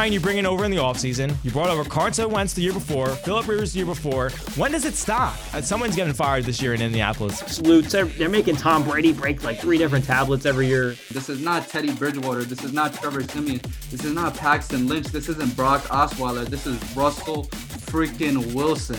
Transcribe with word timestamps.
Matt 0.00 0.04
Ryan, 0.04 0.12
you 0.14 0.20
bring 0.20 0.38
in 0.38 0.46
over 0.46 0.64
in 0.64 0.70
the 0.70 0.78
offseason. 0.78 1.36
You 1.44 1.50
brought 1.50 1.68
over 1.68 1.84
Carson 1.84 2.30
Wentz 2.30 2.54
the 2.54 2.62
year 2.62 2.72
before, 2.72 3.10
Philip 3.10 3.46
Rivers 3.46 3.74
the 3.74 3.80
year 3.80 3.86
before. 3.86 4.30
When 4.56 4.72
does 4.72 4.86
it 4.86 4.94
stop? 4.94 5.36
Uh, 5.52 5.60
Someone's 5.60 5.94
getting 5.94 6.14
fired 6.14 6.44
this 6.44 6.62
year 6.62 6.72
in 6.72 6.80
Indianapolis. 6.80 7.40
Salutes. 7.40 7.92
They're 7.92 8.30
making 8.30 8.56
Tom 8.56 8.82
Brady 8.82 9.12
break 9.12 9.44
like 9.44 9.60
three 9.60 9.76
different 9.76 10.06
tablets 10.06 10.46
every 10.46 10.68
year. 10.68 10.96
This 11.10 11.28
is 11.28 11.42
not 11.42 11.68
Teddy 11.68 11.92
Bridgewater. 11.92 12.44
This 12.44 12.64
is 12.64 12.72
not 12.72 12.94
Trevor 12.94 13.24
Siemian. 13.24 13.60
This 13.90 14.02
is 14.02 14.14
not 14.14 14.34
Paxton 14.34 14.88
Lynch. 14.88 15.08
This 15.08 15.28
isn't 15.28 15.54
Brock 15.54 15.82
Osweiler. 15.88 16.46
This 16.46 16.66
is 16.66 16.78
Russell 16.96 17.44
freaking 17.44 18.54
Wilson. 18.54 18.96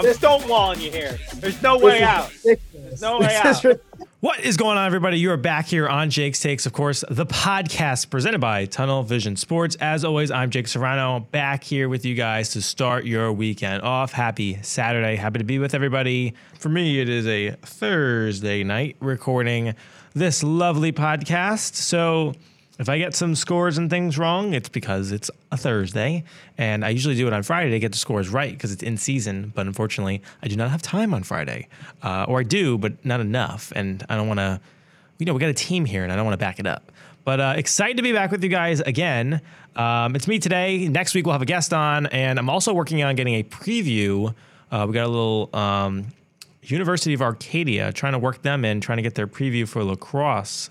There's 0.00 0.18
don't 0.18 0.48
wall 0.48 0.72
in 0.72 0.80
your 0.80 0.92
hair. 0.92 1.18
There's 1.34 1.60
no 1.60 1.76
way 1.76 2.02
out. 2.02 2.32
There's 2.42 3.02
no 3.02 3.18
way 3.18 3.36
out. 3.36 3.62
What 4.20 4.40
is 4.40 4.58
going 4.58 4.76
on, 4.76 4.84
everybody? 4.86 5.18
You 5.18 5.30
are 5.30 5.38
back 5.38 5.64
here 5.64 5.88
on 5.88 6.10
Jake's 6.10 6.40
Takes, 6.40 6.66
of 6.66 6.74
course, 6.74 7.02
the 7.08 7.24
podcast 7.24 8.10
presented 8.10 8.38
by 8.38 8.66
Tunnel 8.66 9.02
Vision 9.02 9.34
Sports. 9.34 9.76
As 9.80 10.04
always, 10.04 10.30
I'm 10.30 10.50
Jake 10.50 10.68
Serrano, 10.68 11.20
back 11.20 11.64
here 11.64 11.88
with 11.88 12.04
you 12.04 12.14
guys 12.14 12.50
to 12.50 12.60
start 12.60 13.06
your 13.06 13.32
weekend 13.32 13.82
off. 13.82 14.12
Happy 14.12 14.58
Saturday. 14.60 15.16
Happy 15.16 15.38
to 15.38 15.44
be 15.46 15.58
with 15.58 15.72
everybody. 15.72 16.34
For 16.58 16.68
me, 16.68 17.00
it 17.00 17.08
is 17.08 17.26
a 17.26 17.52
Thursday 17.62 18.62
night 18.62 18.96
recording 19.00 19.74
this 20.12 20.42
lovely 20.42 20.92
podcast. 20.92 21.76
So, 21.76 22.34
if 22.80 22.88
I 22.88 22.96
get 22.96 23.14
some 23.14 23.34
scores 23.34 23.76
and 23.76 23.90
things 23.90 24.16
wrong, 24.16 24.54
it's 24.54 24.70
because 24.70 25.12
it's 25.12 25.30
a 25.52 25.56
Thursday. 25.58 26.24
And 26.56 26.82
I 26.82 26.88
usually 26.88 27.14
do 27.14 27.26
it 27.26 27.32
on 27.34 27.42
Friday 27.42 27.70
to 27.72 27.78
get 27.78 27.92
the 27.92 27.98
scores 27.98 28.30
right 28.30 28.52
because 28.52 28.72
it's 28.72 28.82
in 28.82 28.96
season. 28.96 29.52
But 29.54 29.66
unfortunately, 29.66 30.22
I 30.42 30.48
do 30.48 30.56
not 30.56 30.70
have 30.70 30.80
time 30.80 31.12
on 31.12 31.22
Friday. 31.22 31.68
Uh, 32.02 32.24
or 32.26 32.40
I 32.40 32.42
do, 32.42 32.78
but 32.78 33.04
not 33.04 33.20
enough. 33.20 33.70
And 33.76 34.02
I 34.08 34.16
don't 34.16 34.28
want 34.28 34.40
to, 34.40 34.62
you 35.18 35.26
know, 35.26 35.34
we 35.34 35.40
got 35.40 35.50
a 35.50 35.54
team 35.54 35.84
here 35.84 36.04
and 36.04 36.10
I 36.10 36.16
don't 36.16 36.24
want 36.24 36.32
to 36.32 36.42
back 36.42 36.58
it 36.58 36.66
up. 36.66 36.90
But 37.22 37.38
uh, 37.38 37.54
excited 37.58 37.98
to 37.98 38.02
be 38.02 38.14
back 38.14 38.30
with 38.30 38.42
you 38.42 38.48
guys 38.48 38.80
again. 38.80 39.42
Um, 39.76 40.16
it's 40.16 40.26
me 40.26 40.38
today. 40.38 40.88
Next 40.88 41.14
week, 41.14 41.26
we'll 41.26 41.34
have 41.34 41.42
a 41.42 41.46
guest 41.46 41.74
on. 41.74 42.06
And 42.06 42.38
I'm 42.38 42.48
also 42.48 42.72
working 42.72 43.02
on 43.02 43.14
getting 43.14 43.34
a 43.34 43.42
preview. 43.42 44.34
Uh, 44.72 44.86
we 44.88 44.94
got 44.94 45.04
a 45.04 45.08
little 45.08 45.50
um, 45.52 46.06
University 46.62 47.12
of 47.12 47.20
Arcadia 47.20 47.92
trying 47.92 48.14
to 48.14 48.18
work 48.18 48.40
them 48.40 48.64
in, 48.64 48.80
trying 48.80 48.96
to 48.96 49.02
get 49.02 49.16
their 49.16 49.26
preview 49.26 49.68
for 49.68 49.84
lacrosse 49.84 50.70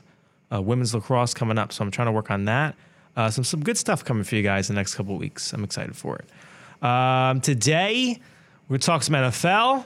uh, 0.52 0.62
women's 0.62 0.94
lacrosse 0.94 1.34
coming 1.34 1.58
up. 1.58 1.72
So 1.74 1.84
I'm 1.84 1.92
trying 1.92 2.08
to 2.08 2.12
work 2.12 2.32
on 2.32 2.46
that. 2.46 2.76
Uh, 3.16 3.30
some 3.30 3.44
some 3.44 3.62
good 3.64 3.78
stuff 3.78 4.06
coming 4.06 4.24
for 4.24 4.36
you 4.36 4.44
guys 4.44 4.70
in 4.70 4.76
the 4.76 4.80
next 4.80 4.96
couple 4.96 5.14
of 5.14 5.20
weeks. 5.20 5.54
I'm 5.54 5.64
excited 5.64 5.96
for 5.96 6.20
it. 6.20 6.86
Um, 6.86 7.42
today 7.42 8.20
we're 8.68 8.76
gonna 8.76 8.80
talk 8.80 9.04
some 9.04 9.16
NFL. 9.16 9.86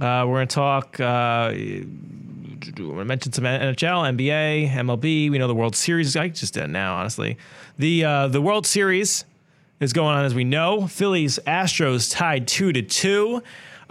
Uh, 0.00 0.24
we're 0.26 0.36
gonna 0.36 0.46
talk. 0.46 0.98
Uh, 0.98 1.52
I 1.52 3.04
mentioned 3.04 3.34
some 3.34 3.44
NHL, 3.44 4.16
NBA, 4.16 4.70
MLB. 4.70 5.30
We 5.30 5.38
know 5.38 5.48
the 5.48 5.54
World 5.54 5.74
Series. 5.74 6.16
I 6.16 6.28
just 6.28 6.54
did 6.54 6.64
it 6.64 6.70
now, 6.70 6.94
honestly. 6.96 7.36
The 7.78 8.04
uh, 8.04 8.28
the 8.28 8.40
World 8.40 8.66
Series 8.66 9.24
is 9.80 9.92
going 9.92 10.16
on 10.16 10.24
as 10.24 10.34
we 10.34 10.44
know. 10.44 10.86
Phillies 10.86 11.40
Astros 11.46 12.10
tied 12.10 12.46
two 12.46 12.72
to 12.72 12.82
two. 12.82 13.42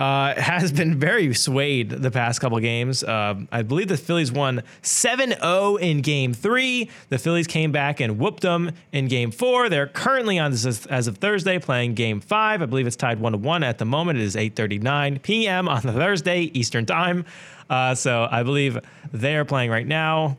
Uh, 0.02 0.34
has 0.42 0.72
been 0.72 1.00
very 1.00 1.32
swayed 1.32 1.92
the 1.92 2.10
past 2.10 2.42
couple 2.42 2.60
games. 2.60 3.04
Uh, 3.04 3.36
I 3.52 3.62
believe 3.62 3.88
the 3.88 3.98
Phillies 3.98 4.32
won 4.32 4.64
7 4.82 5.30
0 5.40 5.76
in 5.76 6.02
game 6.02 6.34
three. 6.34 6.90
The 7.10 7.20
Phillies 7.20 7.46
came 7.46 7.72
back 7.72 8.00
and 8.00 8.18
whooped 8.18 8.42
them 8.42 8.72
in 8.92 9.08
game 9.08 9.30
four. 9.30 9.70
They're 9.70 9.86
currently 9.86 10.40
on 10.40 10.50
this 10.50 10.66
as, 10.88 11.08
of 11.08 11.20
Thursday 11.20 11.60
playing 11.60 11.94
game 11.94 12.20
five. 12.20 12.64
I 12.64 12.66
believe 12.66 12.88
it's 12.88 12.96
tied 12.96 13.20
1 13.20 13.44
1 13.44 13.64
at 13.64 13.78
the 13.78 13.86
moment. 13.86 14.18
It 14.18 14.24
is 14.24 14.36
8.39 14.36 15.22
p.m. 15.22 15.70
on 15.70 15.84
the 15.84 15.94
Thursday 15.94 16.50
Eastern 16.54 16.88
Time. 16.88 17.24
Uh, 17.70 17.94
so 17.94 18.28
I 18.32 18.42
believe 18.42 18.80
they 19.14 19.36
are 19.36 19.46
playing 19.46 19.70
right 19.70 19.86
now. 19.86 20.38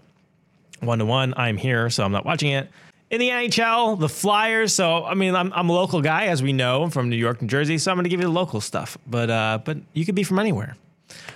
One 0.80 0.98
to 0.98 1.06
one. 1.06 1.34
I'm 1.36 1.56
here, 1.56 1.88
so 1.88 2.04
I'm 2.04 2.10
not 2.10 2.26
watching 2.26 2.50
it 2.50 2.68
in 3.12 3.20
the 3.20 3.28
NHL, 3.28 4.00
the 4.00 4.08
Flyers. 4.08 4.74
So 4.74 5.04
I 5.04 5.14
mean, 5.14 5.36
I'm, 5.36 5.52
I'm 5.52 5.68
a 5.68 5.72
local 5.72 6.00
guy, 6.00 6.26
as 6.26 6.42
we 6.42 6.52
know, 6.52 6.82
I'm 6.82 6.90
from 6.90 7.10
New 7.10 7.16
York, 7.16 7.40
New 7.40 7.46
Jersey. 7.46 7.78
So 7.78 7.92
I'm 7.92 7.96
going 7.96 8.04
to 8.04 8.10
give 8.10 8.20
you 8.20 8.26
the 8.26 8.32
local 8.32 8.60
stuff. 8.60 8.98
But 9.06 9.30
uh, 9.30 9.60
but 9.64 9.78
you 9.92 10.04
could 10.04 10.16
be 10.16 10.24
from 10.24 10.40
anywhere. 10.40 10.76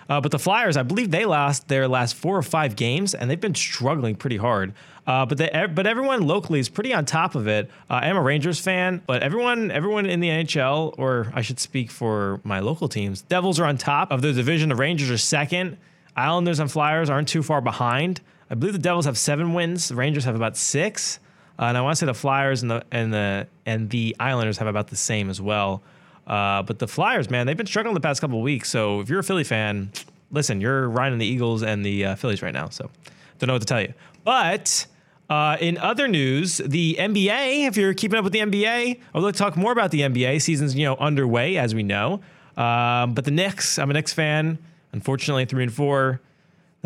Uh, 0.09 0.21
but 0.21 0.31
the 0.31 0.39
Flyers, 0.39 0.77
I 0.77 0.83
believe 0.83 1.11
they 1.11 1.27
lost 1.27 1.69
their 1.69 1.87
last 1.87 2.15
four 2.15 2.37
or 2.37 2.43
five 2.43 2.77
games, 2.77 3.15
and 3.15 3.31
they've 3.31 3.41
been 3.41 3.55
struggling 3.55 4.17
pretty 4.17 4.39
hard. 4.39 4.73
Uh, 5.07 5.27
but 5.27 5.39
but 5.75 5.87
everyone 5.87 6.27
locally 6.27 6.59
is 6.59 6.69
pretty 6.69 6.95
on 6.95 7.05
top 7.05 7.35
of 7.35 7.47
it. 7.47 7.71
Uh, 7.91 7.95
I'm 7.95 8.17
a 8.17 8.23
Rangers 8.23 8.59
fan, 8.59 9.03
but 9.07 9.23
everyone 9.23 9.71
everyone 9.71 10.07
in 10.07 10.21
the 10.21 10.29
NHL, 10.29 10.95
or 10.99 11.31
I 11.35 11.43
should 11.43 11.61
speak 11.61 11.91
for 11.91 12.41
my 12.43 12.61
local 12.61 12.89
teams, 12.89 13.21
Devils 13.21 13.61
are 13.61 13.67
on 13.67 13.77
top 13.77 14.11
of 14.11 14.23
the 14.23 14.33
division. 14.33 14.71
The 14.71 14.77
Rangers 14.77 15.11
are 15.11 15.19
second. 15.19 15.77
Islanders 16.17 16.59
and 16.59 16.73
Flyers 16.73 17.11
aren't 17.11 17.29
too 17.29 17.43
far 17.43 17.61
behind. 17.61 18.23
I 18.51 18.55
believe 18.55 18.73
the 18.73 18.79
Devils 18.79 19.05
have 19.05 19.19
seven 19.19 19.53
wins. 19.53 19.89
The 19.89 19.97
Rangers 19.97 20.25
have 20.25 20.35
about 20.35 20.57
six. 20.57 21.21
Uh, 21.59 21.65
and 21.65 21.79
I 21.79 21.81
want 21.81 21.97
to 21.97 22.01
say 22.01 22.07
the 22.07 22.15
Flyers 22.15 22.63
and 22.63 22.71
the 22.71 22.85
and 22.91 23.13
the 23.13 23.47
and 23.65 23.91
the 23.91 24.15
Islanders 24.21 24.59
have 24.59 24.69
about 24.69 24.89
the 24.89 24.97
same 24.97 25.31
as 25.31 25.41
well. 25.41 25.83
Uh, 26.27 26.63
but 26.63 26.79
the 26.79 26.89
Flyers, 26.89 27.31
man, 27.31 27.47
they've 27.47 27.57
been 27.57 27.67
struggling 27.67 27.95
the 27.95 28.01
past 28.01 28.21
couple 28.21 28.43
weeks. 28.43 28.69
So 28.69 29.01
if 29.01 29.09
you're 29.09 29.21
a 29.21 29.25
Philly 29.25 29.45
fan, 29.45 29.93
listen, 30.31 30.61
you're 30.61 30.89
riding 30.89 31.19
the 31.19 31.27
Eagles 31.27 31.63
and 31.63 31.85
the 31.85 32.05
uh, 32.05 32.15
Phillies 32.17 32.43
right 32.43 32.53
now. 32.53 32.69
So 32.69 32.91
don't 33.39 33.49
know 33.49 33.55
what 33.55 33.63
to 33.63 33.67
tell 33.67 33.81
you. 33.81 33.95
But 34.25 34.87
uh, 35.31 35.57
in 35.61 35.79
other 35.79 36.09
news, 36.09 36.59
the 36.59 36.97
NBA, 36.99 37.67
if 37.67 37.77
you're 37.77 37.95
keeping 37.95 38.19
up 38.19 38.25
with 38.25 38.33
the 38.33 38.41
NBA, 38.41 38.67
I 38.67 38.99
would 39.15 39.25
like 39.25 39.35
to 39.35 39.39
talk 39.39 39.57
more 39.57 39.73
about 39.73 39.91
the 39.91 40.01
NBA. 40.01 40.43
Season's 40.43 40.75
you 40.75 40.85
know 40.85 40.97
underway 40.97 41.57
as 41.57 41.75
we 41.75 41.83
know. 41.83 42.21
Um, 42.57 43.15
but 43.15 43.25
the 43.25 43.31
Knicks, 43.31 43.79
I'm 43.79 43.91
a 43.91 43.95
Knicks 43.95 44.13
fan. 44.13 44.59
Unfortunately, 44.93 45.45
three 45.45 45.63
and 45.63 45.73
four. 45.73 46.21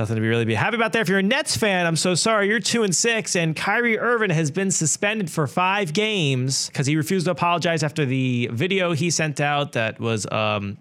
Nothing 0.00 0.16
to 0.16 0.22
be 0.22 0.28
really 0.28 0.46
be 0.46 0.54
happy 0.54 0.76
about 0.76 0.94
there. 0.94 1.02
If 1.02 1.10
you're 1.10 1.18
a 1.18 1.22
Nets 1.22 1.58
fan, 1.58 1.84
I'm 1.84 1.94
so 1.94 2.14
sorry. 2.14 2.48
You're 2.48 2.58
two 2.58 2.84
and 2.84 2.96
six, 2.96 3.36
and 3.36 3.54
Kyrie 3.54 3.98
Irving 3.98 4.30
has 4.30 4.50
been 4.50 4.70
suspended 4.70 5.30
for 5.30 5.46
five 5.46 5.92
games 5.92 6.68
because 6.68 6.86
he 6.86 6.96
refused 6.96 7.26
to 7.26 7.32
apologize 7.32 7.82
after 7.82 8.06
the 8.06 8.48
video 8.50 8.92
he 8.92 9.10
sent 9.10 9.42
out 9.42 9.72
that 9.72 10.00
was 10.00 10.24
um, 10.32 10.78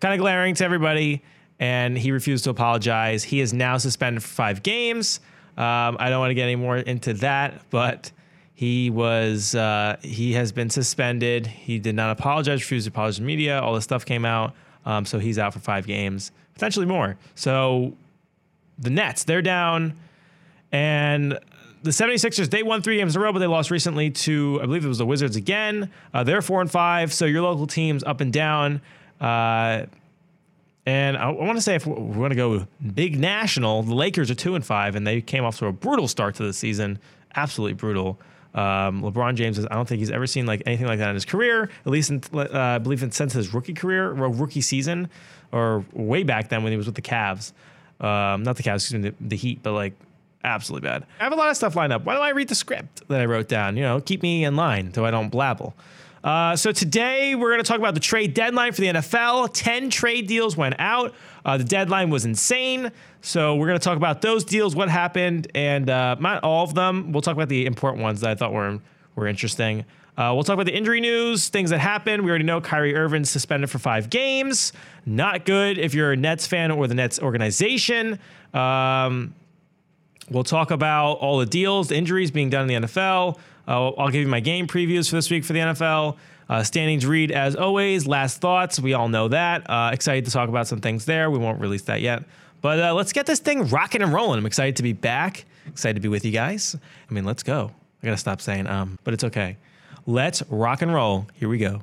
kind 0.00 0.14
of 0.14 0.18
glaring 0.18 0.56
to 0.56 0.64
everybody, 0.64 1.22
and 1.60 1.96
he 1.96 2.10
refused 2.10 2.42
to 2.42 2.50
apologize. 2.50 3.22
He 3.22 3.38
is 3.38 3.52
now 3.54 3.76
suspended 3.78 4.20
for 4.24 4.30
five 4.30 4.64
games. 4.64 5.20
Um, 5.56 5.96
I 6.00 6.10
don't 6.10 6.18
want 6.18 6.30
to 6.30 6.34
get 6.34 6.42
any 6.42 6.56
more 6.56 6.76
into 6.76 7.14
that, 7.14 7.60
but 7.70 8.10
he 8.52 8.90
was 8.90 9.54
uh, 9.54 9.96
he 10.02 10.32
has 10.32 10.50
been 10.50 10.70
suspended. 10.70 11.46
He 11.46 11.78
did 11.78 11.94
not 11.94 12.10
apologize, 12.10 12.62
refused 12.62 12.86
to 12.86 12.90
apologize 12.90 13.18
to 13.18 13.22
media. 13.22 13.60
All 13.60 13.76
this 13.76 13.84
stuff 13.84 14.04
came 14.04 14.24
out, 14.24 14.56
um, 14.84 15.06
so 15.06 15.20
he's 15.20 15.38
out 15.38 15.52
for 15.52 15.60
five 15.60 15.86
games, 15.86 16.32
potentially 16.54 16.84
more. 16.84 17.16
So 17.36 17.94
the 18.78 18.90
Nets, 18.90 19.24
they're 19.24 19.42
down. 19.42 19.94
And 20.72 21.38
the 21.82 21.90
76ers, 21.90 22.50
they 22.50 22.62
won 22.62 22.82
three 22.82 22.96
games 22.96 23.14
in 23.14 23.22
a 23.22 23.24
row, 23.24 23.32
but 23.32 23.38
they 23.38 23.46
lost 23.46 23.70
recently 23.70 24.10
to, 24.10 24.58
I 24.62 24.66
believe 24.66 24.84
it 24.84 24.88
was 24.88 24.98
the 24.98 25.06
Wizards 25.06 25.36
again. 25.36 25.90
Uh, 26.12 26.24
they're 26.24 26.42
four 26.42 26.60
and 26.60 26.70
five. 26.70 27.12
So 27.12 27.24
your 27.24 27.42
local 27.42 27.66
teams 27.66 28.02
up 28.04 28.20
and 28.20 28.32
down. 28.32 28.80
Uh, 29.20 29.86
and 30.86 31.16
I, 31.16 31.28
I 31.28 31.30
want 31.30 31.56
to 31.56 31.62
say 31.62 31.74
if 31.74 31.86
we're 31.86 32.14
going 32.14 32.30
to 32.30 32.36
go 32.36 32.66
big 32.94 33.18
national, 33.18 33.82
the 33.82 33.94
Lakers 33.94 34.30
are 34.30 34.34
two 34.34 34.54
and 34.54 34.64
five, 34.64 34.96
and 34.96 35.06
they 35.06 35.20
came 35.20 35.44
off 35.44 35.58
to 35.58 35.66
a 35.66 35.72
brutal 35.72 36.08
start 36.08 36.34
to 36.36 36.44
the 36.44 36.52
season. 36.52 36.98
Absolutely 37.36 37.74
brutal. 37.74 38.18
Um, 38.54 39.02
LeBron 39.02 39.34
James, 39.34 39.58
is, 39.58 39.66
I 39.70 39.74
don't 39.74 39.86
think 39.86 39.98
he's 39.98 40.10
ever 40.10 40.26
seen 40.26 40.46
like 40.46 40.62
anything 40.66 40.86
like 40.86 40.98
that 40.98 41.10
in 41.10 41.14
his 41.14 41.26
career. 41.26 41.70
At 41.84 41.92
least, 41.92 42.10
in, 42.10 42.22
uh, 42.32 42.48
I 42.52 42.78
believe, 42.78 43.02
in 43.02 43.10
since 43.10 43.34
his 43.34 43.52
rookie 43.52 43.74
career 43.74 44.10
or 44.10 44.30
rookie 44.30 44.62
season, 44.62 45.10
or 45.52 45.84
way 45.92 46.22
back 46.22 46.48
then 46.48 46.62
when 46.62 46.72
he 46.72 46.76
was 46.76 46.86
with 46.86 46.94
the 46.94 47.02
Cavs. 47.02 47.52
Um, 48.00 48.42
not 48.42 48.56
the 48.56 48.62
Cavs, 48.62 48.76
excuse 48.76 49.02
me, 49.02 49.10
the, 49.10 49.14
the 49.20 49.36
Heat, 49.36 49.60
but 49.62 49.72
like 49.72 49.94
absolutely 50.44 50.88
bad. 50.88 51.04
I 51.20 51.24
have 51.24 51.32
a 51.32 51.36
lot 51.36 51.50
of 51.50 51.56
stuff 51.56 51.76
lined 51.76 51.92
up. 51.92 52.04
Why 52.04 52.14
don't 52.14 52.22
I 52.22 52.30
read 52.30 52.48
the 52.48 52.54
script 52.54 53.06
that 53.08 53.20
I 53.20 53.26
wrote 53.26 53.48
down? 53.48 53.76
You 53.76 53.82
know, 53.82 54.00
keep 54.00 54.22
me 54.22 54.44
in 54.44 54.56
line 54.56 54.94
so 54.94 55.04
I 55.04 55.10
don't 55.10 55.30
blabble. 55.30 55.74
Uh, 56.22 56.56
so 56.56 56.72
today 56.72 57.34
we're 57.34 57.50
going 57.50 57.62
to 57.62 57.68
talk 57.68 57.78
about 57.78 57.94
the 57.94 58.00
trade 58.00 58.34
deadline 58.34 58.72
for 58.72 58.80
the 58.80 58.88
NFL. 58.88 59.50
Ten 59.52 59.88
trade 59.88 60.26
deals 60.26 60.56
went 60.56 60.74
out. 60.78 61.14
Uh, 61.44 61.56
the 61.56 61.64
deadline 61.64 62.10
was 62.10 62.24
insane. 62.24 62.90
So 63.20 63.56
we're 63.56 63.66
going 63.66 63.78
to 63.78 63.84
talk 63.84 63.96
about 63.96 64.20
those 64.20 64.44
deals, 64.44 64.74
what 64.76 64.88
happened, 64.88 65.50
and 65.54 65.88
uh, 65.88 66.16
not 66.18 66.42
all 66.42 66.64
of 66.64 66.74
them. 66.74 67.12
We'll 67.12 67.22
talk 67.22 67.34
about 67.34 67.48
the 67.48 67.66
important 67.66 68.02
ones 68.02 68.20
that 68.20 68.30
I 68.30 68.34
thought 68.34 68.52
were 68.52 68.78
were 69.18 69.26
interesting. 69.26 69.84
Uh, 70.16 70.32
we'll 70.34 70.42
talk 70.42 70.54
about 70.54 70.66
the 70.66 70.74
injury 70.74 71.00
news, 71.00 71.48
things 71.48 71.70
that 71.70 71.78
happened. 71.78 72.24
We 72.24 72.30
already 72.30 72.44
know 72.44 72.60
Kyrie 72.60 72.96
Irving 72.96 73.24
suspended 73.24 73.70
for 73.70 73.78
five 73.78 74.10
games. 74.10 74.72
Not 75.06 75.44
good 75.44 75.78
if 75.78 75.94
you're 75.94 76.12
a 76.12 76.16
Nets 76.16 76.46
fan 76.46 76.70
or 76.72 76.88
the 76.88 76.94
Nets 76.94 77.20
organization. 77.20 78.18
Um, 78.52 79.34
we'll 80.28 80.42
talk 80.42 80.72
about 80.72 81.14
all 81.14 81.38
the 81.38 81.46
deals, 81.46 81.88
the 81.88 81.96
injuries 81.96 82.32
being 82.32 82.50
done 82.50 82.68
in 82.68 82.82
the 82.82 82.88
NFL. 82.88 83.38
Uh, 83.68 83.90
I'll 83.90 84.08
give 84.08 84.22
you 84.22 84.28
my 84.28 84.40
game 84.40 84.66
previews 84.66 85.08
for 85.08 85.16
this 85.16 85.30
week 85.30 85.44
for 85.44 85.52
the 85.52 85.60
NFL. 85.60 86.16
Uh, 86.48 86.62
standings 86.64 87.06
read 87.06 87.30
as 87.30 87.54
always. 87.54 88.06
Last 88.06 88.40
thoughts. 88.40 88.80
We 88.80 88.94
all 88.94 89.08
know 89.08 89.28
that. 89.28 89.68
Uh, 89.70 89.90
excited 89.92 90.24
to 90.24 90.30
talk 90.32 90.48
about 90.48 90.66
some 90.66 90.80
things 90.80 91.04
there. 91.04 91.30
We 91.30 91.38
won't 91.38 91.60
release 91.60 91.82
that 91.82 92.00
yet. 92.00 92.24
But 92.60 92.80
uh, 92.80 92.94
let's 92.94 93.12
get 93.12 93.26
this 93.26 93.38
thing 93.38 93.68
rocking 93.68 94.02
and 94.02 94.12
rolling. 94.12 94.38
I'm 94.38 94.46
excited 94.46 94.76
to 94.76 94.82
be 94.82 94.94
back. 94.94 95.44
Excited 95.66 95.94
to 95.94 96.00
be 96.00 96.08
with 96.08 96.24
you 96.24 96.32
guys. 96.32 96.76
I 97.08 97.14
mean, 97.14 97.24
let's 97.24 97.42
go. 97.44 97.70
I 98.02 98.06
gotta 98.06 98.18
stop 98.18 98.40
saying 98.40 98.66
um, 98.66 98.98
but 99.04 99.14
it's 99.14 99.24
okay. 99.24 99.56
Let's 100.06 100.42
rock 100.48 100.82
and 100.82 100.92
roll. 100.92 101.26
Here 101.34 101.48
we 101.48 101.58
go. 101.58 101.82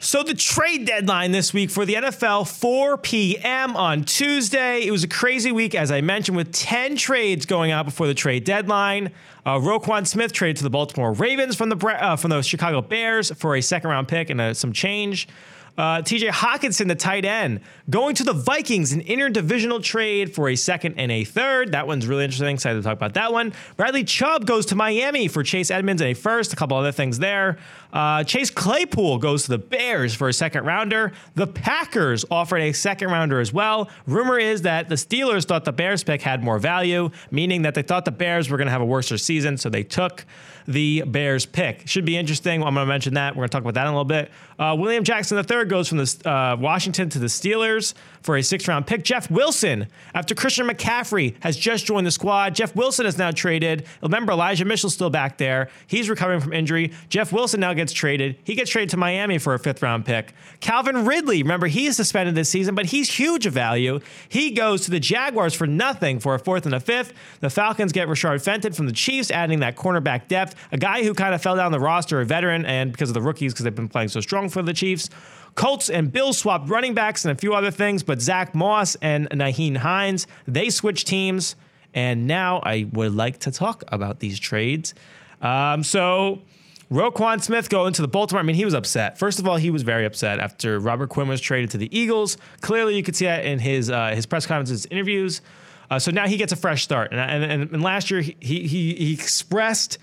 So 0.00 0.22
the 0.22 0.34
trade 0.34 0.86
deadline 0.86 1.32
this 1.32 1.52
week 1.52 1.70
for 1.70 1.84
the 1.84 1.94
NFL, 1.94 2.46
4 2.46 2.98
p.m. 2.98 3.74
on 3.74 4.04
Tuesday. 4.04 4.86
It 4.86 4.92
was 4.92 5.02
a 5.02 5.08
crazy 5.08 5.50
week, 5.50 5.74
as 5.74 5.90
I 5.90 6.02
mentioned, 6.02 6.36
with 6.36 6.52
10 6.52 6.94
trades 6.96 7.46
going 7.46 7.72
out 7.72 7.84
before 7.84 8.06
the 8.06 8.14
trade 8.14 8.44
deadline. 8.44 9.10
Uh, 9.44 9.56
Roquan 9.56 10.06
Smith 10.06 10.32
traded 10.32 10.58
to 10.58 10.62
the 10.62 10.70
Baltimore 10.70 11.12
Ravens 11.12 11.56
from 11.56 11.68
the 11.68 11.76
uh, 11.76 12.14
from 12.14 12.30
the 12.30 12.42
Chicago 12.42 12.80
Bears 12.80 13.32
for 13.32 13.56
a 13.56 13.60
second 13.60 13.90
round 13.90 14.06
pick 14.06 14.30
and 14.30 14.40
uh, 14.40 14.54
some 14.54 14.72
change. 14.72 15.26
Uh, 15.78 16.02
TJ 16.02 16.30
Hockenson, 16.30 16.88
the 16.88 16.96
tight 16.96 17.24
end, 17.24 17.60
going 17.88 18.16
to 18.16 18.24
the 18.24 18.32
Vikings, 18.32 18.90
an 18.90 19.00
interdivisional 19.00 19.80
trade 19.80 20.34
for 20.34 20.48
a 20.48 20.56
second 20.56 20.96
and 20.98 21.12
a 21.12 21.22
third. 21.22 21.70
That 21.70 21.86
one's 21.86 22.04
really 22.04 22.24
interesting. 22.24 22.48
Excited 22.48 22.78
to 22.78 22.82
talk 22.82 22.96
about 22.96 23.14
that 23.14 23.32
one. 23.32 23.52
Bradley 23.76 24.02
Chubb 24.02 24.44
goes 24.44 24.66
to 24.66 24.74
Miami 24.74 25.28
for 25.28 25.44
Chase 25.44 25.70
Edmonds 25.70 26.02
and 26.02 26.10
a 26.10 26.14
first, 26.14 26.52
a 26.52 26.56
couple 26.56 26.76
other 26.76 26.90
things 26.90 27.20
there. 27.20 27.58
Uh, 27.92 28.24
Chase 28.24 28.50
Claypool 28.50 29.18
goes 29.18 29.44
to 29.44 29.50
the 29.50 29.58
Bears 29.58 30.14
for 30.14 30.28
a 30.28 30.32
second 30.32 30.64
rounder. 30.64 31.12
The 31.34 31.46
Packers 31.46 32.24
offered 32.30 32.60
a 32.60 32.72
second 32.72 33.10
rounder 33.10 33.40
as 33.40 33.52
well. 33.52 33.88
Rumor 34.06 34.38
is 34.38 34.62
that 34.62 34.88
the 34.88 34.94
Steelers 34.94 35.46
thought 35.46 35.64
the 35.64 35.72
Bears 35.72 36.04
pick 36.04 36.22
had 36.22 36.42
more 36.42 36.58
value, 36.58 37.10
meaning 37.30 37.62
that 37.62 37.74
they 37.74 37.82
thought 37.82 38.04
the 38.04 38.10
Bears 38.10 38.50
were 38.50 38.56
going 38.56 38.66
to 38.66 38.72
have 38.72 38.82
a 38.82 38.86
worse 38.86 39.08
season, 39.08 39.56
so 39.56 39.70
they 39.70 39.82
took 39.82 40.24
the 40.68 41.02
Bears 41.06 41.46
pick. 41.46 41.88
Should 41.88 42.04
be 42.04 42.18
interesting. 42.18 42.62
I'm 42.62 42.74
going 42.74 42.86
to 42.86 42.88
mention 42.88 43.14
that. 43.14 43.34
We're 43.34 43.40
going 43.40 43.48
to 43.48 43.52
talk 43.52 43.62
about 43.62 43.74
that 43.74 43.86
in 43.86 43.88
a 43.88 43.92
little 43.92 44.04
bit. 44.04 44.30
Uh, 44.58 44.76
William 44.78 45.02
Jackson 45.02 45.38
III 45.38 45.64
goes 45.64 45.88
from 45.88 45.96
the 45.96 46.30
uh, 46.30 46.56
Washington 46.60 47.08
to 47.08 47.18
the 47.18 47.26
Steelers 47.26 47.94
for 48.20 48.36
a 48.36 48.42
sixth 48.42 48.68
round 48.68 48.86
pick. 48.86 49.02
Jeff 49.02 49.30
Wilson, 49.30 49.86
after 50.14 50.34
Christian 50.34 50.68
McCaffrey 50.68 51.34
has 51.40 51.56
just 51.56 51.86
joined 51.86 52.06
the 52.06 52.10
squad, 52.10 52.54
Jeff 52.54 52.76
Wilson 52.76 53.06
is 53.06 53.16
now 53.16 53.30
traded. 53.30 53.86
Remember, 54.02 54.32
Elijah 54.32 54.66
Mitchell's 54.66 54.92
still 54.92 55.08
back 55.08 55.38
there. 55.38 55.70
He's 55.86 56.10
recovering 56.10 56.40
from 56.40 56.52
injury. 56.52 56.92
Jeff 57.08 57.32
Wilson 57.32 57.60
now 57.60 57.72
gets 57.78 57.94
traded. 57.94 58.36
He 58.44 58.54
gets 58.54 58.70
traded 58.70 58.90
to 58.90 58.98
Miami 58.98 59.38
for 59.38 59.54
a 59.54 59.58
fifth 59.58 59.82
round 59.82 60.04
pick. 60.04 60.34
Calvin 60.60 61.06
Ridley, 61.06 61.42
remember, 61.42 61.68
he's 61.68 61.96
suspended 61.96 62.34
this 62.34 62.50
season, 62.50 62.74
but 62.74 62.86
he's 62.86 63.10
huge 63.10 63.46
of 63.46 63.54
value. 63.54 64.00
He 64.28 64.50
goes 64.50 64.82
to 64.82 64.90
the 64.90 65.00
Jaguars 65.00 65.54
for 65.54 65.66
nothing 65.66 66.20
for 66.20 66.34
a 66.34 66.38
fourth 66.38 66.66
and 66.66 66.74
a 66.74 66.80
fifth. 66.80 67.14
The 67.40 67.48
Falcons 67.48 67.92
get 67.92 68.08
Rashard 68.08 68.42
Fenton 68.42 68.74
from 68.74 68.86
the 68.86 68.92
Chiefs, 68.92 69.30
adding 69.30 69.60
that 69.60 69.76
cornerback 69.76 70.28
depth 70.28 70.54
a 70.72 70.76
guy 70.76 71.02
who 71.02 71.14
kind 71.14 71.34
of 71.34 71.40
fell 71.40 71.56
down 71.56 71.72
the 71.72 71.80
roster, 71.80 72.20
a 72.20 72.24
veteran, 72.24 72.66
and 72.66 72.92
because 72.92 73.08
of 73.08 73.14
the 73.14 73.22
rookies, 73.22 73.54
because 73.54 73.64
they've 73.64 73.74
been 73.74 73.88
playing 73.88 74.08
so 74.08 74.20
strong 74.20 74.50
for 74.50 74.60
the 74.60 74.74
Chiefs. 74.74 75.08
Colts 75.54 75.88
and 75.88 76.12
Bills 76.12 76.38
swapped 76.38 76.68
running 76.68 76.94
backs 76.94 77.24
and 77.24 77.32
a 77.32 77.40
few 77.40 77.54
other 77.54 77.70
things, 77.70 78.02
but 78.02 78.20
Zach 78.20 78.54
Moss 78.54 78.96
and 78.96 79.28
Nyheim 79.30 79.76
Hines, 79.78 80.26
they 80.46 80.68
switched 80.70 81.06
teams. 81.06 81.56
And 81.94 82.26
now 82.26 82.60
I 82.62 82.86
would 82.92 83.14
like 83.14 83.38
to 83.40 83.50
talk 83.50 83.82
about 83.88 84.20
these 84.20 84.38
trades. 84.38 84.94
Um, 85.40 85.82
so 85.82 86.42
Roquan 86.90 87.42
Smith 87.42 87.68
going 87.68 87.92
to 87.92 88.02
the 88.02 88.08
Baltimore. 88.08 88.40
I 88.40 88.42
mean, 88.42 88.56
he 88.56 88.64
was 88.64 88.74
upset. 88.74 89.18
First 89.18 89.38
of 89.38 89.46
all, 89.46 89.56
he 89.56 89.70
was 89.70 89.82
very 89.82 90.06
upset 90.06 90.38
after 90.38 90.78
Robert 90.78 91.10
Quinn 91.10 91.28
was 91.28 91.40
traded 91.40 91.70
to 91.72 91.78
the 91.78 91.96
Eagles. 91.96 92.38
Clearly, 92.62 92.96
you 92.96 93.02
could 93.02 93.14
see 93.14 93.26
that 93.26 93.44
in 93.44 93.58
his 93.58 93.90
uh, 93.90 94.14
his 94.14 94.24
press 94.24 94.46
conferences, 94.46 94.86
interviews. 94.90 95.42
Uh, 95.90 95.98
so 95.98 96.10
now 96.10 96.26
he 96.26 96.36
gets 96.36 96.52
a 96.52 96.56
fresh 96.56 96.82
start. 96.82 97.12
And, 97.12 97.20
and, 97.44 97.72
and 97.72 97.82
last 97.82 98.10
year, 98.10 98.20
he, 98.20 98.36
he, 98.40 98.66
he 98.66 99.14
expressed 99.14 99.98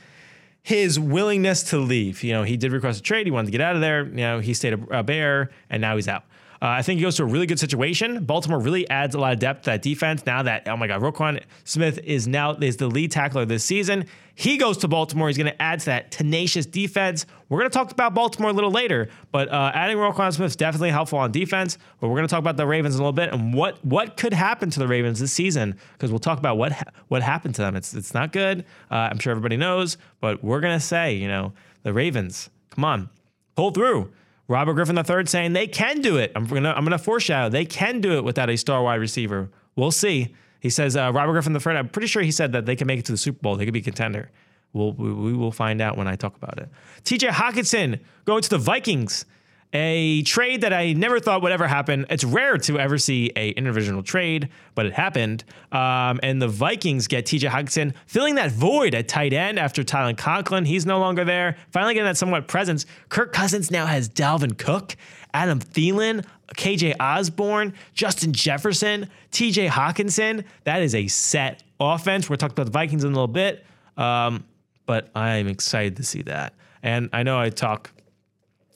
his 0.64 1.00
willingness 1.00 1.62
to 1.64 1.78
leave. 1.78 2.24
You 2.24 2.34
know, 2.34 2.44
he 2.44 2.58
did 2.58 2.72
request 2.72 3.00
a 3.00 3.04
trade. 3.04 3.28
He 3.28 3.32
wanted 3.32 3.48
to 3.48 3.52
get 3.52 3.62
out 3.62 3.76
of 3.76 3.82
there. 3.82 4.04
You 4.06 4.16
know, 4.16 4.40
he 4.40 4.54
stayed 4.56 4.74
a, 4.74 5.00
a 5.00 5.04
bear, 5.04 5.52
and 5.70 5.82
now 5.82 5.96
he's 5.96 6.08
out. 6.08 6.24
Uh, 6.62 6.68
I 6.68 6.82
think 6.82 7.00
he 7.00 7.04
goes 7.04 7.16
to 7.18 7.24
a 7.24 7.26
really 7.26 7.46
good 7.46 7.60
situation. 7.60 8.24
Baltimore 8.24 8.60
really 8.60 8.90
adds 8.90 9.16
a 9.16 9.20
lot 9.20 9.34
of 9.34 9.40
depth 9.40 9.64
to 9.64 9.72
that 9.72 9.82
defense 9.82 10.26
now 10.26 10.44
that 10.44 10.68
oh 10.68 10.78
my 10.78 10.88
god, 10.88 11.02
Roquan 11.02 11.44
Smith 11.64 12.00
is 12.04 12.28
now 12.28 12.54
is 12.54 12.78
the 12.78 12.88
lead 12.88 13.12
tackler 13.12 13.46
this 13.46 13.64
season. 13.64 14.06
He 14.38 14.58
goes 14.58 14.78
to 14.80 14.90
Baltimore. 14.90 15.28
He's 15.30 15.38
going 15.38 15.52
to 15.52 15.62
add 15.62 15.80
to 15.82 15.86
that 15.88 16.12
tenacious 16.12 16.66
defense. 16.66 17.26
We're 17.48 17.60
going 17.60 17.72
to 17.72 17.78
talk 17.78 17.92
about 17.92 18.14
Baltimore 18.14 18.52
a 18.52 18.54
little 18.54 18.72
later, 18.72 19.08
but 19.32 19.48
uh, 19.50 19.72
adding 19.74 19.96
Roquan 19.96 20.34
Smith 20.34 20.48
is 20.48 20.56
definitely 20.58 20.90
helpful 20.90 21.20
on 21.20 21.32
defense. 21.32 21.78
But 22.02 22.10
we're 22.10 22.18
going 22.18 22.28
to 22.28 22.32
talk 22.32 22.40
about 22.40 22.58
the 22.58 22.68
Ravens 22.68 22.96
in 22.96 23.02
a 23.02 23.04
little 23.04 23.14
bit 23.14 23.32
and 23.32 23.54
what 23.54 23.84
what 23.86 24.18
could 24.18 24.34
happen 24.34 24.70
to 24.72 24.80
the 24.80 24.88
Ravens 24.88 25.20
this 25.20 25.32
season 25.32 25.78
because 25.94 26.12
we'll 26.12 26.20
talk 26.20 26.38
about 26.38 26.58
what 26.58 26.74
ha- 26.74 26.92
what 27.08 27.22
happened 27.22 27.56
to 27.56 27.62
them. 27.62 27.76
It's 27.76 27.94
it's 27.94 28.14
not 28.14 28.32
good. 28.32 28.66
Uh, 28.92 28.96
I'm 28.96 29.20
sure 29.20 29.32
everybody 29.32 29.58
knows, 29.58 29.98
but 30.20 30.44
we're 30.44 30.62
going 30.62 30.78
to 30.78 30.86
say 30.86 31.14
you 31.14 31.28
know 31.28 31.54
the 31.84 31.94
Ravens. 31.94 32.50
Come 32.72 32.84
on, 32.84 33.10
pull 33.56 33.72
through. 33.72 34.12
Robert 34.48 34.74
Griffin 34.74 34.98
III 34.98 35.26
saying 35.26 35.54
they 35.54 35.68
can 35.68 36.02
do 36.02 36.18
it. 36.18 36.32
I'm 36.36 36.46
gonna 36.46 36.72
I'm 36.72 36.84
gonna 36.84 36.98
foreshadow 36.98 37.50
they 37.50 37.66
can 37.66 38.02
do 38.02 38.18
it 38.18 38.24
without 38.24 38.50
a 38.50 38.56
star 38.56 38.84
wide 38.84 38.96
receiver. 38.96 39.50
We'll 39.76 39.92
see. 39.92 40.36
He 40.60 40.70
says 40.70 40.96
uh, 40.96 41.12
Robert 41.14 41.34
Griffin 41.34 41.54
III. 41.56 41.78
I'm 41.78 41.90
pretty 41.90 42.08
sure 42.08 42.22
he 42.22 42.32
said 42.32 42.52
that 42.54 42.66
they 42.66 42.76
can 42.76 42.88
make 42.88 43.00
it 43.00 43.06
to 43.06 43.12
the 43.12 43.18
Super 43.18 43.40
Bowl. 43.40 43.56
They 43.56 43.66
could 43.66 43.74
be 43.74 43.82
a 43.82 43.84
contender. 43.84 44.32
We'll, 44.74 44.94
we, 44.94 45.14
we 45.14 45.34
will 45.34 45.52
find 45.52 45.82
out 45.82 45.98
when 45.98 46.08
I 46.08 46.16
talk 46.16 46.36
about 46.36 46.58
it. 46.60 46.70
T.J. 47.04 47.28
Hockenson 47.28 48.00
going 48.26 48.42
to 48.42 48.50
the 48.50 48.58
Vikings. 48.58 49.26
A 49.74 50.22
trade 50.24 50.62
that 50.62 50.72
I 50.72 50.94
never 50.94 51.20
thought 51.20 51.42
would 51.42 51.52
ever 51.52 51.68
happen. 51.68 52.06
It's 52.10 52.24
rare 52.24 52.58
to 52.60 52.80
ever 52.80 52.98
see 52.98 53.32
a 53.36 53.54
interdivisional 53.56 54.06
trade, 54.06 54.50
but 54.74 54.86
it 54.86 54.94
happened. 54.94 55.44
Um, 55.72 56.20
and 56.24 56.42
the 56.42 56.48
Vikings 56.48 57.08
get 57.08 57.26
TJ 57.26 57.50
Hockenson 57.50 57.94
filling 58.08 58.36
that 58.36 58.52
void 58.52 58.96
at 58.96 59.10
tight 59.10 59.34
end 59.34 59.60
after 59.60 59.84
Tyler 59.84 60.14
Conklin. 60.14 60.64
He's 60.64 60.86
no 60.86 61.00
longer 61.00 61.26
there. 61.26 61.58
Finally 61.72 61.96
getting 61.96 62.06
that 62.06 62.16
somewhat 62.16 62.48
presence. 62.48 62.86
Kirk 63.10 63.34
Cousins 63.34 63.70
now 63.70 63.86
has 63.86 64.08
Dalvin 64.08 64.58
Cook, 64.58 64.96
Adam 65.34 65.60
Thielen, 65.60 66.26
KJ 66.56 66.96
Osborn, 67.00 67.74
Justin 67.94 68.32
Jefferson, 68.32 69.10
TJ 69.32 69.68
Hockenson. 69.68 70.46
That 70.64 70.82
is 70.82 70.96
a 70.96 71.08
set 71.08 71.64
offense. 71.80 72.30
We're 72.30 72.38
talking 72.38 72.54
about 72.54 72.68
the 72.68 72.72
Vikings 72.72 73.04
in 73.04 73.12
a 73.12 73.14
little 73.14 73.28
bit, 73.28 73.66
um, 73.98 74.46
but 74.86 75.10
I'm 75.16 75.48
excited 75.48 75.98
to 75.98 76.04
see 76.04 76.22
that. 76.24 76.54
And 76.84 77.10
I 77.12 77.24
know 77.24 77.40
I 77.40 77.50
talk. 77.50 77.92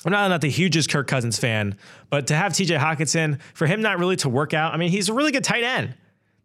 I'm 0.06 0.12
not, 0.12 0.30
not 0.30 0.42
the 0.42 0.50
hugest 0.50 0.90
Kirk 0.90 1.08
Cousins 1.08 1.38
fan, 1.38 1.76
but 2.10 2.28
to 2.28 2.36
have 2.36 2.54
TJ 2.54 2.80
Hockenson, 2.80 3.40
for 3.54 3.68
him 3.68 3.82
not 3.82 4.00
really 4.00 4.16
to 4.18 4.30
work 4.30 4.54
out, 4.54 4.74
I 4.74 4.78
mean, 4.78 4.92
he's 4.92 5.10
a 5.10 5.14
really 5.14 5.32
good 5.32 5.44
tight 5.44 5.64
end. 5.64 5.96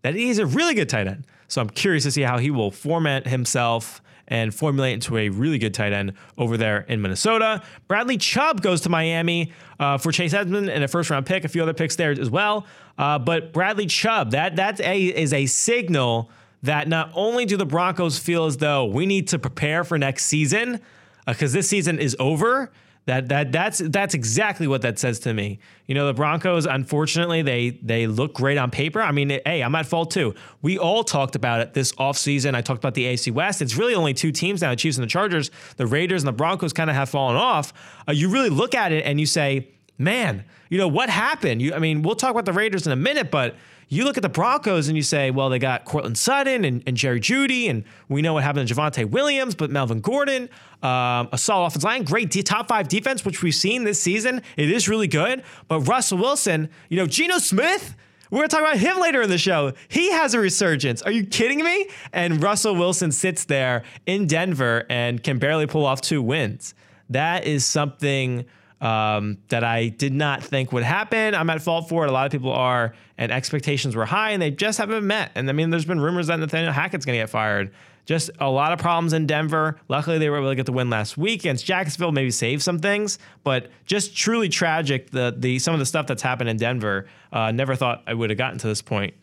That 0.03 0.15
he's 0.15 0.39
a 0.39 0.47
really 0.47 0.75
good 0.75 0.89
tight 0.89 1.07
end. 1.07 1.25
So 1.49 1.61
I'm 1.61 1.71
curious 1.71 2.03
to 2.05 2.11
see 2.11 2.23
how 2.23 2.39
he 2.39 2.51
will 2.51 2.71
format 2.71 3.27
himself 3.27 4.03
and 4.29 4.55
formulate 4.55 4.95
into 4.95 5.17
a 5.17 5.29
really 5.29 5.59
good 5.59 5.75
tight 5.75 5.93
end 5.93 6.15
over 6.39 6.57
there 6.57 6.81
in 6.89 7.01
Minnesota. 7.03 7.63
Bradley 7.89 8.17
Chubb 8.17 8.63
goes 8.63 8.81
to 8.83 8.89
Miami 8.89 9.53
uh, 9.79 9.99
for 9.99 10.13
Chase 10.13 10.33
Edmonds 10.33 10.69
and 10.69 10.83
a 10.83 10.89
first 10.89 11.11
round 11.11 11.27
pick, 11.27 11.45
a 11.45 11.49
few 11.49 11.63
other 11.63 11.75
picks 11.75 11.97
there 11.97 12.11
as 12.11 12.31
well. 12.31 12.67
Uh, 12.99 13.19
but 13.19 13.53
Bradley 13.53 13.87
Chubb, 13.87 14.31
that 14.31 14.57
that 14.57 14.81
is 14.81 15.33
a 15.33 15.47
signal 15.47 16.31
that 16.63 16.89
not 16.89 17.11
only 17.15 17.45
do 17.45 17.57
the 17.57 17.67
Broncos 17.67 18.19
feel 18.19 18.47
as 18.47 18.57
though 18.57 18.87
we 18.87 19.05
need 19.05 19.29
to 19.29 19.39
prepare 19.39 19.85
for 19.85 19.99
next 19.99 20.25
season 20.25 20.81
because 21.27 21.55
uh, 21.55 21.59
this 21.59 21.69
season 21.69 21.99
is 21.99 22.17
over. 22.19 22.71
That 23.07 23.29
that 23.29 23.53
that's 23.53 23.79
that's 23.79 24.15
exactly 24.15 24.67
what 24.67 24.81
that 24.83 24.99
says 24.99 25.21
to 25.21 25.35
me. 25.35 25.59
You 25.87 25.95
know, 25.95 26.07
the 26.07 26.15
Broncos, 26.15 26.65
unfortunately, 26.65 27.43
they 27.43 27.71
they 27.83 28.07
look 28.07 28.33
great 28.33 28.57
on 28.57 28.71
paper. 28.71 29.03
I 29.03 29.13
mean, 29.13 29.29
hey, 29.29 29.63
I'm 29.63 29.75
at 29.75 29.85
fault 29.85 30.11
too. 30.11 30.35
We 30.63 30.79
all 30.79 31.05
talked 31.05 31.37
about 31.37 31.61
it 31.61 31.75
this 31.75 31.93
offseason. 31.93 32.55
I 32.55 32.63
talked 32.63 32.79
about 32.79 32.95
the 32.95 33.05
AC 33.05 33.31
West. 33.31 33.61
It's 33.61 33.77
really 33.77 33.95
only 33.95 34.15
two 34.15 34.33
teams 34.33 34.63
now, 34.63 34.71
the 34.71 34.77
Chiefs 34.77 34.97
and 34.97 35.05
the 35.05 35.09
Chargers. 35.09 35.51
The 35.77 35.87
Raiders 35.87 36.23
and 36.23 36.29
the 36.29 36.33
Broncos 36.33 36.73
kind 36.73 36.89
of 36.89 36.97
have 36.97 37.11
fallen 37.11 37.37
off. 37.37 37.75
Uh, 38.09 38.13
you 38.13 38.31
really 38.31 38.49
look 38.49 38.75
at 38.75 38.91
it 38.91 39.05
and 39.05 39.21
you 39.21 39.27
say, 39.27 39.69
man, 39.99 40.45
you 40.69 40.79
know, 40.79 40.89
what 40.89 41.11
happened? 41.11 41.63
You 41.63 41.75
I 41.75 41.79
mean, 41.79 42.03
we'll 42.03 42.17
talk 42.17 42.31
about 42.31 42.45
the 42.45 42.53
Raiders 42.53 42.87
in 42.87 42.93
a 42.93 42.97
minute, 42.97 43.31
but 43.31 43.55
you 43.89 44.05
look 44.05 44.17
at 44.17 44.23
the 44.23 44.29
Broncos 44.29 44.89
and 44.89 44.97
you 44.97 45.03
say, 45.03 45.31
well, 45.31 45.49
they 45.49 45.59
got 45.59 45.85
Courtland 45.85 46.19
Sutton 46.19 46.65
and, 46.65 46.83
and 46.87 46.97
Jerry 46.97 47.21
Jeudy, 47.21 47.69
and 47.69 47.85
we 48.09 48.23
know 48.23 48.35
what 48.35 48.43
happened 48.43 48.67
to 48.69 48.75
Javonte 48.75 49.09
Williams, 49.09 49.55
but 49.55 49.71
Melvin 49.71 50.01
Gordon, 50.01 50.49
um, 50.83 51.29
a 51.33 51.39
solid 51.39 51.67
offensive 51.67 51.85
line, 51.85 52.03
great 52.05 52.31
top 52.45 52.69
five 52.69 52.89
defense, 52.89 53.25
which 53.25 53.43
we've 53.43 53.55
seen 53.55 53.85
this 53.85 54.01
season. 54.01 54.43
It 54.57 54.71
is 54.71 54.89
really 54.89 55.09
good. 55.09 55.43
But 55.69 55.81
Russell 55.83 56.19
Wilson, 56.19 56.71
you 56.89 56.97
know, 56.97 57.07
Geno 57.07 57.39
Smith, 57.39 57.95
we're 58.31 58.39
going 58.39 58.49
to 58.49 58.57
talk 58.57 58.65
about 58.65 58.79
him 58.79 59.01
later 59.01 59.23
in 59.23 59.31
the 59.31 59.39
show. 59.39 59.73
He 59.89 60.11
has 60.11 60.35
a 60.35 60.41
resurgence. 60.41 61.03
Are 61.03 61.13
you 61.13 61.25
kidding 61.25 61.63
me? 61.63 61.89
And 62.13 62.43
Russell 62.43 62.75
Wilson 62.75 63.13
sits 63.13 63.45
there 63.45 63.85
in 64.07 64.27
Denver 64.27 64.87
and 64.89 65.23
can 65.23 65.39
barely 65.39 65.67
pull 65.67 65.87
off 65.87 66.01
two 66.01 66.21
wins. 66.21 66.75
That 67.11 67.47
is 67.47 67.65
something 67.65 68.45
um, 68.85 69.39
that 69.49 69.65
I 69.65 69.89
did 69.89 70.13
not 70.13 70.45
think 70.45 70.71
would 70.71 70.83
happen. 70.83 71.35
I'm 71.35 71.49
at 71.49 71.63
fault 71.63 71.89
for 71.89 72.05
it. 72.05 72.11
A 72.11 72.13
lot 72.13 72.27
of 72.27 72.33
people 72.33 72.53
are, 72.53 72.95
and 73.17 73.33
expectations 73.33 73.97
were 73.97 74.05
high, 74.05 74.33
and 74.33 74.43
they 74.43 74.51
just 74.51 74.77
haven't 74.77 74.97
been 74.97 75.07
met. 75.07 75.33
And 75.35 75.49
I 75.49 75.55
mean, 75.55 75.71
there's 75.71 75.87
been 75.87 76.01
rumors 76.01 76.27
that 76.27 76.39
Nathaniel 76.39 76.71
Hackett's 76.71 77.07
going 77.07 77.17
to 77.17 77.23
get 77.23 77.31
fired. 77.31 77.73
Just 78.05 78.31
a 78.39 78.51
lot 78.51 78.73
of 78.73 78.79
problems 78.79 79.15
in 79.15 79.27
Denver. 79.27 79.81
Luckily, 79.89 80.19
they 80.19 80.29
were 80.29 80.37
able 80.37 80.51
to 80.51 80.55
get 80.55 80.67
the 80.67 80.73
win 80.73 80.91
last 80.91 81.17
week 81.17 81.41
against 81.41 81.65
Jacksonville, 81.65 82.13
maybe 82.13 82.31
save 82.31 82.63
some 82.63 82.79
things, 82.79 83.19
but 83.43 83.71
just 83.87 84.15
truly 84.15 84.51
tragic. 84.51 85.11
The 85.11 85.35
the 85.35 85.59
some 85.59 85.73
of 85.73 85.81
the 85.81 85.87
stuff 85.87 86.07
that's 86.07 86.23
happened 86.23 86.51
in 86.51 86.59
Denver. 86.59 87.07
Uh, 87.33 87.51
never 87.53 87.75
thought 87.75 88.03
I 88.07 88.13
would 88.13 88.29
have 88.29 88.37
gotten 88.37 88.59
to 88.59 88.67
this 88.67 88.83
point, 88.83 89.15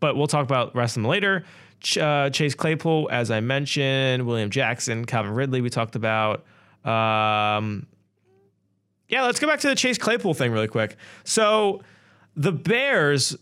but 0.00 0.16
we'll 0.16 0.26
talk 0.26 0.44
about 0.44 0.74
rest 0.74 0.96
of 0.96 1.02
them 1.02 1.10
later. 1.10 1.44
Ch- 1.80 1.98
uh, 1.98 2.30
Chase 2.30 2.54
Claypool, 2.54 3.10
as 3.12 3.30
I 3.30 3.40
mentioned, 3.40 4.26
William 4.26 4.48
Jackson, 4.48 5.04
Calvin 5.04 5.34
Ridley, 5.34 5.60
we 5.60 5.68
talked 5.68 5.96
about. 5.96 6.46
Um, 6.86 7.86
yeah, 9.12 9.22
let's 9.22 9.38
go 9.38 9.46
back 9.46 9.60
to 9.60 9.68
the 9.68 9.74
Chase 9.74 9.98
Claypool 9.98 10.32
thing 10.32 10.50
really 10.52 10.68
quick. 10.68 10.96
So 11.22 11.82
the 12.34 12.50
Bears, 12.50 13.36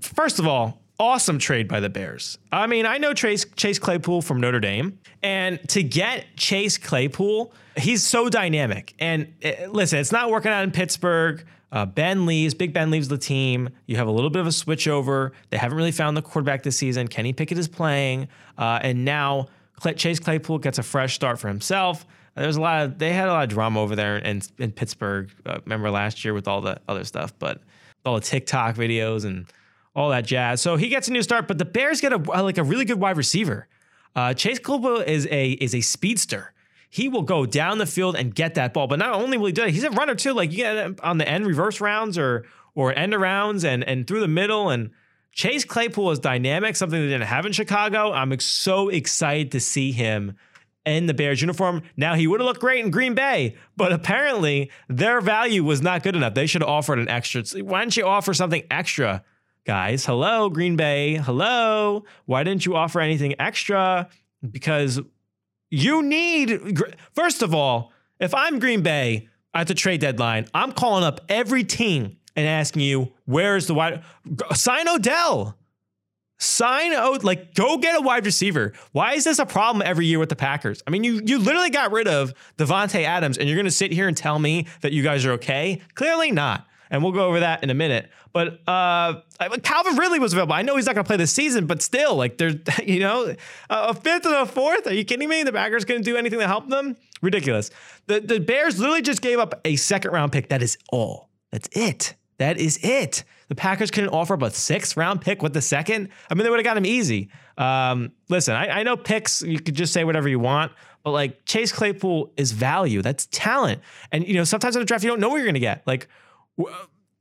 first 0.00 0.40
of 0.40 0.48
all, 0.48 0.82
awesome 0.98 1.38
trade 1.38 1.68
by 1.68 1.78
the 1.78 1.88
Bears. 1.88 2.38
I 2.50 2.66
mean, 2.66 2.86
I 2.86 2.98
know 2.98 3.14
Chase 3.14 3.46
Chase 3.54 3.78
Claypool 3.78 4.22
from 4.22 4.40
Notre 4.40 4.58
Dame, 4.58 4.98
and 5.22 5.60
to 5.68 5.84
get 5.84 6.26
Chase 6.36 6.76
Claypool, 6.76 7.54
he's 7.76 8.04
so 8.04 8.28
dynamic. 8.28 8.94
And 8.98 9.32
uh, 9.44 9.68
listen, 9.70 10.00
it's 10.00 10.12
not 10.12 10.30
working 10.30 10.50
out 10.50 10.64
in 10.64 10.72
Pittsburgh. 10.72 11.44
Uh, 11.70 11.86
ben 11.86 12.26
leaves, 12.26 12.52
Big 12.52 12.74
Ben 12.74 12.90
leaves 12.90 13.08
the 13.08 13.16
team. 13.16 13.70
You 13.86 13.96
have 13.96 14.08
a 14.08 14.10
little 14.10 14.28
bit 14.28 14.40
of 14.40 14.46
a 14.46 14.52
switch 14.52 14.88
over. 14.88 15.32
They 15.50 15.56
haven't 15.56 15.78
really 15.78 15.92
found 15.92 16.16
the 16.16 16.22
quarterback 16.22 16.64
this 16.64 16.76
season. 16.76 17.08
Kenny 17.08 17.32
Pickett 17.32 17.56
is 17.56 17.68
playing, 17.68 18.28
uh, 18.58 18.80
and 18.82 19.04
now 19.04 19.46
Chase 19.96 20.18
Claypool 20.18 20.58
gets 20.58 20.78
a 20.78 20.82
fresh 20.82 21.14
start 21.14 21.38
for 21.38 21.46
himself. 21.48 22.04
There's 22.34 22.56
a 22.56 22.60
lot 22.60 22.82
of 22.84 22.98
they 22.98 23.12
had 23.12 23.28
a 23.28 23.32
lot 23.32 23.44
of 23.44 23.50
drama 23.50 23.80
over 23.80 23.94
there 23.94 24.16
in, 24.16 24.40
in 24.58 24.72
Pittsburgh. 24.72 25.30
Uh, 25.44 25.60
remember 25.64 25.90
last 25.90 26.24
year 26.24 26.32
with 26.32 26.48
all 26.48 26.60
the 26.60 26.80
other 26.88 27.04
stuff, 27.04 27.32
but 27.38 27.60
all 28.04 28.14
the 28.14 28.20
TikTok 28.20 28.74
videos 28.74 29.24
and 29.24 29.46
all 29.94 30.10
that 30.10 30.24
jazz. 30.24 30.60
So 30.60 30.76
he 30.76 30.88
gets 30.88 31.08
a 31.08 31.12
new 31.12 31.22
start, 31.22 31.46
but 31.46 31.58
the 31.58 31.64
Bears 31.64 32.00
get 32.00 32.12
a 32.12 32.16
like 32.16 32.58
a 32.58 32.64
really 32.64 32.84
good 32.84 32.98
wide 32.98 33.16
receiver. 33.16 33.68
Uh, 34.14 34.34
Chase 34.34 34.58
Claypool 34.58 35.00
is 35.00 35.26
a 35.30 35.50
is 35.52 35.74
a 35.74 35.80
speedster. 35.80 36.52
He 36.88 37.08
will 37.08 37.22
go 37.22 37.46
down 37.46 37.78
the 37.78 37.86
field 37.86 38.16
and 38.16 38.34
get 38.34 38.54
that 38.54 38.74
ball. 38.74 38.86
But 38.86 38.98
not 38.98 39.14
only 39.14 39.38
will 39.38 39.46
he 39.46 39.52
do 39.52 39.64
it, 39.64 39.70
he's 39.70 39.84
a 39.84 39.90
runner 39.90 40.14
too. 40.14 40.32
Like 40.32 40.50
you 40.50 40.58
get 40.58 41.00
on 41.00 41.18
the 41.18 41.28
end 41.28 41.46
reverse 41.46 41.80
rounds 41.80 42.18
or 42.18 42.44
or 42.74 42.96
end 42.96 43.12
arounds 43.12 43.64
and 43.64 43.84
and 43.84 44.06
through 44.06 44.20
the 44.20 44.28
middle. 44.28 44.70
And 44.70 44.90
Chase 45.32 45.64
Claypool 45.64 46.10
is 46.10 46.18
dynamic, 46.18 46.76
something 46.76 47.00
they 47.00 47.08
didn't 47.08 47.26
have 47.26 47.46
in 47.46 47.52
Chicago. 47.52 48.12
I'm 48.12 48.38
so 48.40 48.88
excited 48.88 49.52
to 49.52 49.60
see 49.60 49.92
him 49.92 50.36
in 50.84 51.06
the 51.06 51.14
Bears 51.14 51.40
uniform. 51.40 51.82
Now 51.96 52.14
he 52.14 52.26
would 52.26 52.40
have 52.40 52.46
looked 52.46 52.60
great 52.60 52.84
in 52.84 52.90
Green 52.90 53.14
Bay, 53.14 53.56
but 53.76 53.92
apparently 53.92 54.70
their 54.88 55.20
value 55.20 55.64
was 55.64 55.82
not 55.82 56.02
good 56.02 56.16
enough. 56.16 56.34
They 56.34 56.46
should 56.46 56.62
have 56.62 56.68
offered 56.68 56.98
an 56.98 57.08
extra. 57.08 57.42
Why 57.62 57.80
didn't 57.80 57.96
you 57.96 58.06
offer 58.06 58.34
something 58.34 58.64
extra, 58.70 59.24
guys? 59.64 60.04
Hello, 60.06 60.48
Green 60.48 60.76
Bay. 60.76 61.14
Hello. 61.14 62.04
Why 62.26 62.42
didn't 62.42 62.66
you 62.66 62.76
offer 62.76 63.00
anything 63.00 63.34
extra? 63.38 64.08
Because 64.48 65.00
you 65.70 66.02
need, 66.02 66.80
first 67.14 67.42
of 67.42 67.54
all, 67.54 67.92
if 68.18 68.34
I'm 68.34 68.58
Green 68.58 68.82
Bay 68.82 69.28
at 69.54 69.68
the 69.68 69.74
trade 69.74 70.00
deadline, 70.00 70.46
I'm 70.52 70.72
calling 70.72 71.04
up 71.04 71.20
every 71.28 71.64
team 71.64 72.16
and 72.34 72.46
asking 72.46 72.82
you, 72.82 73.12
where's 73.26 73.66
the 73.66 73.74
wide? 73.74 74.02
Sign 74.54 74.88
Odell. 74.88 75.56
Sign 76.42 76.92
out, 76.92 77.22
like 77.22 77.54
go 77.54 77.78
get 77.78 77.96
a 77.96 78.00
wide 78.00 78.26
receiver. 78.26 78.72
Why 78.90 79.14
is 79.14 79.22
this 79.22 79.38
a 79.38 79.46
problem 79.46 79.80
every 79.86 80.06
year 80.06 80.18
with 80.18 80.28
the 80.28 80.34
Packers? 80.34 80.82
I 80.88 80.90
mean, 80.90 81.04
you 81.04 81.22
you 81.24 81.38
literally 81.38 81.70
got 81.70 81.92
rid 81.92 82.08
of 82.08 82.34
Davante 82.58 83.04
Adams, 83.04 83.38
and 83.38 83.48
you're 83.48 83.54
going 83.54 83.64
to 83.64 83.70
sit 83.70 83.92
here 83.92 84.08
and 84.08 84.16
tell 84.16 84.40
me 84.40 84.66
that 84.80 84.92
you 84.92 85.04
guys 85.04 85.24
are 85.24 85.32
okay? 85.34 85.80
Clearly 85.94 86.32
not. 86.32 86.66
And 86.90 87.00
we'll 87.00 87.12
go 87.12 87.28
over 87.28 87.38
that 87.40 87.62
in 87.62 87.70
a 87.70 87.74
minute. 87.74 88.10
But 88.32 88.60
uh, 88.68 89.20
Calvin 89.62 89.94
Ridley 89.96 90.18
was 90.18 90.32
available. 90.32 90.54
I 90.54 90.62
know 90.62 90.74
he's 90.74 90.86
not 90.86 90.96
going 90.96 91.04
to 91.04 91.08
play 91.08 91.16
this 91.16 91.32
season, 91.32 91.66
but 91.66 91.80
still, 91.80 92.16
like 92.16 92.38
there's, 92.38 92.56
you 92.84 92.98
know, 92.98 93.36
a 93.70 93.94
fifth 93.94 94.26
and 94.26 94.34
a 94.34 94.44
fourth. 94.44 94.88
Are 94.88 94.94
you 94.94 95.04
kidding 95.04 95.28
me? 95.28 95.44
The 95.44 95.52
Packers 95.52 95.84
going 95.84 96.02
to 96.02 96.04
do 96.04 96.16
anything 96.16 96.40
to 96.40 96.48
help 96.48 96.68
them? 96.68 96.96
Ridiculous. 97.20 97.70
The 98.08 98.18
the 98.18 98.40
Bears 98.40 98.80
literally 98.80 99.02
just 99.02 99.22
gave 99.22 99.38
up 99.38 99.60
a 99.64 99.76
second 99.76 100.10
round 100.10 100.32
pick. 100.32 100.48
That 100.48 100.60
is 100.60 100.76
all. 100.90 101.28
That's 101.52 101.68
it. 101.70 102.16
That 102.38 102.58
is 102.58 102.80
it. 102.82 103.22
The 103.52 103.56
Packers 103.56 103.90
couldn't 103.90 104.08
offer 104.08 104.32
up 104.32 104.40
a 104.40 104.50
sixth 104.50 104.96
round 104.96 105.20
pick 105.20 105.42
with 105.42 105.52
the 105.52 105.60
second. 105.60 106.08
I 106.30 106.34
mean, 106.34 106.44
they 106.44 106.48
would 106.48 106.58
have 106.58 106.64
got 106.64 106.78
him 106.78 106.86
easy. 106.86 107.28
Um, 107.58 108.12
listen, 108.30 108.56
I, 108.56 108.80
I 108.80 108.82
know 108.82 108.96
picks, 108.96 109.42
you 109.42 109.60
could 109.60 109.74
just 109.74 109.92
say 109.92 110.04
whatever 110.04 110.26
you 110.26 110.38
want, 110.38 110.72
but 111.02 111.10
like 111.10 111.44
Chase 111.44 111.70
Claypool 111.70 112.32
is 112.38 112.52
value. 112.52 113.02
That's 113.02 113.26
talent. 113.26 113.82
And, 114.10 114.26
you 114.26 114.32
know, 114.32 114.44
sometimes 114.44 114.74
in 114.74 114.80
the 114.80 114.86
draft, 114.86 115.04
you 115.04 115.10
don't 115.10 115.20
know 115.20 115.28
what 115.28 115.36
you're 115.36 115.44
going 115.44 115.52
to 115.52 115.60
get. 115.60 115.86
Like, 115.86 116.08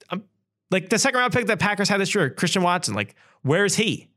um, 0.09 0.23
like 0.69 0.87
the 0.87 0.97
second 0.97 1.19
round 1.19 1.33
pick 1.33 1.47
that 1.47 1.59
Packers 1.59 1.89
had 1.89 1.99
this 1.99 2.15
year, 2.15 2.29
Christian 2.29 2.63
Watson, 2.63 2.93
like, 2.93 3.13
where 3.41 3.65
is 3.65 3.75
he? 3.75 4.07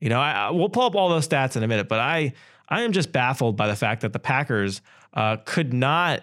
You 0.00 0.10
know, 0.10 0.20
I, 0.20 0.52
we'll 0.52 0.68
pull 0.68 0.84
up 0.84 0.94
all 0.94 1.08
those 1.08 1.26
stats 1.26 1.56
in 1.56 1.64
a 1.64 1.66
minute, 1.66 1.88
but 1.88 1.98
I, 1.98 2.34
I 2.68 2.82
am 2.82 2.92
just 2.92 3.10
baffled 3.10 3.56
by 3.56 3.66
the 3.66 3.74
fact 3.74 4.02
that 4.02 4.12
the 4.12 4.20
Packers 4.20 4.80
uh, 5.12 5.38
could 5.44 5.74
not 5.74 6.22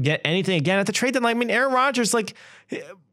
get 0.00 0.20
anything 0.24 0.54
again 0.56 0.78
at 0.78 0.86
the 0.86 0.92
trade 0.92 1.14
deadline. 1.14 1.34
I 1.34 1.38
mean, 1.40 1.50
Aaron 1.50 1.72
Rodgers, 1.72 2.14
like, 2.14 2.34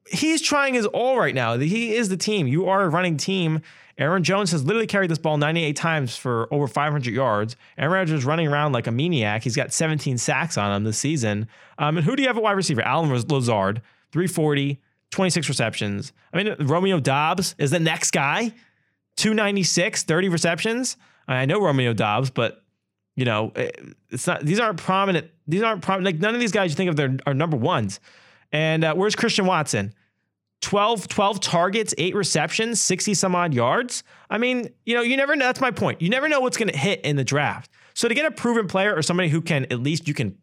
he's 0.08 0.42
trying 0.42 0.74
his 0.74 0.86
all 0.88 1.18
right 1.18 1.36
now. 1.36 1.58
He 1.58 1.96
is 1.96 2.10
the 2.10 2.18
team. 2.18 2.48
You 2.48 2.68
are 2.68 2.84
a 2.84 2.90
running 2.90 3.18
team. 3.18 3.62
Aaron 3.98 4.24
Jones 4.24 4.52
has 4.52 4.64
literally 4.64 4.88
carried 4.88 5.12
this 5.12 5.20
ball 5.20 5.38
98 5.38 5.76
times 5.76 6.18
for 6.18 6.52
over 6.52 6.68
500 6.68 7.14
yards. 7.14 7.56
Aaron 7.78 7.94
Rodgers 7.94 8.20
is 8.20 8.26
running 8.26 8.48
around 8.48 8.72
like 8.72 8.88
a 8.88 8.92
maniac. 8.92 9.44
He's 9.44 9.56
got 9.56 9.72
17 9.72 10.18
sacks 10.18 10.58
on 10.58 10.76
him 10.76 10.84
this 10.84 10.98
season. 10.98 11.48
Um, 11.78 11.98
and 11.98 12.06
who 12.06 12.16
do 12.16 12.24
you 12.24 12.28
have 12.28 12.38
at 12.38 12.44
wide 12.44 12.54
receiver? 12.54 12.82
Allen 12.82 13.12
Lazard, 13.12 13.82
340, 14.12 14.82
26 15.12 15.48
receptions. 15.48 16.12
I 16.34 16.44
mean, 16.44 16.56
Romeo 16.60 17.00
Doubs 17.00 17.54
is 17.60 17.70
the 17.70 17.80
next 17.80 18.12
guy, 18.12 18.54
296, 19.18 20.04
30 20.04 20.30
receptions. 20.30 20.98
I 21.28 21.46
know 21.46 21.62
Romeo 21.62 21.94
Doubs, 21.94 22.32
but 22.32 22.64
you 23.16 23.26
know, 23.26 23.52
eh, 23.56 23.70
it's 24.10 24.26
not. 24.26 24.44
These 24.44 24.60
aren't 24.60 24.80
prominent. 24.80 25.30
These 25.48 25.62
aren't 25.62 25.84
prominent. 25.84 26.16
Like 26.16 26.22
none 26.22 26.34
of 26.34 26.42
these 26.42 26.52
guys 26.52 26.72
you 26.72 26.76
think 26.76 27.00
of 27.00 27.22
are 27.28 27.34
number 27.34 27.56
ones. 27.56 28.00
And 28.54 28.84
uh, 28.86 28.94
where's 28.94 29.16
Christian 29.16 29.46
Watson? 29.46 29.94
12, 30.62 31.10
12 31.10 31.42
targets, 31.42 31.94
eight 31.98 32.16
receptions, 32.16 32.80
60 32.80 33.16
some 33.16 33.36
odd 33.36 33.54
yards. 33.54 34.04
I 34.30 34.38
mean, 34.38 34.70
you 34.86 34.96
know, 34.96 35.02
you 35.02 35.18
never 35.18 35.36
know. 35.36 35.46
That's 35.46 35.60
my 35.60 35.72
point. 35.72 36.02
You 36.02 36.08
never 36.08 36.30
know 36.30 36.40
what's 36.40 36.56
going 36.56 36.70
to 36.70 36.78
hit 36.78 37.02
in 37.02 37.18
the 37.18 37.26
draft. 37.26 37.70
So 37.94 38.08
to 38.08 38.16
get 38.16 38.26
a 38.26 38.32
proven 38.32 38.68
player 38.68 38.96
or 38.96 39.02
somebody 39.02 39.28
who 39.28 39.42
can 39.42 39.66
at 39.66 39.82
least 39.82 40.08
you 40.08 40.14
can 40.14 40.38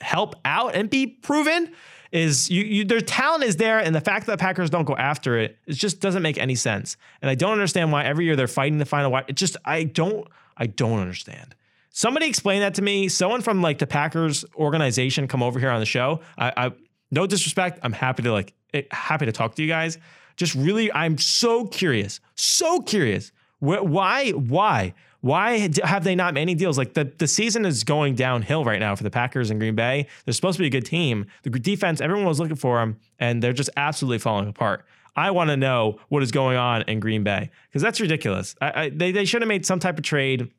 help 0.00 0.36
out 0.44 0.74
and 0.74 0.88
be 0.88 1.06
proven 1.06 1.72
is 2.12 2.48
you, 2.48 2.64
you 2.64 2.84
their 2.84 3.02
talent 3.02 3.44
is 3.44 3.56
there 3.56 3.78
and 3.78 3.94
the 3.94 4.00
fact 4.00 4.24
that 4.24 4.32
the 4.32 4.38
Packers 4.38 4.70
don't 4.70 4.86
go 4.86 4.96
after 4.96 5.36
it 5.36 5.58
it 5.66 5.74
just 5.74 6.00
doesn't 6.00 6.22
make 6.22 6.38
any 6.38 6.54
sense. 6.54 6.96
And 7.20 7.30
I 7.30 7.34
don't 7.34 7.52
understand 7.52 7.92
why 7.92 8.04
every 8.04 8.24
year 8.24 8.36
they're 8.36 8.48
fighting 8.48 8.78
the 8.78 8.86
final 8.86 9.10
wide. 9.10 9.24
It 9.28 9.36
just 9.36 9.56
I 9.64 9.84
don't 9.84 10.26
I 10.56 10.66
don't 10.66 10.98
understand. 10.98 11.54
Somebody 11.90 12.26
explain 12.26 12.60
that 12.60 12.74
to 12.74 12.82
me. 12.82 13.08
Someone 13.08 13.42
from 13.42 13.60
like 13.60 13.78
the 13.78 13.86
Packers 13.86 14.44
organization 14.54 15.28
come 15.28 15.42
over 15.42 15.58
here 15.58 15.70
on 15.70 15.80
the 15.80 15.86
show. 15.86 16.20
I, 16.38 16.52
I 16.56 16.72
no 17.10 17.26
disrespect. 17.26 17.78
I'm 17.82 17.92
happy 17.92 18.22
to 18.22 18.32
like 18.32 18.54
eh, 18.74 18.82
happy 18.90 19.26
to 19.26 19.32
talk 19.32 19.54
to 19.56 19.62
you 19.62 19.68
guys. 19.68 19.98
Just 20.36 20.54
really, 20.54 20.92
I'm 20.92 21.18
so 21.18 21.66
curious, 21.66 22.20
so 22.36 22.80
curious. 22.80 23.32
Why, 23.60 24.30
why, 24.30 24.94
why 25.20 25.68
have 25.82 26.04
they 26.04 26.14
not 26.14 26.32
made 26.32 26.42
any 26.42 26.54
deals? 26.54 26.78
Like 26.78 26.94
the, 26.94 27.10
the 27.18 27.26
season 27.26 27.64
is 27.64 27.82
going 27.82 28.14
downhill 28.14 28.64
right 28.64 28.78
now 28.78 28.94
for 28.94 29.02
the 29.02 29.10
Packers 29.10 29.50
and 29.50 29.58
Green 29.58 29.74
Bay. 29.74 30.06
They're 30.24 30.34
supposed 30.34 30.56
to 30.58 30.62
be 30.62 30.68
a 30.68 30.70
good 30.70 30.86
team. 30.86 31.26
The 31.42 31.50
defense, 31.50 32.00
everyone 32.00 32.24
was 32.24 32.38
looking 32.38 32.54
for 32.54 32.78
them, 32.78 32.98
and 33.18 33.42
they're 33.42 33.52
just 33.52 33.70
absolutely 33.76 34.18
falling 34.18 34.48
apart. 34.48 34.84
I 35.16 35.32
want 35.32 35.50
to 35.50 35.56
know 35.56 35.98
what 36.08 36.22
is 36.22 36.30
going 36.30 36.56
on 36.56 36.82
in 36.82 37.00
Green 37.00 37.24
Bay 37.24 37.50
because 37.68 37.82
that's 37.82 38.00
ridiculous. 38.00 38.54
I, 38.60 38.82
I, 38.82 38.88
they, 38.90 39.10
they 39.10 39.24
should 39.24 39.42
have 39.42 39.48
made 39.48 39.66
some 39.66 39.80
type 39.80 39.98
of 39.98 40.04
trade 40.04 40.52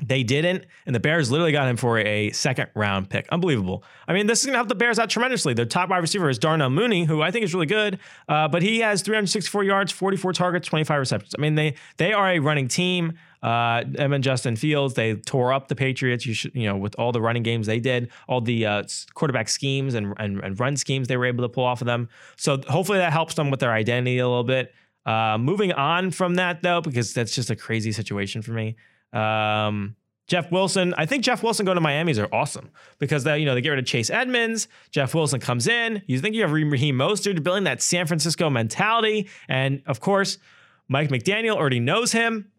they 0.00 0.22
didn't, 0.22 0.64
and 0.86 0.94
the 0.94 1.00
Bears 1.00 1.30
literally 1.30 1.52
got 1.52 1.68
him 1.68 1.76
for 1.76 1.98
a 1.98 2.30
second 2.32 2.68
round 2.74 3.08
pick. 3.08 3.28
Unbelievable. 3.30 3.84
I 4.08 4.12
mean, 4.12 4.26
this 4.26 4.40
is 4.40 4.46
going 4.46 4.54
to 4.54 4.58
help 4.58 4.68
the 4.68 4.74
Bears 4.74 4.98
out 4.98 5.10
tremendously. 5.10 5.54
Their 5.54 5.64
top 5.64 5.90
wide 5.90 5.98
receiver 5.98 6.28
is 6.28 6.38
Darnell 6.38 6.70
Mooney, 6.70 7.04
who 7.04 7.22
I 7.22 7.30
think 7.30 7.44
is 7.44 7.54
really 7.54 7.66
good, 7.66 7.98
uh, 8.28 8.48
but 8.48 8.62
he 8.62 8.80
has 8.80 9.02
364 9.02 9.64
yards, 9.64 9.92
44 9.92 10.32
targets, 10.32 10.66
25 10.68 10.98
receptions. 10.98 11.34
I 11.36 11.40
mean, 11.40 11.54
they 11.54 11.74
they 11.98 12.12
are 12.12 12.30
a 12.30 12.38
running 12.38 12.68
team. 12.68 13.14
Uh, 13.42 13.82
and 13.98 14.22
Justin 14.22 14.54
Fields, 14.54 14.94
they 14.94 15.16
tore 15.16 15.52
up 15.52 15.66
the 15.66 15.74
Patriots. 15.74 16.24
You 16.24 16.32
should, 16.32 16.54
you 16.54 16.68
know, 16.68 16.76
with 16.76 16.94
all 16.96 17.10
the 17.10 17.20
running 17.20 17.42
games 17.42 17.66
they 17.66 17.80
did, 17.80 18.10
all 18.28 18.40
the 18.40 18.64
uh, 18.64 18.84
quarterback 19.14 19.48
schemes 19.48 19.94
and, 19.94 20.14
and, 20.18 20.38
and 20.38 20.60
run 20.60 20.76
schemes 20.76 21.08
they 21.08 21.16
were 21.16 21.26
able 21.26 21.42
to 21.42 21.48
pull 21.48 21.64
off 21.64 21.80
of 21.80 21.86
them. 21.86 22.08
So 22.36 22.60
hopefully 22.68 22.98
that 22.98 23.12
helps 23.12 23.34
them 23.34 23.50
with 23.50 23.58
their 23.58 23.72
identity 23.72 24.18
a 24.18 24.28
little 24.28 24.44
bit. 24.44 24.72
Uh, 25.04 25.38
moving 25.38 25.72
on 25.72 26.12
from 26.12 26.36
that 26.36 26.62
though, 26.62 26.80
because 26.80 27.12
that's 27.14 27.34
just 27.34 27.50
a 27.50 27.56
crazy 27.56 27.90
situation 27.90 28.42
for 28.42 28.52
me. 28.52 28.76
Um, 29.12 29.96
Jeff 30.28 30.50
Wilson, 30.50 30.94
I 30.96 31.04
think 31.04 31.24
Jeff 31.24 31.42
Wilson 31.42 31.66
going 31.66 31.74
to 31.74 31.80
Miami's 31.80 32.18
are 32.18 32.28
awesome 32.32 32.70
because 32.98 33.24
they, 33.24 33.38
you 33.38 33.44
know, 33.44 33.54
they 33.54 33.60
get 33.60 33.70
rid 33.70 33.78
of 33.78 33.84
Chase 33.84 34.08
Edmonds. 34.08 34.68
Jeff 34.90 35.14
Wilson 35.14 35.40
comes 35.40 35.66
in. 35.66 36.02
You 36.06 36.18
think 36.20 36.34
you 36.34 36.42
have 36.42 36.52
Raheem 36.52 36.96
Mostert 36.96 37.42
building 37.42 37.64
that 37.64 37.82
San 37.82 38.06
Francisco 38.06 38.48
mentality. 38.48 39.28
And 39.48 39.82
of 39.86 40.00
course, 40.00 40.38
Mike 40.88 41.10
McDaniel 41.10 41.56
already 41.56 41.80
knows 41.80 42.12
him. 42.12 42.50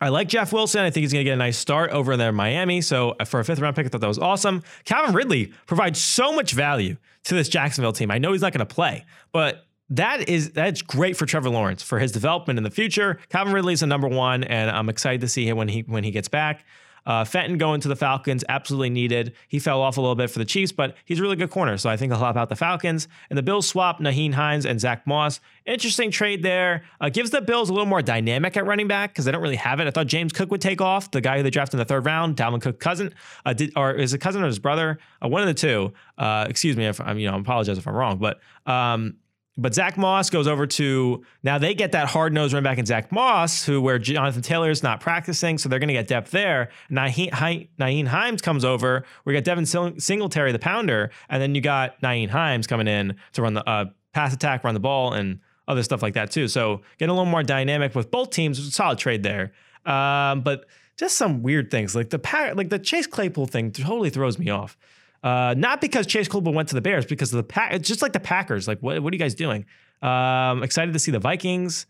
I 0.00 0.08
like 0.10 0.28
Jeff 0.28 0.52
Wilson. 0.52 0.82
I 0.82 0.90
think 0.90 1.02
he's 1.02 1.12
going 1.12 1.24
to 1.24 1.28
get 1.28 1.34
a 1.34 1.36
nice 1.36 1.56
start 1.56 1.90
over 1.90 2.16
there 2.16 2.30
in 2.30 2.34
Miami. 2.34 2.80
So 2.82 3.14
uh, 3.18 3.24
for 3.24 3.40
a 3.40 3.44
fifth 3.44 3.60
round 3.60 3.76
pick, 3.76 3.86
I 3.86 3.88
thought 3.88 4.00
that 4.00 4.08
was 4.08 4.18
awesome. 4.18 4.62
Calvin 4.84 5.14
Ridley 5.14 5.52
provides 5.66 6.00
so 6.00 6.32
much 6.32 6.52
value 6.52 6.96
to 7.24 7.34
this 7.34 7.48
Jacksonville 7.48 7.92
team. 7.92 8.10
I 8.10 8.18
know 8.18 8.32
he's 8.32 8.42
not 8.42 8.52
going 8.52 8.66
to 8.66 8.74
play, 8.74 9.04
but 9.32 9.65
that 9.90 10.28
is 10.28 10.50
that's 10.50 10.82
great 10.82 11.16
for 11.16 11.26
Trevor 11.26 11.50
Lawrence 11.50 11.82
for 11.82 11.98
his 11.98 12.12
development 12.12 12.58
in 12.58 12.64
the 12.64 12.70
future. 12.70 13.18
Calvin 13.28 13.52
Ridley 13.52 13.72
is 13.72 13.82
a 13.82 13.86
number 13.86 14.08
one, 14.08 14.44
and 14.44 14.70
I'm 14.70 14.88
excited 14.88 15.20
to 15.20 15.28
see 15.28 15.48
him 15.48 15.56
when 15.56 15.68
he 15.68 15.82
when 15.82 16.04
he 16.04 16.10
gets 16.10 16.28
back. 16.28 16.64
Uh, 17.06 17.24
Fenton 17.24 17.56
going 17.56 17.80
to 17.80 17.88
the 17.88 17.94
Falcons, 17.94 18.44
absolutely 18.48 18.90
needed. 18.90 19.34
He 19.46 19.60
fell 19.60 19.80
off 19.80 19.96
a 19.96 20.00
little 20.00 20.16
bit 20.16 20.28
for 20.28 20.40
the 20.40 20.44
Chiefs, 20.44 20.72
but 20.72 20.96
he's 21.04 21.20
a 21.20 21.22
really 21.22 21.36
good 21.36 21.50
corner. 21.50 21.76
So 21.78 21.88
I 21.88 21.96
think 21.96 22.10
he'll 22.10 22.20
help 22.20 22.36
out 22.36 22.48
the 22.48 22.56
Falcons. 22.56 23.06
And 23.30 23.38
the 23.38 23.44
Bills 23.44 23.68
swap 23.68 24.00
Nyheim 24.00 24.34
Hines 24.34 24.66
and 24.66 24.80
Zach 24.80 25.06
Moss. 25.06 25.40
Interesting 25.66 26.10
trade 26.10 26.42
there. 26.42 26.82
Uh, 27.00 27.08
gives 27.08 27.30
the 27.30 27.40
Bills 27.40 27.70
a 27.70 27.72
little 27.72 27.86
more 27.86 28.02
dynamic 28.02 28.56
at 28.56 28.66
running 28.66 28.88
back 28.88 29.12
because 29.12 29.24
they 29.24 29.30
don't 29.30 29.42
really 29.42 29.54
have 29.54 29.78
it. 29.78 29.86
I 29.86 29.92
thought 29.92 30.08
James 30.08 30.32
Cook 30.32 30.50
would 30.50 30.60
take 30.60 30.80
off, 30.80 31.12
the 31.12 31.20
guy 31.20 31.36
who 31.36 31.42
they 31.44 31.50
drafted 31.50 31.74
in 31.74 31.78
the 31.78 31.84
third 31.84 32.04
round, 32.04 32.36
Dalvin 32.36 32.60
Cook 32.60 32.80
cousin, 32.80 33.14
uh, 33.44 33.52
did, 33.52 33.72
or 33.76 33.92
is 33.92 34.12
it 34.12 34.18
cousin 34.18 34.42
or 34.42 34.46
his 34.46 34.58
brother? 34.58 34.98
Uh, 35.24 35.28
one 35.28 35.42
of 35.42 35.48
the 35.48 35.54
two. 35.54 35.92
Uh, 36.18 36.46
excuse 36.48 36.76
me 36.76 36.86
if 36.86 37.00
I'm, 37.00 37.20
you 37.20 37.30
know, 37.30 37.36
I 37.36 37.38
apologize 37.38 37.78
if 37.78 37.86
I'm 37.86 37.94
wrong, 37.94 38.18
but 38.18 38.40
um, 38.66 39.14
but 39.58 39.74
Zach 39.74 39.96
Moss 39.96 40.28
goes 40.28 40.46
over 40.46 40.66
to 40.66 41.24
now 41.42 41.58
they 41.58 41.74
get 41.74 41.92
that 41.92 42.08
hard 42.08 42.32
nosed 42.32 42.52
run 42.52 42.62
back 42.62 42.78
in 42.78 42.84
Zach 42.84 43.10
Moss, 43.10 43.64
who 43.64 43.80
where 43.80 43.98
Jonathan 43.98 44.42
Taylor 44.42 44.70
is 44.70 44.82
not 44.82 45.00
practicing, 45.00 45.56
so 45.56 45.68
they're 45.68 45.78
going 45.78 45.88
to 45.88 45.94
get 45.94 46.08
depth 46.08 46.30
there. 46.30 46.68
Nyheim 46.90 48.06
Hines 48.06 48.42
comes 48.42 48.64
over. 48.64 49.04
We 49.24 49.32
got 49.32 49.44
Devin 49.44 49.66
Singletary, 49.66 50.52
the 50.52 50.58
pounder, 50.58 51.10
and 51.28 51.40
then 51.40 51.54
you 51.54 51.60
got 51.60 52.00
Nyheim 52.02 52.28
Hines 52.28 52.66
coming 52.66 52.86
in 52.86 53.16
to 53.32 53.42
run 53.42 53.54
the 53.54 53.66
uh, 53.68 53.86
pass 54.12 54.34
attack, 54.34 54.62
run 54.64 54.74
the 54.74 54.80
ball, 54.80 55.14
and 55.14 55.40
other 55.68 55.82
stuff 55.82 56.02
like 56.02 56.14
that 56.14 56.30
too. 56.30 56.48
So 56.48 56.82
getting 56.98 57.10
a 57.10 57.14
little 57.14 57.30
more 57.30 57.42
dynamic 57.42 57.94
with 57.94 58.10
both 58.10 58.30
teams. 58.30 58.74
solid 58.74 58.98
trade 58.98 59.22
there, 59.22 59.52
um, 59.86 60.42
but 60.42 60.66
just 60.96 61.16
some 61.16 61.42
weird 61.42 61.70
things 61.70 61.94
like 61.94 62.10
the 62.10 62.52
like 62.54 62.68
the 62.68 62.78
Chase 62.78 63.06
Claypool 63.06 63.46
thing 63.46 63.72
totally 63.72 64.10
throws 64.10 64.38
me 64.38 64.50
off. 64.50 64.76
Uh, 65.26 65.54
not 65.58 65.80
because 65.80 66.06
Chase 66.06 66.28
Claypool 66.28 66.52
went 66.52 66.68
to 66.68 66.76
the 66.76 66.80
Bears, 66.80 67.04
because 67.04 67.32
of 67.32 67.38
the 67.38 67.42
pack. 67.42 67.72
It's 67.72 67.88
just 67.88 68.00
like 68.00 68.12
the 68.12 68.20
Packers. 68.20 68.68
Like, 68.68 68.78
what, 68.78 69.02
what 69.02 69.12
are 69.12 69.16
you 69.16 69.18
guys 69.18 69.34
doing? 69.34 69.66
Um, 70.00 70.62
excited 70.62 70.92
to 70.92 71.00
see 71.00 71.10
the 71.10 71.18
Vikings 71.18 71.86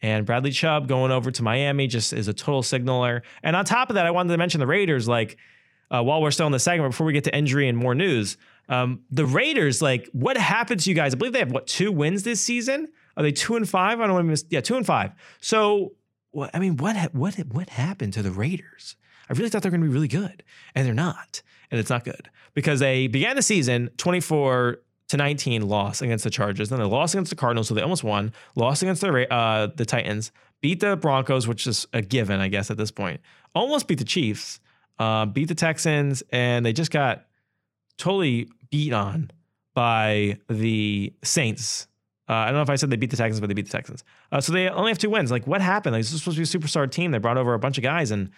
and 0.00 0.24
Bradley 0.24 0.52
Chubb 0.52 0.88
going 0.88 1.12
over 1.12 1.30
to 1.30 1.42
Miami. 1.42 1.86
Just 1.86 2.14
is 2.14 2.28
a 2.28 2.32
total 2.32 2.62
signaler. 2.62 3.24
And 3.42 3.54
on 3.54 3.66
top 3.66 3.90
of 3.90 3.96
that, 3.96 4.06
I 4.06 4.10
wanted 4.10 4.32
to 4.32 4.38
mention 4.38 4.58
the 4.58 4.66
Raiders. 4.66 5.06
Like, 5.06 5.36
uh, 5.90 6.02
while 6.02 6.22
we're 6.22 6.30
still 6.30 6.46
in 6.46 6.52
the 6.52 6.58
segment, 6.58 6.92
before 6.92 7.06
we 7.06 7.12
get 7.12 7.24
to 7.24 7.36
injury 7.36 7.68
and 7.68 7.76
more 7.76 7.94
news, 7.94 8.38
um, 8.70 9.02
the 9.10 9.26
Raiders. 9.26 9.82
Like, 9.82 10.08
what 10.12 10.38
happened 10.38 10.80
to 10.80 10.88
you 10.88 10.96
guys? 10.96 11.12
I 11.12 11.18
believe 11.18 11.34
they 11.34 11.40
have 11.40 11.52
what 11.52 11.66
two 11.66 11.92
wins 11.92 12.22
this 12.22 12.40
season. 12.40 12.88
Are 13.18 13.22
they 13.22 13.32
two 13.32 13.56
and 13.56 13.68
five? 13.68 14.00
I 14.00 14.06
don't 14.06 14.14
want 14.14 14.24
to 14.24 14.30
miss. 14.30 14.46
Yeah, 14.48 14.62
two 14.62 14.76
and 14.76 14.86
five. 14.86 15.12
So, 15.42 15.92
well, 16.32 16.48
I 16.54 16.58
mean, 16.58 16.78
what 16.78 17.12
what 17.14 17.34
what 17.34 17.68
happened 17.68 18.14
to 18.14 18.22
the 18.22 18.30
Raiders? 18.30 18.96
I 19.28 19.34
really 19.34 19.50
thought 19.50 19.62
they're 19.62 19.70
going 19.70 19.82
to 19.82 19.86
be 19.86 19.92
really 19.92 20.08
good, 20.08 20.42
and 20.74 20.86
they're 20.86 20.94
not, 20.94 21.42
and 21.70 21.78
it's 21.78 21.90
not 21.90 22.04
good 22.04 22.30
because 22.54 22.80
they 22.80 23.06
began 23.06 23.36
the 23.36 23.42
season 23.42 23.90
24 23.98 24.78
to 25.08 25.16
19 25.16 25.68
loss 25.68 26.02
against 26.02 26.24
the 26.24 26.30
Chargers. 26.30 26.68
Then 26.68 26.78
they 26.78 26.84
lost 26.84 27.14
against 27.14 27.30
the 27.30 27.36
Cardinals, 27.36 27.68
so 27.68 27.74
they 27.74 27.82
almost 27.82 28.04
won. 28.04 28.32
Lost 28.54 28.82
against 28.82 29.00
the 29.00 29.32
uh, 29.32 29.68
the 29.74 29.84
Titans. 29.84 30.32
Beat 30.60 30.80
the 30.80 30.96
Broncos, 30.96 31.46
which 31.46 31.66
is 31.66 31.86
a 31.92 32.02
given, 32.02 32.40
I 32.40 32.48
guess, 32.48 32.70
at 32.70 32.76
this 32.76 32.90
point. 32.90 33.20
Almost 33.54 33.86
beat 33.86 33.98
the 33.98 34.04
Chiefs. 34.04 34.60
Uh, 34.98 35.26
beat 35.26 35.46
the 35.46 35.54
Texans, 35.54 36.22
and 36.30 36.66
they 36.66 36.72
just 36.72 36.90
got 36.90 37.26
totally 37.96 38.48
beat 38.70 38.92
on 38.92 39.30
by 39.74 40.38
the 40.48 41.12
Saints. 41.22 41.86
Uh, 42.28 42.32
I 42.32 42.46
don't 42.46 42.54
know 42.54 42.62
if 42.62 42.70
I 42.70 42.74
said 42.74 42.90
they 42.90 42.96
beat 42.96 43.10
the 43.10 43.16
Texans, 43.16 43.40
but 43.40 43.46
they 43.46 43.54
beat 43.54 43.66
the 43.66 43.72
Texans. 43.72 44.02
Uh, 44.32 44.40
so 44.40 44.52
they 44.52 44.68
only 44.68 44.90
have 44.90 44.98
two 44.98 45.08
wins. 45.08 45.30
Like, 45.30 45.46
what 45.46 45.60
happened? 45.60 45.94
Like, 45.94 46.00
this 46.00 46.12
is 46.12 46.18
supposed 46.18 46.36
to 46.36 46.42
be 46.42 46.58
a 46.58 46.60
superstar 46.60 46.90
team. 46.90 47.12
They 47.12 47.18
brought 47.18 47.38
over 47.38 47.54
a 47.54 47.58
bunch 47.58 47.78
of 47.78 47.84
guys, 47.84 48.10
and 48.10 48.30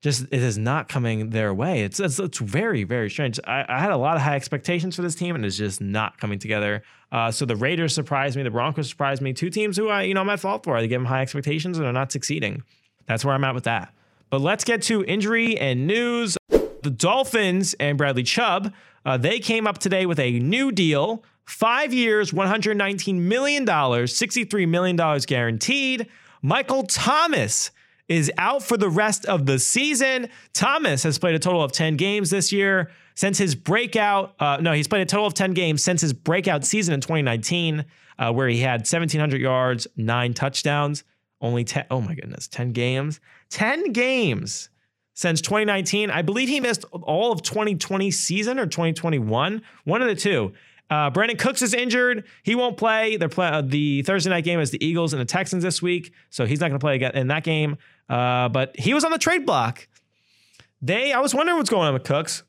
just 0.00 0.22
it 0.30 0.42
is 0.42 0.56
not 0.56 0.88
coming 0.88 1.30
their 1.30 1.52
way. 1.52 1.82
It's 1.82 2.00
it's, 2.00 2.18
it's 2.18 2.38
very 2.38 2.84
very 2.84 3.10
strange. 3.10 3.38
I, 3.46 3.64
I, 3.68 3.78
had 3.78 3.90
a 3.90 3.96
lot 3.96 4.16
of 4.16 4.22
high 4.22 4.36
expectations 4.36 4.96
for 4.96 5.02
this 5.02 5.14
team, 5.14 5.34
and 5.34 5.44
it's 5.44 5.56
just 5.56 5.80
not 5.80 6.18
coming 6.18 6.38
together. 6.38 6.82
Uh, 7.12 7.30
so 7.30 7.44
the 7.44 7.56
Raiders 7.56 7.94
surprised 7.94 8.36
me. 8.36 8.42
The 8.42 8.50
Broncos 8.50 8.88
surprised 8.88 9.20
me. 9.20 9.32
Two 9.32 9.50
teams 9.50 9.76
who 9.76 9.88
I 9.88 10.02
you 10.02 10.14
know 10.14 10.20
I'm 10.20 10.30
at 10.30 10.40
fault 10.40 10.64
for. 10.64 10.76
I 10.76 10.82
give 10.82 11.00
them 11.00 11.04
high 11.04 11.22
expectations 11.22 11.76
and 11.76 11.84
they're 11.84 11.92
not 11.92 12.12
succeeding. 12.12 12.62
That's 13.06 13.24
where 13.24 13.34
I'm 13.34 13.44
at 13.44 13.54
with 13.54 13.64
that. 13.64 13.92
But 14.30 14.40
let's 14.40 14.64
get 14.64 14.82
to 14.82 15.04
injury 15.04 15.58
and 15.58 15.86
news. 15.86 16.36
The 16.48 16.90
Dolphins 16.90 17.74
and 17.74 17.98
Bradley 17.98 18.22
Chubb 18.22 18.72
uh, 19.04 19.16
they 19.16 19.38
came 19.38 19.66
up 19.66 19.78
today 19.78 20.06
with 20.06 20.18
a 20.18 20.38
new 20.38 20.72
deal. 20.72 21.24
Five 21.44 21.92
years, 21.92 22.30
$119 22.30 23.14
million, 23.14 23.66
$63 23.66 24.68
million 24.68 25.20
guaranteed. 25.26 26.06
Michael 26.42 26.84
Thomas 26.84 27.70
is 28.10 28.30
out 28.38 28.60
for 28.60 28.76
the 28.76 28.88
rest 28.88 29.24
of 29.26 29.46
the 29.46 29.56
season. 29.58 30.28
Thomas 30.52 31.04
has 31.04 31.16
played 31.16 31.36
a 31.36 31.38
total 31.38 31.62
of 31.62 31.70
10 31.70 31.96
games 31.96 32.28
this 32.28 32.50
year 32.50 32.90
since 33.14 33.38
his 33.38 33.54
breakout. 33.54 34.34
Uh, 34.40 34.58
no, 34.60 34.72
he's 34.72 34.88
played 34.88 35.02
a 35.02 35.06
total 35.06 35.26
of 35.26 35.34
10 35.34 35.52
games 35.52 35.82
since 35.82 36.00
his 36.00 36.12
breakout 36.12 36.64
season 36.64 36.92
in 36.92 37.00
2019, 37.00 37.84
uh, 38.18 38.32
where 38.32 38.48
he 38.48 38.58
had 38.58 38.80
1,700 38.80 39.40
yards, 39.40 39.86
nine 39.96 40.34
touchdowns, 40.34 41.04
only 41.40 41.62
10. 41.62 41.86
Oh 41.88 42.00
my 42.00 42.16
goodness, 42.16 42.48
10 42.48 42.72
games. 42.72 43.20
10 43.50 43.92
games 43.92 44.70
since 45.14 45.40
2019. 45.40 46.10
I 46.10 46.22
believe 46.22 46.48
he 46.48 46.58
missed 46.58 46.84
all 46.90 47.30
of 47.30 47.42
2020 47.42 48.10
season 48.10 48.58
or 48.58 48.66
2021, 48.66 49.62
one 49.84 50.02
of 50.02 50.08
the 50.08 50.16
two. 50.16 50.52
Uh, 50.90 51.08
Brandin 51.08 51.38
Cooks 51.38 51.62
is 51.62 51.72
injured. 51.72 52.24
He 52.42 52.56
won't 52.56 52.76
play. 52.76 53.16
They're 53.16 53.28
play- 53.28 53.48
uh, 53.48 53.62
the 53.62 54.02
Thursday 54.02 54.30
night 54.30 54.42
game 54.42 54.58
is 54.58 54.72
the 54.72 54.84
Eagles 54.84 55.12
and 55.12 55.20
the 55.20 55.24
Texans 55.24 55.62
this 55.62 55.80
week, 55.80 56.12
so 56.30 56.46
he's 56.46 56.58
not 56.60 56.68
going 56.68 56.80
to 56.80 56.84
play 56.84 57.10
in 57.14 57.28
that 57.28 57.44
game. 57.44 57.76
Uh, 58.10 58.48
but 58.48 58.78
he 58.78 58.92
was 58.92 59.04
on 59.04 59.12
the 59.12 59.18
trade 59.18 59.46
block. 59.46 59.86
They, 60.82 61.12
I 61.12 61.20
was 61.20 61.34
wondering 61.34 61.56
what's 61.56 61.70
going 61.70 61.86
on 61.86 61.94
with 61.94 62.04
Cooks. 62.04 62.42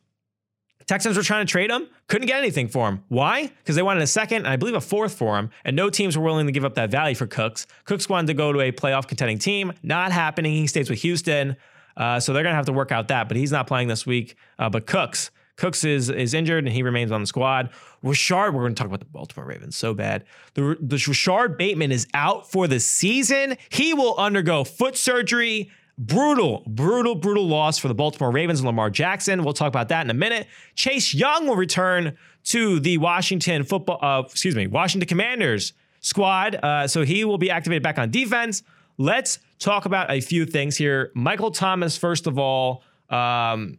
Texans 0.87 1.15
were 1.15 1.23
trying 1.23 1.45
to 1.45 1.49
trade 1.49 1.69
him, 1.69 1.87
couldn't 2.07 2.27
get 2.27 2.39
anything 2.39 2.67
for 2.67 2.89
him. 2.89 3.03
Why? 3.07 3.47
Because 3.47 3.75
they 3.75 3.81
wanted 3.81 4.03
a 4.03 4.07
second 4.07 4.39
and 4.39 4.47
I 4.47 4.57
believe 4.57 4.73
a 4.73 4.81
fourth 4.81 5.13
for 5.13 5.37
him, 5.37 5.49
and 5.63 5.75
no 5.75 5.89
teams 5.89 6.17
were 6.17 6.23
willing 6.23 6.47
to 6.47 6.51
give 6.51 6.65
up 6.65 6.75
that 6.75 6.89
value 6.89 7.15
for 7.15 7.27
Cooks. 7.27 7.67
Cooks 7.85 8.09
wanted 8.09 8.27
to 8.27 8.33
go 8.33 8.51
to 8.51 8.59
a 8.59 8.71
playoff 8.71 9.07
contending 9.07 9.37
team. 9.37 9.71
Not 9.83 10.11
happening. 10.11 10.53
He 10.53 10.67
stays 10.67 10.89
with 10.89 10.99
Houston. 11.01 11.55
Uh, 11.95 12.19
so 12.19 12.33
they're 12.33 12.43
going 12.43 12.53
to 12.53 12.57
have 12.57 12.65
to 12.65 12.73
work 12.73 12.91
out 12.91 13.09
that, 13.09 13.27
but 13.27 13.37
he's 13.37 13.51
not 13.51 13.67
playing 13.67 13.87
this 13.87 14.05
week. 14.05 14.35
Uh, 14.57 14.69
but 14.69 14.87
Cooks, 14.87 15.29
Cooks 15.61 15.83
is 15.83 16.09
is 16.09 16.33
injured 16.33 16.63
and 16.63 16.73
he 16.73 16.81
remains 16.81 17.11
on 17.11 17.21
the 17.21 17.27
squad. 17.27 17.69
Rashard, 18.03 18.51
we're 18.51 18.61
going 18.61 18.73
to 18.73 18.79
talk 18.79 18.87
about 18.87 18.99
the 18.99 19.05
Baltimore 19.05 19.45
Ravens 19.45 19.75
so 19.75 19.93
bad. 19.93 20.25
The, 20.55 20.75
the 20.81 20.95
Rashard 20.95 21.55
Bateman 21.55 21.91
is 21.91 22.07
out 22.15 22.49
for 22.49 22.67
the 22.67 22.79
season. 22.79 23.57
He 23.69 23.93
will 23.93 24.15
undergo 24.17 24.63
foot 24.63 24.97
surgery. 24.97 25.69
Brutal, 25.99 26.63
brutal, 26.65 27.13
brutal 27.13 27.47
loss 27.47 27.77
for 27.77 27.89
the 27.89 27.93
Baltimore 27.93 28.31
Ravens 28.31 28.61
and 28.61 28.65
Lamar 28.65 28.89
Jackson. 28.89 29.43
We'll 29.43 29.53
talk 29.53 29.67
about 29.67 29.89
that 29.89 30.03
in 30.03 30.09
a 30.09 30.15
minute. 30.15 30.47
Chase 30.73 31.13
Young 31.13 31.45
will 31.45 31.55
return 31.55 32.17
to 32.45 32.79
the 32.79 32.97
Washington 32.97 33.63
football, 33.63 33.99
uh, 34.01 34.23
excuse 34.25 34.55
me, 34.55 34.65
Washington 34.65 35.07
Commanders 35.07 35.73
squad. 35.99 36.55
Uh, 36.55 36.87
so 36.87 37.03
he 37.03 37.23
will 37.23 37.37
be 37.37 37.51
activated 37.51 37.83
back 37.83 37.99
on 37.99 38.09
defense. 38.09 38.63
Let's 38.97 39.37
talk 39.59 39.85
about 39.85 40.09
a 40.09 40.21
few 40.21 40.47
things 40.47 40.75
here. 40.75 41.11
Michael 41.13 41.51
Thomas, 41.51 41.97
first 41.97 42.25
of 42.25 42.39
all, 42.39 42.81
um, 43.11 43.77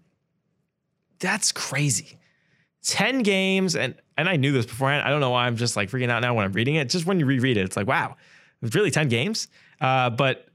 that's 1.22 1.52
crazy. 1.52 2.18
10 2.84 3.22
games, 3.22 3.76
and 3.76 3.94
and 4.18 4.28
I 4.28 4.36
knew 4.36 4.52
this 4.52 4.66
beforehand. 4.66 5.06
I 5.06 5.10
don't 5.10 5.20
know 5.20 5.30
why 5.30 5.46
I'm 5.46 5.56
just 5.56 5.76
like 5.76 5.90
freaking 5.90 6.10
out 6.10 6.20
now 6.20 6.34
when 6.34 6.44
I'm 6.44 6.52
reading 6.52 6.74
it. 6.74 6.90
Just 6.90 7.06
when 7.06 7.18
you 7.18 7.24
reread 7.24 7.56
it, 7.56 7.62
it's 7.62 7.76
like, 7.76 7.86
wow, 7.86 8.16
it's 8.60 8.74
really 8.74 8.90
10 8.90 9.08
games. 9.08 9.48
Uh, 9.80 10.10
but 10.10 10.46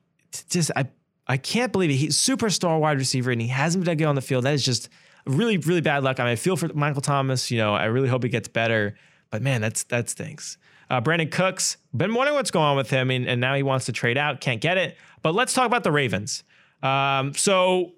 just 0.49 0.69
I 0.75 0.88
I 1.25 1.38
can't 1.38 1.71
believe 1.71 1.89
it. 1.89 1.95
He's 1.95 2.17
superstar 2.17 2.80
wide 2.80 2.97
receiver, 2.97 3.32
and 3.32 3.41
he 3.41 3.47
hasn't 3.47 3.84
been 3.84 3.91
that 3.91 3.97
good 3.97 4.08
on 4.08 4.15
the 4.15 4.21
field. 4.21 4.43
That 4.43 4.53
is 4.53 4.63
just 4.63 4.89
really, 5.25 5.58
really 5.58 5.82
bad 5.82 6.03
luck. 6.03 6.19
I 6.19 6.23
mean, 6.23 6.34
I 6.34 6.36
feel 6.36 6.58
for 6.58 6.67
Michael 6.73 7.01
Thomas. 7.01 7.49
You 7.49 7.58
know, 7.58 7.73
I 7.73 7.86
really 7.86 8.10
hope 8.10 8.23
he 8.23 8.30
gets 8.30 8.47
better. 8.47 8.95
But 9.32 9.41
man, 9.41 9.62
that's 9.62 9.84
that 9.86 10.10
stinks. 10.10 10.58
Uh, 10.89 11.01
Brandin 11.01 11.32
Cooks, 11.32 11.77
been 11.95 12.13
wondering 12.13 12.36
what's 12.36 12.51
going 12.51 12.65
on 12.65 12.77
with 12.77 12.89
him, 12.89 13.12
and, 13.12 13.27
and, 13.27 13.41
now 13.41 13.53
he 13.56 13.62
wants 13.62 13.88
to 13.88 13.91
trade 13.91 14.17
out, 14.17 14.39
can't 14.39 14.62
get 14.62 14.77
it. 14.77 14.95
But 15.21 15.36
let's 15.36 15.53
talk 15.53 15.65
about 15.65 15.84
the 15.84 15.91
Ravens. 15.91 16.45
Um, 16.82 17.34
so 17.34 17.91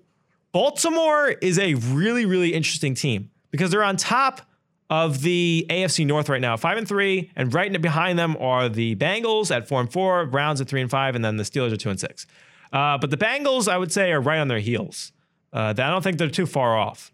Baltimore 0.52 1.30
is 1.30 1.60
a 1.60 1.76
really, 1.76 2.26
really 2.26 2.54
interesting 2.54 2.96
team 2.96 3.30
because 3.52 3.72
they're 3.72 3.84
on 3.84 3.98
top 3.98 4.42
of 4.90 5.22
the 5.22 5.68
AFC 5.70 6.06
North 6.06 6.30
right 6.30 6.42
now, 6.42 6.58
five 6.58 6.78
and 6.78 6.88
three, 6.88 7.32
and 7.36 7.54
right 7.54 7.80
behind 7.82 8.18
them 8.18 8.36
are 8.40 8.68
the 8.68 8.96
Bengals 8.96 9.56
at 9.56 9.68
four 9.68 9.80
and 9.80 9.92
four, 9.92 10.26
Browns 10.26 10.60
at 10.62 10.68
three 10.68 10.82
and 10.82 10.90
five, 10.90 11.16
and 11.16 11.24
then 11.24 11.38
the 11.38 11.44
Steelers 11.44 11.72
are 11.72 11.78
two 11.78 11.92
and 11.92 12.00
six. 12.00 12.26
Uh, 12.74 12.98
but 12.98 13.12
the 13.12 13.18
Bengals, 13.18 13.68
I 13.68 13.78
would 13.78 13.92
say, 13.92 14.12
are 14.12 14.22
right 14.22 14.40
on 14.40 14.48
their 14.48 14.60
heels. 14.60 15.12
Uh, 15.54 15.70
I 15.70 15.74
don't 15.74 16.04
think 16.04 16.18
they're 16.18 16.30
too 16.30 16.46
far 16.46 16.78
off. 16.78 17.12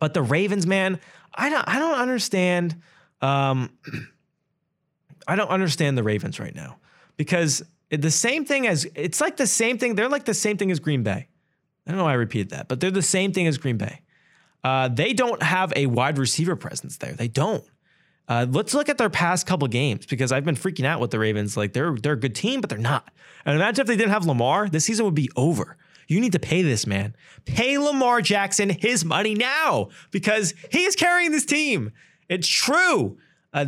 But 0.00 0.14
the 0.14 0.22
Ravens, 0.22 0.66
man, 0.66 0.98
I 1.32 1.48
don't, 1.48 1.66
I 1.68 1.78
don't 1.78 1.98
understand. 1.98 2.80
Um, 3.20 3.70
I 5.28 5.36
don't 5.36 5.48
understand 5.48 5.96
the 5.96 6.02
Ravens 6.02 6.38
right 6.38 6.54
now 6.54 6.78
because 7.16 7.62
the 7.90 8.10
same 8.10 8.44
thing 8.44 8.66
as 8.66 8.86
it's 8.94 9.20
like 9.20 9.36
the 9.36 9.46
same 9.46 9.78
thing. 9.78 9.94
They're 9.94 10.08
like 10.08 10.24
the 10.24 10.34
same 10.34 10.56
thing 10.56 10.70
as 10.70 10.80
Green 10.80 11.02
Bay. 11.02 11.28
I 11.86 11.90
don't 11.90 11.98
know 11.98 12.04
why 12.04 12.12
I 12.12 12.14
repeated 12.14 12.50
that, 12.50 12.68
but 12.68 12.80
they're 12.80 12.90
the 12.90 13.02
same 13.02 13.32
thing 13.32 13.46
as 13.46 13.58
Green 13.58 13.76
Bay. 13.76 14.00
Uh, 14.62 14.88
they 14.88 15.12
don't 15.12 15.42
have 15.42 15.72
a 15.76 15.86
wide 15.86 16.16
receiver 16.18 16.56
presence 16.56 16.96
there. 16.96 17.12
They 17.12 17.28
don't. 17.28 17.64
Uh, 18.26 18.46
let's 18.48 18.72
look 18.72 18.88
at 18.88 18.96
their 18.96 19.10
past 19.10 19.46
couple 19.46 19.68
games 19.68 20.06
because 20.06 20.32
I've 20.32 20.44
been 20.44 20.54
freaking 20.54 20.86
out 20.86 20.98
with 21.00 21.10
the 21.10 21.18
Ravens. 21.18 21.56
Like 21.56 21.74
they're 21.74 21.94
they're 21.94 22.14
a 22.14 22.18
good 22.18 22.34
team, 22.34 22.62
but 22.62 22.70
they're 22.70 22.78
not. 22.78 23.12
And 23.44 23.54
imagine 23.54 23.82
if 23.82 23.86
they 23.86 23.96
didn't 23.96 24.12
have 24.12 24.24
Lamar, 24.24 24.68
this 24.68 24.86
season 24.86 25.04
would 25.04 25.14
be 25.14 25.30
over. 25.36 25.76
You 26.08 26.20
need 26.20 26.32
to 26.32 26.38
pay 26.38 26.62
this 26.62 26.86
man. 26.86 27.14
Pay 27.44 27.76
Lamar 27.78 28.22
Jackson 28.22 28.70
his 28.70 29.04
money 29.04 29.34
now 29.34 29.88
because 30.10 30.54
he 30.70 30.84
is 30.84 30.96
carrying 30.96 31.32
this 31.32 31.44
team. 31.44 31.92
It's 32.28 32.48
true. 32.48 33.18
Uh, 33.52 33.66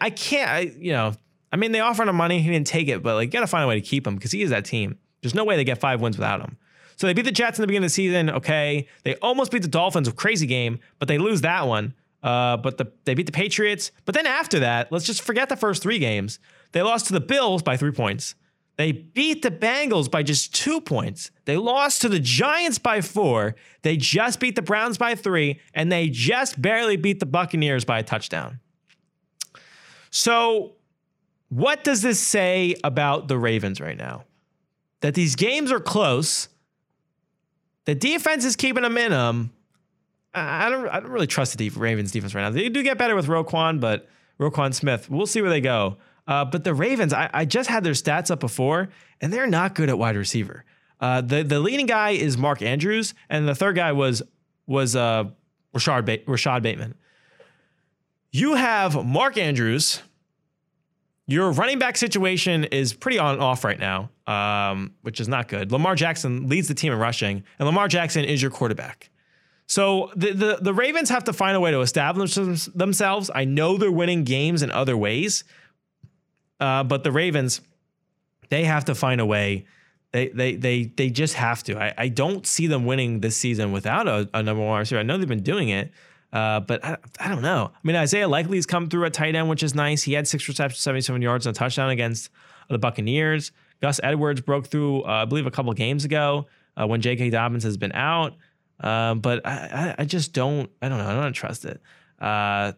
I 0.00 0.08
can't. 0.10 0.50
I 0.50 0.60
you 0.78 0.92
know. 0.92 1.12
I 1.52 1.56
mean, 1.56 1.72
they 1.72 1.80
offered 1.80 2.08
him 2.08 2.16
money. 2.16 2.40
He 2.40 2.50
didn't 2.50 2.66
take 2.66 2.88
it, 2.88 3.02
but 3.02 3.14
like, 3.14 3.26
you 3.26 3.32
gotta 3.32 3.46
find 3.46 3.64
a 3.64 3.66
way 3.66 3.74
to 3.74 3.86
keep 3.86 4.06
him 4.06 4.14
because 4.14 4.32
he 4.32 4.40
is 4.40 4.48
that 4.50 4.64
team. 4.64 4.98
There's 5.20 5.34
no 5.34 5.44
way 5.44 5.56
they 5.56 5.64
get 5.64 5.78
five 5.78 6.00
wins 6.00 6.16
without 6.16 6.40
him. 6.40 6.56
So 6.96 7.06
they 7.06 7.12
beat 7.12 7.24
the 7.24 7.32
Jets 7.32 7.58
in 7.58 7.62
the 7.62 7.66
beginning 7.66 7.86
of 7.86 7.90
the 7.90 7.94
season. 7.94 8.30
Okay. 8.30 8.86
They 9.04 9.16
almost 9.16 9.50
beat 9.50 9.62
the 9.62 9.68
Dolphins, 9.68 10.08
a 10.08 10.12
crazy 10.12 10.46
game, 10.46 10.78
but 10.98 11.08
they 11.08 11.18
lose 11.18 11.40
that 11.42 11.66
one. 11.66 11.94
Uh, 12.22 12.56
but 12.56 12.78
the, 12.78 12.92
they 13.04 13.14
beat 13.14 13.26
the 13.26 13.32
Patriots. 13.32 13.90
But 14.04 14.14
then 14.14 14.26
after 14.26 14.60
that, 14.60 14.92
let's 14.92 15.04
just 15.04 15.22
forget 15.22 15.48
the 15.48 15.56
first 15.56 15.82
three 15.82 15.98
games. 15.98 16.38
They 16.72 16.82
lost 16.82 17.06
to 17.08 17.12
the 17.12 17.20
Bills 17.20 17.62
by 17.62 17.76
three 17.76 17.90
points. 17.90 18.34
They 18.76 18.92
beat 18.92 19.42
the 19.42 19.50
Bengals 19.50 20.10
by 20.10 20.22
just 20.22 20.54
two 20.54 20.80
points. 20.80 21.30
They 21.44 21.56
lost 21.56 22.00
to 22.02 22.08
the 22.08 22.18
Giants 22.18 22.78
by 22.78 23.00
four. 23.00 23.54
They 23.82 23.96
just 23.96 24.40
beat 24.40 24.56
the 24.56 24.62
Browns 24.62 24.96
by 24.96 25.14
three. 25.14 25.60
And 25.74 25.92
they 25.92 26.08
just 26.08 26.60
barely 26.60 26.96
beat 26.96 27.20
the 27.20 27.26
Buccaneers 27.26 27.84
by 27.84 27.98
a 27.98 28.02
touchdown. 28.02 28.60
So, 30.10 30.72
what 31.48 31.84
does 31.84 32.02
this 32.02 32.18
say 32.18 32.76
about 32.82 33.28
the 33.28 33.38
Ravens 33.38 33.80
right 33.80 33.96
now? 33.96 34.24
That 35.00 35.14
these 35.14 35.36
games 35.36 35.70
are 35.70 35.80
close. 35.80 36.48
The 37.84 37.94
defense 37.94 38.44
is 38.44 38.56
keeping 38.56 38.82
them 38.82 38.96
in 38.96 39.10
them. 39.10 39.52
I 40.34 40.70
don't. 40.70 40.88
I 40.88 41.00
don't 41.00 41.10
really 41.10 41.26
trust 41.26 41.58
the 41.58 41.68
Ravens 41.70 42.10
defense 42.10 42.34
right 42.34 42.42
now. 42.42 42.50
They 42.50 42.68
do 42.68 42.82
get 42.82 42.96
better 42.96 43.14
with 43.14 43.26
Roquan, 43.26 43.80
but 43.80 44.08
Roquan 44.40 44.72
Smith. 44.72 45.10
We'll 45.10 45.26
see 45.26 45.42
where 45.42 45.50
they 45.50 45.60
go. 45.60 45.98
Uh, 46.26 46.44
but 46.44 46.64
the 46.64 46.72
Ravens, 46.72 47.12
I, 47.12 47.28
I, 47.34 47.44
just 47.44 47.68
had 47.68 47.82
their 47.82 47.94
stats 47.94 48.30
up 48.30 48.38
before, 48.38 48.88
and 49.20 49.32
they're 49.32 49.46
not 49.46 49.74
good 49.74 49.88
at 49.88 49.98
wide 49.98 50.16
receiver. 50.16 50.64
Uh, 51.00 51.20
the 51.20 51.42
the 51.42 51.58
leading 51.58 51.86
guy 51.86 52.10
is 52.10 52.38
Mark 52.38 52.62
Andrews, 52.62 53.12
and 53.28 53.46
the 53.46 53.54
third 53.54 53.76
guy 53.76 53.92
was 53.92 54.22
was 54.66 54.94
uh, 54.96 55.24
Rashod 55.74 56.06
ba- 56.06 56.20
Rashod 56.26 56.62
Bateman. 56.62 56.94
You 58.30 58.54
have 58.54 59.04
Mark 59.04 59.36
Andrews. 59.36 60.00
Your 61.32 61.50
running 61.50 61.78
back 61.78 61.96
situation 61.96 62.64
is 62.64 62.92
pretty 62.92 63.18
on 63.18 63.40
off 63.40 63.64
right 63.64 63.78
now, 63.78 64.10
um, 64.26 64.92
which 65.00 65.18
is 65.18 65.28
not 65.28 65.48
good. 65.48 65.72
Lamar 65.72 65.94
Jackson 65.94 66.46
leads 66.46 66.68
the 66.68 66.74
team 66.74 66.92
in 66.92 66.98
rushing, 66.98 67.42
and 67.58 67.66
Lamar 67.66 67.88
Jackson 67.88 68.22
is 68.22 68.42
your 68.42 68.50
quarterback. 68.50 69.08
So 69.66 70.10
the, 70.14 70.32
the, 70.32 70.58
the 70.60 70.74
Ravens 70.74 71.08
have 71.08 71.24
to 71.24 71.32
find 71.32 71.56
a 71.56 71.60
way 71.60 71.70
to 71.70 71.80
establish 71.80 72.34
themselves. 72.34 73.30
I 73.34 73.46
know 73.46 73.78
they're 73.78 73.90
winning 73.90 74.24
games 74.24 74.62
in 74.62 74.70
other 74.70 74.94
ways, 74.94 75.44
uh, 76.60 76.84
but 76.84 77.02
the 77.02 77.10
Ravens, 77.10 77.62
they 78.50 78.64
have 78.64 78.84
to 78.84 78.94
find 78.94 79.18
a 79.18 79.24
way. 79.24 79.64
They 80.10 80.28
they 80.28 80.56
they 80.56 80.84
they 80.84 81.08
just 81.08 81.32
have 81.32 81.62
to. 81.62 81.82
I, 81.82 81.94
I 81.96 82.08
don't 82.08 82.46
see 82.46 82.66
them 82.66 82.84
winning 82.84 83.20
this 83.20 83.38
season 83.38 83.72
without 83.72 84.06
a, 84.06 84.28
a 84.34 84.42
number 84.42 84.62
one 84.62 84.80
receiver. 84.80 85.00
I 85.00 85.02
know 85.02 85.16
they've 85.16 85.26
been 85.26 85.42
doing 85.42 85.70
it, 85.70 85.92
uh, 86.32 86.60
but 86.60 86.84
I, 86.84 86.96
I 87.20 87.28
don't 87.28 87.42
know. 87.42 87.70
I 87.74 87.78
mean, 87.82 87.96
Isaiah 87.96 88.28
Likely's 88.28 88.66
come 88.66 88.88
through 88.88 89.04
at 89.04 89.12
tight 89.12 89.34
end, 89.34 89.48
which 89.48 89.62
is 89.62 89.74
nice. 89.74 90.02
He 90.02 90.14
had 90.14 90.26
six 90.26 90.48
receptions, 90.48 90.80
77 90.80 91.20
yards, 91.20 91.46
and 91.46 91.54
a 91.54 91.58
touchdown 91.58 91.90
against 91.90 92.30
the 92.68 92.78
Buccaneers. 92.78 93.52
Gus 93.80 94.00
Edwards 94.02 94.40
broke 94.40 94.66
through, 94.66 95.02
uh, 95.02 95.22
I 95.22 95.24
believe, 95.24 95.46
a 95.46 95.50
couple 95.50 95.72
games 95.74 96.04
ago 96.04 96.46
uh, 96.76 96.86
when 96.86 97.00
J.K. 97.00 97.30
Dobbins 97.30 97.64
has 97.64 97.76
been 97.76 97.92
out. 97.92 98.34
Um, 98.80 99.20
but 99.20 99.46
I, 99.46 99.94
I, 99.98 100.04
just 100.04 100.32
don't, 100.32 100.70
I 100.80 100.88
don't 100.88 100.98
know, 100.98 101.06
I 101.06 101.14
don't 101.14 101.32
trust 101.32 101.64
it. 101.64 101.80
Uh, 102.18 102.72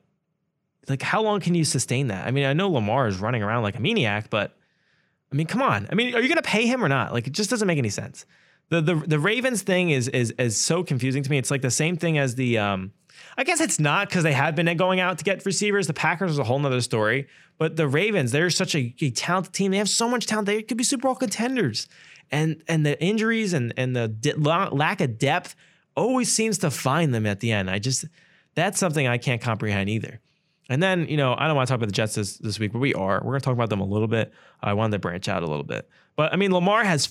like, 0.88 1.00
how 1.00 1.22
long 1.22 1.40
can 1.40 1.54
you 1.54 1.64
sustain 1.64 2.08
that? 2.08 2.26
I 2.26 2.30
mean, 2.30 2.44
I 2.44 2.52
know 2.52 2.70
Lamar 2.70 3.06
is 3.06 3.18
running 3.18 3.42
around 3.42 3.62
like 3.62 3.76
a 3.76 3.80
maniac, 3.80 4.28
but 4.28 4.56
I 5.32 5.36
mean, 5.36 5.46
come 5.46 5.62
on. 5.62 5.86
I 5.90 5.94
mean, 5.94 6.14
are 6.14 6.20
you 6.20 6.28
going 6.28 6.36
to 6.36 6.42
pay 6.42 6.66
him 6.66 6.84
or 6.84 6.88
not? 6.88 7.12
Like, 7.12 7.26
it 7.26 7.32
just 7.32 7.50
doesn't 7.50 7.66
make 7.66 7.78
any 7.78 7.88
sense. 7.88 8.26
The, 8.70 8.80
the 8.80 8.94
the 8.94 9.18
Ravens 9.18 9.62
thing 9.62 9.90
is 9.90 10.08
is 10.08 10.30
is 10.32 10.60
so 10.60 10.82
confusing 10.82 11.22
to 11.22 11.30
me. 11.30 11.36
It's 11.36 11.50
like 11.50 11.60
the 11.60 11.70
same 11.70 11.96
thing 11.96 12.16
as 12.16 12.34
the 12.34 12.58
um, 12.58 12.92
I 13.36 13.44
guess 13.44 13.60
it's 13.60 13.80
not 13.80 14.08
because 14.08 14.22
they 14.22 14.32
have 14.32 14.54
been 14.54 14.74
going 14.76 15.00
out 15.00 15.18
to 15.18 15.24
get 15.24 15.44
receivers. 15.44 15.86
The 15.86 15.94
Packers 15.94 16.32
is 16.32 16.38
a 16.38 16.44
whole 16.44 16.58
nother 16.58 16.80
story. 16.80 17.28
But 17.58 17.76
the 17.76 17.86
Ravens, 17.86 18.32
they're 18.32 18.50
such 18.50 18.74
a, 18.74 18.94
a 19.00 19.10
talented 19.10 19.52
team. 19.52 19.70
They 19.70 19.78
have 19.78 19.88
so 19.88 20.08
much 20.08 20.26
talent. 20.26 20.46
They 20.46 20.62
could 20.62 20.76
be 20.76 20.84
Super 20.84 21.02
Bowl 21.02 21.14
contenders. 21.14 21.88
And 22.30 22.62
and 22.68 22.84
the 22.84 23.00
injuries 23.02 23.52
and 23.52 23.72
and 23.76 23.94
the 23.94 24.08
de- 24.08 24.36
lack 24.36 25.00
of 25.00 25.18
depth 25.18 25.54
always 25.96 26.32
seems 26.32 26.58
to 26.58 26.70
find 26.70 27.14
them 27.14 27.26
at 27.26 27.40
the 27.40 27.52
end. 27.52 27.70
I 27.70 27.78
just 27.78 28.06
that's 28.54 28.78
something 28.78 29.06
I 29.06 29.18
can't 29.18 29.40
comprehend 29.40 29.88
either. 29.90 30.20
And 30.68 30.82
then, 30.82 31.06
you 31.08 31.16
know, 31.16 31.34
I 31.36 31.46
don't 31.46 31.56
want 31.56 31.68
to 31.68 31.72
talk 31.72 31.76
about 31.76 31.88
the 31.88 31.92
Jets 31.92 32.14
this, 32.14 32.38
this 32.38 32.58
week, 32.58 32.72
but 32.72 32.78
we 32.78 32.94
are. 32.94 33.20
We're 33.22 33.32
going 33.32 33.40
to 33.40 33.44
talk 33.44 33.52
about 33.52 33.68
them 33.68 33.80
a 33.80 33.86
little 33.86 34.08
bit. 34.08 34.32
I 34.62 34.72
wanted 34.72 34.92
to 34.92 34.98
branch 34.98 35.28
out 35.28 35.42
a 35.42 35.46
little 35.46 35.64
bit. 35.64 35.88
But 36.16 36.32
I 36.32 36.36
mean, 36.36 36.52
Lamar 36.52 36.84
has 36.84 37.06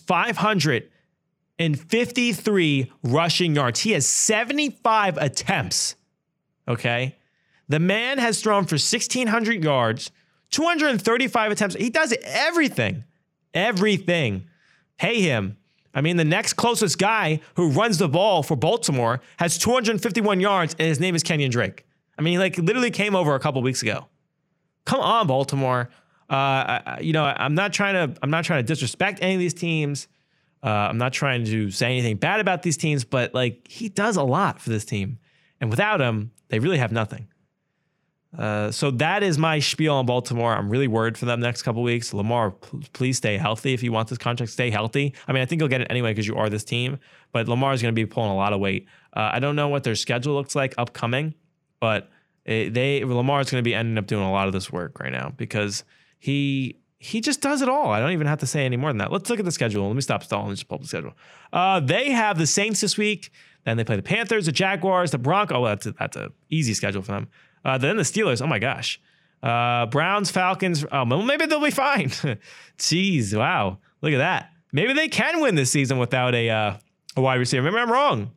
553 1.60 2.92
rushing 3.04 3.56
yards. 3.56 3.82
He 3.82 3.92
has 3.92 4.08
75 4.08 5.18
attempts. 5.18 5.96
Okay. 6.68 7.18
The 7.70 7.80
man 7.80 8.18
has 8.18 8.42
thrown 8.42 8.66
for 8.66 8.76
1,600 8.76 9.64
yards, 9.64 10.12
235 10.52 11.52
attempts. 11.52 11.76
He 11.76 11.90
does 11.90 12.14
everything. 12.24 13.06
Everything. 13.54 14.48
Pay 14.98 15.22
him 15.22 15.58
I 15.94 16.02
mean, 16.02 16.18
the 16.18 16.26
next 16.26 16.54
closest 16.54 16.98
guy 16.98 17.40
who 17.56 17.70
runs 17.70 17.98
the 18.00 18.10
ball 18.10 18.42
for 18.42 18.56
Baltimore 18.56 19.22
has 19.38 19.58
251 19.60 20.40
yards, 20.40 20.76
and 20.80 20.88
his 20.88 21.00
name 21.00 21.14
is 21.16 21.22
Kenyon 21.22 21.52
Drake. 21.52 21.86
I 22.18 22.22
mean, 22.22 22.34
he 22.34 22.40
like 22.40 22.58
literally 22.58 22.92
came 22.92 23.16
over 23.16 23.36
a 23.36 23.40
couple 23.40 23.62
weeks 23.62 23.82
ago. 23.82 24.08
Come 24.86 25.02
on, 25.02 25.28
Baltimore. 25.28 25.90
Uh, 26.30 26.34
I, 26.36 27.00
you 27.02 27.14
know, 27.14 27.24
I'm 27.24 27.54
not 27.54 27.74
trying 27.74 27.94
to. 27.94 28.20
I'm 28.24 28.30
not 28.32 28.44
trying 28.44 28.64
to 28.64 28.68
disrespect 28.68 29.20
any 29.22 29.36
of 29.36 29.40
these 29.40 29.54
teams. 29.54 30.08
Uh, 30.64 30.70
I'm 30.70 30.98
not 30.98 31.12
trying 31.12 31.44
to 31.46 31.72
say 31.72 31.88
anything 31.88 32.18
bad 32.18 32.40
about 32.40 32.64
these 32.64 32.78
teams, 32.78 33.04
but 33.04 33.34
like 33.34 33.68
he 33.68 33.90
does 33.90 34.16
a 34.16 34.24
lot 34.24 34.62
for 34.62 34.70
this 34.70 34.86
team, 34.86 35.20
and 35.60 35.70
without 35.70 36.00
him, 36.00 36.32
they 36.50 36.60
really 36.60 36.78
have 36.78 36.92
nothing. 36.92 37.28
Uh, 38.38 38.72
so 38.72 38.90
that 38.90 39.22
is 39.22 39.38
my 39.38 39.60
spiel 39.60 39.94
on 39.94 40.06
Baltimore. 40.06 40.56
I'm 40.56 40.70
really 40.70 40.88
worried 40.88 41.18
for 41.18 41.26
them 41.26 41.40
next 41.40 41.62
couple 41.62 41.84
weeks. 41.84 42.14
Lamar, 42.14 42.52
please 42.94 43.18
stay 43.18 43.38
healthy 43.38 43.74
if 43.74 43.84
you 43.84 43.92
want 43.92 44.08
this 44.08 44.18
contract. 44.18 44.52
Stay 44.52 44.72
healthy. 44.72 45.14
I 45.28 45.34
mean, 45.34 45.44
I 45.44 45.46
think 45.46 45.62
you'll 45.62 45.70
get 45.70 45.82
it 45.82 45.88
anyway 45.90 46.12
because 46.12 46.28
you 46.28 46.36
are 46.36 46.50
this 46.50 46.64
team. 46.64 46.98
But 47.32 47.48
Lamar 47.48 47.74
is 47.74 47.82
going 47.82 47.94
to 47.94 47.96
be 47.96 48.06
pulling 48.06 48.32
a 48.32 48.36
lot 48.36 48.54
of 48.54 48.60
weight. 48.60 48.88
Uh, 49.16 49.30
I 49.34 49.40
don't 49.40 49.56
know 49.56 49.68
what 49.68 49.84
their 49.84 49.96
schedule 49.96 50.34
looks 50.34 50.56
like 50.56 50.74
upcoming, 50.80 51.36
but 51.80 52.10
it, 52.46 52.74
they 52.74 53.04
Lamar 53.04 53.42
is 53.42 53.52
going 53.52 53.64
to 53.64 53.68
be 53.68 53.76
ending 53.76 53.98
up 53.98 54.08
doing 54.08 54.24
a 54.24 54.32
lot 54.32 54.48
of 54.48 54.54
this 54.54 54.72
work 54.72 55.00
right 55.00 55.12
now 55.12 55.34
because 55.38 55.84
he 56.18 56.80
he 57.04 57.20
just 57.20 57.42
does 57.42 57.62
it 57.62 57.68
all. 57.68 57.92
I 57.92 58.00
don't 58.00 58.12
even 58.12 58.28
have 58.28 58.40
to 58.40 58.48
say 58.48 58.66
any 58.66 58.78
more 58.78 58.90
than 58.90 59.00
that. 59.00 59.12
Let's 59.12 59.30
look 59.30 59.38
at 59.38 59.44
the 59.44 59.52
schedule. 59.52 59.86
Let 59.86 59.96
me 59.96 60.02
stop 60.02 60.24
stalling 60.24 60.48
and 60.48 60.56
just 60.56 60.70
pull 60.70 60.76
up 60.76 60.82
the 60.84 60.88
schedule. 60.88 61.14
Uh, 61.52 61.82
they 61.82 62.12
have 62.12 62.38
the 62.38 62.48
Saints 62.48 62.80
this 62.80 62.98
week. 62.98 63.30
Then 63.66 63.76
they 63.76 63.84
play 63.84 63.98
the 63.98 64.04
Panthers, 64.04 64.46
the 64.46 64.54
Jaguars, 64.54 65.12
the 65.12 65.18
Broncos. 65.18 65.58
Oh, 65.58 65.66
that's 65.66 65.86
a, 65.86 65.92
that's 65.92 66.16
an 66.16 66.30
easy 66.50 66.74
schedule 66.74 67.02
for 67.02 67.12
them. 67.12 67.28
Uh, 67.66 67.78
then 67.78 67.98
the 67.98 68.04
Steelers. 68.04 68.42
Oh 68.42 68.48
my 68.48 68.58
gosh. 68.58 69.02
Uh, 69.42 69.86
Browns, 69.88 70.32
Falcons. 70.32 70.86
Oh, 70.86 71.04
well, 71.06 71.24
maybe 71.24 71.46
they'll 71.46 71.62
be 71.62 71.72
fine. 71.72 72.08
Jeez, 72.78 73.38
wow. 73.38 73.80
Look 74.02 74.14
at 74.14 74.20
that. 74.20 74.52
Maybe 74.72 74.94
they 74.94 75.10
can 75.10 75.42
win 75.42 75.56
this 75.56 75.72
season 75.72 75.98
without 75.98 76.34
a 76.34 76.50
uh, 76.50 76.78
a 77.18 77.22
wide 77.22 77.36
receiver. 77.36 77.64
Maybe 77.64 77.82
I'm 77.82 77.92
wrong. 77.92 78.32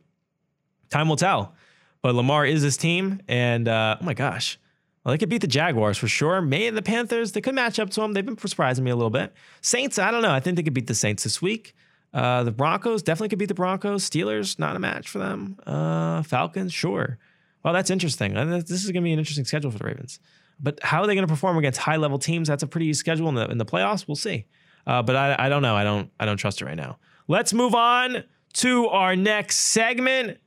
Time 0.89 1.07
will 1.07 1.15
tell. 1.15 1.55
But 2.01 2.15
Lamar 2.15 2.45
is 2.45 2.61
his 2.61 2.75
team, 2.75 3.21
and 3.29 3.67
uh, 3.67 3.97
oh 3.99 4.03
my 4.03 4.13
gosh, 4.13 4.59
well, 5.07 5.13
they 5.13 5.19
could 5.19 5.29
beat 5.29 5.39
the 5.39 5.47
Jaguars 5.47 5.97
for 5.97 6.09
sure. 6.09 6.41
May 6.41 6.67
and 6.67 6.75
the 6.75 6.81
Panthers, 6.81 7.31
they 7.31 7.39
could 7.39 7.55
match 7.55 7.79
up 7.79 7.89
to 7.91 8.01
them. 8.01 8.11
They've 8.11 8.25
been 8.25 8.37
surprising 8.37 8.83
me 8.83 8.91
a 8.91 8.95
little 8.97 9.09
bit. 9.09 9.33
Saints, 9.61 9.97
I 9.97 10.11
don't 10.11 10.21
know. 10.21 10.33
I 10.33 10.41
think 10.41 10.57
they 10.57 10.63
could 10.63 10.73
beat 10.73 10.87
the 10.87 10.93
Saints 10.93 11.23
this 11.23 11.41
week. 11.41 11.73
Uh, 12.13 12.43
the 12.43 12.51
Broncos 12.51 13.03
definitely 13.03 13.29
could 13.29 13.39
beat 13.39 13.45
the 13.45 13.53
Broncos. 13.53 14.03
Steelers, 14.03 14.59
not 14.59 14.75
a 14.75 14.79
match 14.79 15.07
for 15.07 15.19
them. 15.19 15.59
Uh, 15.65 16.23
Falcons, 16.23 16.73
sure. 16.73 17.19
Well, 17.63 17.73
that's 17.73 17.89
interesting. 17.89 18.33
This 18.33 18.83
is 18.83 18.91
going 18.91 19.01
to 19.01 19.07
be 19.07 19.13
an 19.13 19.19
interesting 19.19 19.45
schedule 19.45 19.71
for 19.71 19.77
the 19.77 19.85
Ravens. 19.85 20.19
But 20.59 20.83
how 20.83 21.01
are 21.01 21.07
they 21.07 21.15
going 21.15 21.25
to 21.25 21.33
perform 21.33 21.57
against 21.57 21.79
high 21.79 21.95
level 21.95 22.19
teams? 22.19 22.49
That's 22.49 22.63
a 22.63 22.67
pretty 22.67 22.87
easy 22.87 22.99
schedule 22.99 23.29
in 23.29 23.35
the 23.35 23.47
in 23.47 23.59
the 23.59 23.65
playoffs. 23.65 24.09
We'll 24.09 24.15
see. 24.15 24.45
Uh, 24.85 25.03
but 25.03 25.15
I, 25.15 25.37
I 25.39 25.47
don't 25.47 25.61
know. 25.61 25.77
I 25.77 25.85
don't 25.85 26.11
I 26.19 26.25
don't 26.25 26.35
trust 26.35 26.61
it 26.61 26.65
right 26.65 26.75
now. 26.75 26.97
Let's 27.29 27.53
move 27.53 27.73
on 27.75 28.25
to 28.55 28.87
our 28.87 29.15
next 29.15 29.59
segment, 29.59 30.39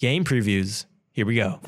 game 0.00 0.24
previews. 0.24 0.86
Here 1.12 1.24
we 1.24 1.36
go. 1.36 1.60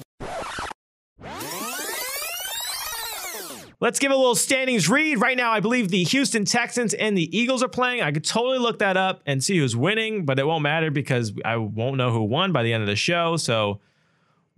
Let's 3.80 3.98
give 3.98 4.12
a 4.12 4.16
little 4.16 4.34
standings 4.34 4.88
read. 4.88 5.20
Right 5.20 5.36
now, 5.36 5.52
I 5.52 5.60
believe 5.60 5.88
the 5.88 6.04
Houston 6.04 6.44
Texans 6.44 6.92
and 6.92 7.16
the 7.16 7.36
Eagles 7.36 7.62
are 7.62 7.68
playing. 7.68 8.02
I 8.02 8.12
could 8.12 8.24
totally 8.24 8.58
look 8.58 8.78
that 8.80 8.96
up 8.96 9.22
and 9.24 9.42
see 9.42 9.56
who's 9.58 9.74
winning, 9.74 10.26
but 10.26 10.38
it 10.38 10.46
won't 10.46 10.62
matter 10.62 10.90
because 10.90 11.32
I 11.44 11.56
won't 11.56 11.96
know 11.96 12.12
who 12.12 12.22
won 12.22 12.52
by 12.52 12.62
the 12.62 12.74
end 12.74 12.82
of 12.82 12.88
the 12.88 12.96
show. 12.96 13.36
So 13.38 13.80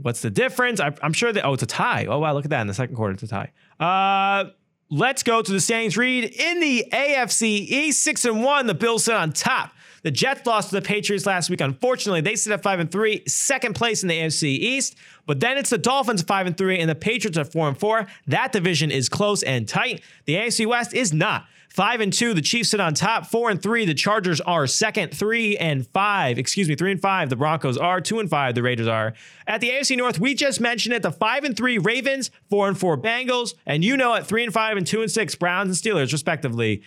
What's 0.03 0.21
the 0.21 0.31
difference? 0.31 0.81
I, 0.81 0.93
am 1.03 1.13
sure 1.13 1.33
that, 1.33 1.45
oh, 1.45 1.55
it's 1.55 1.63
a 1.63 1.67
tie. 1.67 2.07
Oh, 2.07 2.19
wow, 2.19 2.35
look 2.35 2.45
at 2.45 2.51
that. 2.51 2.61
In 2.61 2.67
the 2.67 2.75
second 2.75 2.97
quarter, 2.97 3.15
it's 3.15 3.23
a 3.23 3.29
tie. 3.29 3.53
Uh, 3.79 4.51
let's 4.91 5.23
go 5.23 5.43
to 5.43 5.53
the 5.53 5.61
standings 5.61 5.97
read. 5.97 6.25
In 6.25 6.61
the 6.61 6.87
AFC 6.93 7.43
East, 7.43 8.03
6 8.03 8.25
and 8.25 8.43
1, 8.43 8.67
the 8.67 8.75
Bills 8.75 9.05
sit 9.05 9.15
on 9.15 9.33
top. 9.33 9.73
The 10.03 10.11
Jets 10.11 10.47
lost 10.47 10.71
to 10.71 10.77
the 10.77 10.83
Patriots 10.83 11.27
last 11.27 11.49
week. 11.49 11.61
Unfortunately, 11.61 12.21
they 12.21 12.37
sit 12.37 12.53
at 12.53 12.63
5 12.63 12.81
and 12.81 12.91
3, 12.91 13.23
second 13.27 13.75
place 13.75 14.03
in 14.03 14.09
the 14.09 14.19
AFC 14.19 14.45
East. 14.45 14.97
But 15.27 15.41
then 15.41 15.57
it's 15.59 15.71
the 15.71 15.79
Dolphins 15.79 16.23
5 16.23 16.47
and 16.49 16.57
3 16.57 16.81
and 16.81 16.91
the 16.91 16.95
Patriots 16.95 17.39
are 17.39 17.45
4 17.45 17.69
and 17.69 17.79
4. 17.79 18.07
That 18.27 18.53
division 18.53 18.91
is 18.91 19.09
close 19.09 19.43
and 19.43 19.69
tight. 19.69 20.03
The 20.25 20.35
AFC 20.35 20.67
West 20.67 20.93
is 20.93 21.13
not. 21.13 21.47
Five 21.73 22.03
and 22.03 22.13
two, 22.13 22.35
the 22.35 22.43
Chiefs 22.43 22.69
sit 22.69 22.81
on 22.81 22.93
top. 22.93 23.25
Four 23.25 23.49
and 23.49 23.63
three, 23.63 23.87
the 23.87 23.95
Chargers 23.95 24.43
are 24.43 24.67
second. 24.67 25.15
Three 25.15 25.57
and 25.57 25.87
five, 25.87 26.39
excuse 26.39 26.69
me, 26.69 26.75
three 26.75 26.91
and 26.91 27.01
five, 27.01 27.31
the 27.31 27.37
Broncos 27.37 27.79
are. 27.79 27.99
Two 27.99 28.21
and 28.21 28.29
five, 28.29 28.55
the 28.55 28.63
Raiders 28.63 28.87
are. 28.87 29.15
At 29.47 29.63
the 29.63 29.71
AFC 29.71 29.97
North, 29.97 30.19
we 30.19 30.35
just 30.35 30.61
mentioned 30.61 30.95
it. 30.95 31.03
The 31.03 31.11
five 31.11 31.45
and 31.45 31.57
three 31.57 31.79
Ravens, 31.79 32.31
four 32.51 32.69
and 32.69 32.79
four 32.79 32.99
Bengals, 32.99 33.55
and 33.65 33.83
you 33.83 33.97
know 33.97 34.13
it, 34.13 34.27
three 34.27 34.45
and 34.45 34.53
five 34.53 34.77
and 34.77 34.87
two 34.87 35.01
and 35.01 35.11
six 35.11 35.35
Browns 35.35 35.69
and 35.69 35.95
Steelers, 35.95 36.13
respectively. 36.13 36.83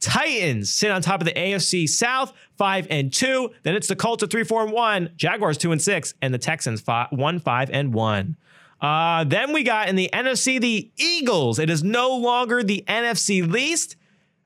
Titans 0.00 0.70
sit 0.70 0.90
on 0.90 1.02
top 1.02 1.20
of 1.20 1.26
the 1.26 1.32
AFC 1.32 1.88
South, 1.88 2.32
five 2.56 2.86
and 2.90 3.12
two. 3.12 3.50
Then 3.62 3.74
it's 3.74 3.88
the 3.88 3.96
Colts 3.96 4.22
at 4.22 4.30
three, 4.30 4.44
four, 4.44 4.62
and 4.62 4.72
one. 4.72 5.10
Jaguars 5.16 5.58
two 5.58 5.72
and 5.72 5.80
six, 5.80 6.14
and 6.22 6.32
the 6.32 6.38
Texans 6.38 6.80
five, 6.80 7.08
one, 7.10 7.38
five, 7.38 7.70
and 7.70 7.92
one. 7.92 8.36
Uh, 8.80 9.24
then 9.24 9.52
we 9.52 9.62
got 9.62 9.88
in 9.88 9.96
the 9.96 10.08
NFC 10.12 10.60
the 10.60 10.90
Eagles. 10.96 11.58
It 11.58 11.68
is 11.68 11.82
no 11.82 12.16
longer 12.16 12.62
the 12.62 12.82
NFC 12.88 13.46
least. 13.50 13.96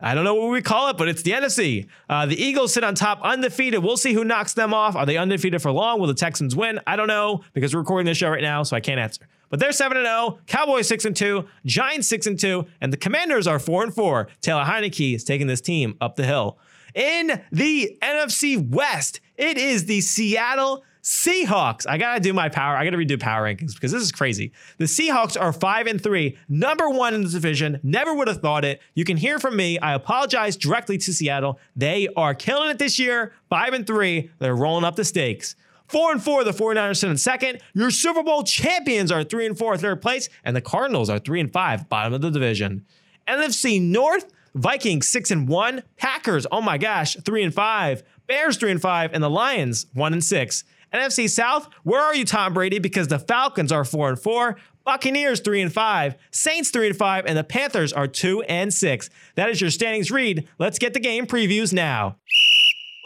I 0.00 0.14
don't 0.14 0.24
know 0.24 0.34
what 0.34 0.50
we 0.50 0.60
call 0.60 0.90
it, 0.90 0.98
but 0.98 1.08
it's 1.08 1.22
the 1.22 1.30
NFC. 1.30 1.86
Uh, 2.08 2.26
the 2.26 2.42
Eagles 2.42 2.74
sit 2.74 2.82
on 2.82 2.94
top 2.94 3.20
undefeated. 3.22 3.82
We'll 3.82 3.96
see 3.96 4.12
who 4.12 4.24
knocks 4.24 4.52
them 4.52 4.74
off. 4.74 4.96
Are 4.96 5.06
they 5.06 5.16
undefeated 5.16 5.62
for 5.62 5.70
long? 5.70 6.00
Will 6.00 6.08
the 6.08 6.14
Texans 6.14 6.56
win? 6.56 6.80
I 6.86 6.96
don't 6.96 7.06
know 7.06 7.42
because 7.52 7.72
we're 7.72 7.80
recording 7.80 8.06
this 8.06 8.18
show 8.18 8.28
right 8.28 8.42
now, 8.42 8.64
so 8.64 8.76
I 8.76 8.80
can't 8.80 8.98
answer. 8.98 9.26
But 9.54 9.60
they're 9.60 9.70
7 9.70 9.96
0, 9.96 10.40
Cowboys 10.48 10.88
6 10.88 11.06
2, 11.14 11.46
Giants 11.64 12.08
6 12.08 12.26
2, 12.38 12.66
and 12.80 12.92
the 12.92 12.96
Commanders 12.96 13.46
are 13.46 13.60
4 13.60 13.88
4. 13.88 14.28
Taylor 14.40 14.64
Heinicke 14.64 15.14
is 15.14 15.22
taking 15.22 15.46
this 15.46 15.60
team 15.60 15.96
up 16.00 16.16
the 16.16 16.24
hill. 16.24 16.58
In 16.92 17.40
the 17.52 17.96
NFC 18.02 18.68
West, 18.68 19.20
it 19.36 19.56
is 19.56 19.86
the 19.86 20.00
Seattle 20.00 20.82
Seahawks. 21.04 21.86
I 21.88 21.98
gotta 21.98 22.18
do 22.18 22.32
my 22.32 22.48
power. 22.48 22.76
I 22.76 22.82
gotta 22.82 22.96
redo 22.96 23.20
power 23.20 23.44
rankings 23.44 23.74
because 23.74 23.92
this 23.92 24.02
is 24.02 24.10
crazy. 24.10 24.50
The 24.78 24.86
Seahawks 24.86 25.40
are 25.40 25.52
five 25.52 25.86
and 25.86 26.02
three, 26.02 26.36
number 26.48 26.90
one 26.90 27.14
in 27.14 27.22
the 27.22 27.28
division. 27.28 27.78
Never 27.84 28.12
would 28.12 28.26
have 28.26 28.38
thought 28.38 28.64
it. 28.64 28.82
You 28.94 29.04
can 29.04 29.16
hear 29.16 29.38
from 29.38 29.54
me. 29.54 29.78
I 29.78 29.94
apologize 29.94 30.56
directly 30.56 30.98
to 30.98 31.12
Seattle. 31.12 31.60
They 31.76 32.08
are 32.16 32.34
killing 32.34 32.70
it 32.70 32.80
this 32.80 32.98
year. 32.98 33.34
Five 33.50 33.72
and 33.72 33.86
three. 33.86 34.32
They're 34.40 34.56
rolling 34.56 34.84
up 34.84 34.96
the 34.96 35.04
stakes. 35.04 35.54
Four 35.88 36.12
and 36.12 36.22
four, 36.22 36.44
the 36.44 36.52
49ers 36.52 36.96
sit 36.98 37.10
in 37.10 37.16
second. 37.16 37.60
Your 37.74 37.90
Super 37.90 38.22
Bowl 38.22 38.42
champions 38.42 39.12
are 39.12 39.22
three 39.22 39.46
and 39.46 39.56
four, 39.56 39.76
third 39.76 40.00
place, 40.00 40.28
and 40.44 40.56
the 40.56 40.60
Cardinals 40.60 41.10
are 41.10 41.18
three 41.18 41.40
and 41.40 41.52
five, 41.52 41.88
bottom 41.88 42.14
of 42.14 42.22
the 42.22 42.30
division. 42.30 42.86
NFC 43.28 43.80
North, 43.80 44.32
Vikings 44.54 45.08
six 45.08 45.30
and 45.30 45.48
one, 45.48 45.82
Packers, 45.96 46.46
oh 46.50 46.60
my 46.60 46.78
gosh, 46.78 47.16
three 47.24 47.42
and 47.42 47.52
five, 47.52 48.02
Bears 48.26 48.56
three 48.56 48.70
and 48.70 48.80
five, 48.80 49.10
and 49.12 49.22
the 49.22 49.30
Lions 49.30 49.86
one 49.94 50.12
and 50.12 50.24
six. 50.24 50.64
NFC 50.92 51.28
South, 51.28 51.68
where 51.82 52.00
are 52.00 52.14
you, 52.14 52.24
Tom 52.24 52.54
Brady? 52.54 52.78
Because 52.78 53.08
the 53.08 53.18
Falcons 53.18 53.72
are 53.72 53.84
four 53.84 54.08
and 54.08 54.18
four, 54.18 54.56
Buccaneers 54.84 55.40
three 55.40 55.60
and 55.60 55.72
five, 55.72 56.14
Saints 56.30 56.70
three 56.70 56.86
and 56.86 56.96
five, 56.96 57.26
and 57.26 57.36
the 57.36 57.44
Panthers 57.44 57.92
are 57.92 58.06
two 58.06 58.42
and 58.42 58.72
six. 58.72 59.10
That 59.34 59.50
is 59.50 59.60
your 59.60 59.70
standings 59.70 60.10
read. 60.10 60.48
Let's 60.58 60.78
get 60.78 60.94
the 60.94 61.00
game 61.00 61.26
previews 61.26 61.72
now. 61.72 62.16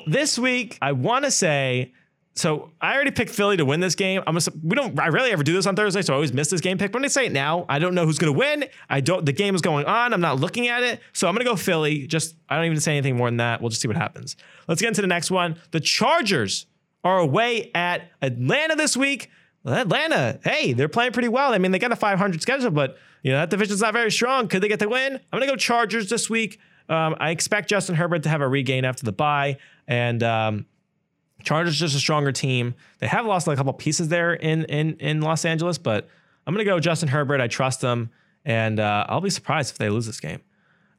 This 0.06 0.38
week, 0.38 0.78
I 0.82 0.92
want 0.92 1.24
to 1.24 1.30
say. 1.30 1.92
So 2.38 2.70
I 2.80 2.94
already 2.94 3.10
picked 3.10 3.32
Philly 3.32 3.56
to 3.56 3.64
win 3.64 3.80
this 3.80 3.96
game. 3.96 4.22
I'm 4.24 4.34
gonna, 4.34 4.56
we 4.62 4.76
don't. 4.76 4.96
I 5.00 5.08
rarely 5.08 5.32
ever 5.32 5.42
do 5.42 5.54
this 5.54 5.66
on 5.66 5.74
Thursday, 5.74 6.02
so 6.02 6.12
I 6.12 6.14
always 6.14 6.32
miss 6.32 6.48
this 6.48 6.60
game 6.60 6.78
pick. 6.78 6.92
But 6.92 6.98
I'm 6.98 7.02
gonna 7.02 7.10
say 7.10 7.26
it 7.26 7.32
now. 7.32 7.66
I 7.68 7.80
don't 7.80 7.96
know 7.96 8.04
who's 8.04 8.18
gonna 8.18 8.30
win. 8.30 8.66
I 8.88 9.00
don't. 9.00 9.26
The 9.26 9.32
game 9.32 9.56
is 9.56 9.60
going 9.60 9.86
on. 9.86 10.14
I'm 10.14 10.20
not 10.20 10.38
looking 10.38 10.68
at 10.68 10.84
it, 10.84 11.00
so 11.12 11.26
I'm 11.26 11.34
gonna 11.34 11.44
go 11.44 11.56
Philly. 11.56 12.06
Just 12.06 12.36
I 12.48 12.54
don't 12.54 12.66
even 12.66 12.78
say 12.78 12.92
anything 12.92 13.16
more 13.16 13.26
than 13.26 13.38
that. 13.38 13.60
We'll 13.60 13.70
just 13.70 13.82
see 13.82 13.88
what 13.88 13.96
happens. 13.96 14.36
Let's 14.68 14.80
get 14.80 14.86
into 14.86 15.00
the 15.00 15.08
next 15.08 15.32
one. 15.32 15.56
The 15.72 15.80
Chargers 15.80 16.66
are 17.02 17.18
away 17.18 17.72
at 17.74 18.08
Atlanta 18.22 18.76
this 18.76 18.96
week. 18.96 19.30
Atlanta, 19.66 20.38
hey, 20.44 20.74
they're 20.74 20.88
playing 20.88 21.10
pretty 21.10 21.28
well. 21.28 21.52
I 21.52 21.58
mean, 21.58 21.72
they 21.72 21.80
got 21.80 21.90
a 21.90 21.96
500 21.96 22.40
schedule, 22.40 22.70
but 22.70 22.98
you 23.24 23.32
know 23.32 23.38
that 23.38 23.50
division's 23.50 23.80
not 23.80 23.94
very 23.94 24.12
strong. 24.12 24.46
Could 24.46 24.62
they 24.62 24.68
get 24.68 24.78
the 24.78 24.88
win? 24.88 25.14
I'm 25.14 25.40
gonna 25.40 25.50
go 25.50 25.56
Chargers 25.56 26.08
this 26.08 26.30
week. 26.30 26.60
Um, 26.88 27.16
I 27.18 27.30
expect 27.30 27.68
Justin 27.68 27.96
Herbert 27.96 28.22
to 28.22 28.28
have 28.28 28.42
a 28.42 28.48
regain 28.48 28.84
after 28.84 29.04
the 29.04 29.10
bye, 29.10 29.56
and 29.88 30.22
um, 30.22 30.66
Chargers 31.44 31.78
just 31.78 31.94
a 31.94 31.98
stronger 31.98 32.32
team. 32.32 32.74
They 32.98 33.06
have 33.06 33.26
lost 33.26 33.46
a 33.46 33.56
couple 33.56 33.72
pieces 33.72 34.08
there 34.08 34.34
in 34.34 34.64
in 34.64 34.96
in 34.96 35.20
Los 35.20 35.44
Angeles, 35.44 35.78
but 35.78 36.08
I'm 36.46 36.54
gonna 36.54 36.64
go 36.64 36.80
Justin 36.80 37.08
Herbert. 37.08 37.40
I 37.40 37.46
trust 37.46 37.80
them, 37.80 38.10
and 38.44 38.80
uh, 38.80 39.06
I'll 39.08 39.20
be 39.20 39.30
surprised 39.30 39.72
if 39.72 39.78
they 39.78 39.88
lose 39.88 40.06
this 40.06 40.20
game. 40.20 40.40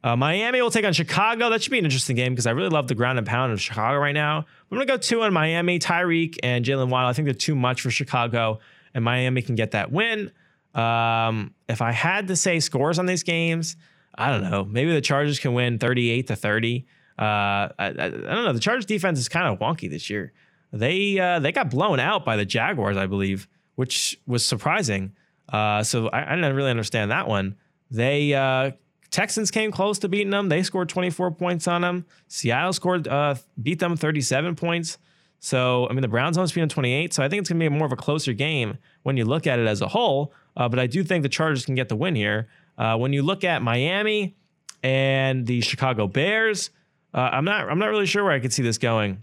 Uh, 0.02 0.16
Miami 0.16 0.62
will 0.62 0.70
take 0.70 0.86
on 0.86 0.94
Chicago. 0.94 1.50
That 1.50 1.62
should 1.62 1.72
be 1.72 1.78
an 1.78 1.84
interesting 1.84 2.16
game 2.16 2.32
because 2.32 2.46
I 2.46 2.52
really 2.52 2.70
love 2.70 2.88
the 2.88 2.94
ground 2.94 3.18
and 3.18 3.26
pound 3.26 3.52
of 3.52 3.60
Chicago 3.60 3.98
right 3.98 4.14
now. 4.14 4.46
I'm 4.70 4.78
to 4.78 4.86
go 4.86 4.96
two 4.96 5.20
on 5.22 5.32
Miami. 5.34 5.78
Tyreek 5.78 6.38
and 6.42 6.64
Jalen 6.64 6.88
Waddle. 6.88 7.10
I 7.10 7.12
think 7.12 7.26
they're 7.26 7.34
too 7.34 7.54
much 7.54 7.82
for 7.82 7.90
Chicago, 7.90 8.60
and 8.94 9.04
Miami 9.04 9.42
can 9.42 9.56
get 9.56 9.72
that 9.72 9.92
win. 9.92 10.30
Um, 10.74 11.52
if 11.68 11.82
I 11.82 11.92
had 11.92 12.28
to 12.28 12.36
say 12.36 12.60
scores 12.60 12.98
on 12.98 13.06
these 13.06 13.22
games, 13.22 13.76
I 14.14 14.30
don't 14.30 14.48
know. 14.48 14.64
Maybe 14.64 14.92
the 14.92 15.00
Chargers 15.00 15.38
can 15.38 15.52
win 15.52 15.78
38 15.78 16.28
to 16.28 16.36
30. 16.36 16.86
Uh, 17.20 17.68
I, 17.78 17.86
I, 17.86 18.04
I, 18.06 18.08
don't 18.08 18.44
know. 18.44 18.52
The 18.52 18.60
Chargers 18.60 18.86
defense 18.86 19.18
is 19.18 19.28
kind 19.28 19.46
of 19.46 19.58
wonky 19.58 19.90
this 19.90 20.08
year. 20.08 20.32
They 20.72 21.18
uh, 21.18 21.38
they 21.40 21.52
got 21.52 21.70
blown 21.70 22.00
out 22.00 22.24
by 22.24 22.36
the 22.36 22.46
Jaguars, 22.46 22.96
I 22.96 23.06
believe, 23.06 23.46
which 23.74 24.18
was 24.26 24.44
surprising. 24.44 25.12
Uh, 25.52 25.82
so 25.82 26.08
I, 26.08 26.32
I 26.32 26.36
didn't 26.36 26.54
really 26.56 26.70
understand 26.70 27.10
that 27.10 27.28
one. 27.28 27.56
They 27.90 28.32
uh, 28.32 28.70
Texans 29.10 29.50
came 29.50 29.72
close 29.72 29.98
to 29.98 30.08
beating 30.08 30.30
them. 30.30 30.48
They 30.48 30.62
scored 30.62 30.88
24 30.88 31.32
points 31.32 31.66
on 31.66 31.82
them. 31.82 32.06
Seattle 32.28 32.72
scored, 32.72 33.08
uh, 33.08 33.34
beat 33.60 33.80
them 33.80 33.96
37 33.96 34.54
points. 34.54 34.98
So, 35.40 35.88
I 35.88 35.92
mean, 35.92 36.02
the 36.02 36.08
Browns 36.08 36.36
almost 36.36 36.54
beat 36.54 36.60
them 36.60 36.68
28. 36.68 37.12
So 37.14 37.22
I 37.22 37.28
think 37.28 37.40
it's 37.40 37.48
to 37.48 37.54
be 37.54 37.68
more 37.68 37.86
of 37.86 37.92
a 37.92 37.96
closer 37.96 38.32
game 38.32 38.78
when 39.02 39.16
you 39.16 39.24
look 39.24 39.46
at 39.46 39.58
it 39.58 39.66
as 39.66 39.80
a 39.80 39.88
whole. 39.88 40.32
Uh, 40.56 40.68
but 40.68 40.78
I 40.78 40.86
do 40.86 41.02
think 41.02 41.22
the 41.22 41.28
Chargers 41.28 41.64
can 41.64 41.74
get 41.74 41.88
the 41.88 41.96
win 41.96 42.14
here. 42.14 42.48
Uh, 42.78 42.96
when 42.96 43.12
you 43.12 43.22
look 43.22 43.42
at 43.42 43.62
Miami 43.62 44.36
and 44.82 45.46
the 45.46 45.60
Chicago 45.60 46.06
Bears, 46.06 46.70
uh, 47.14 47.18
I'm 47.18 47.44
not 47.44 47.68
I'm 47.68 47.78
not 47.78 47.88
really 47.88 48.06
sure 48.06 48.24
where 48.24 48.32
I 48.32 48.40
could 48.40 48.52
see 48.52 48.62
this 48.62 48.78
going. 48.78 49.22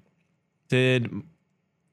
Did 0.69 1.09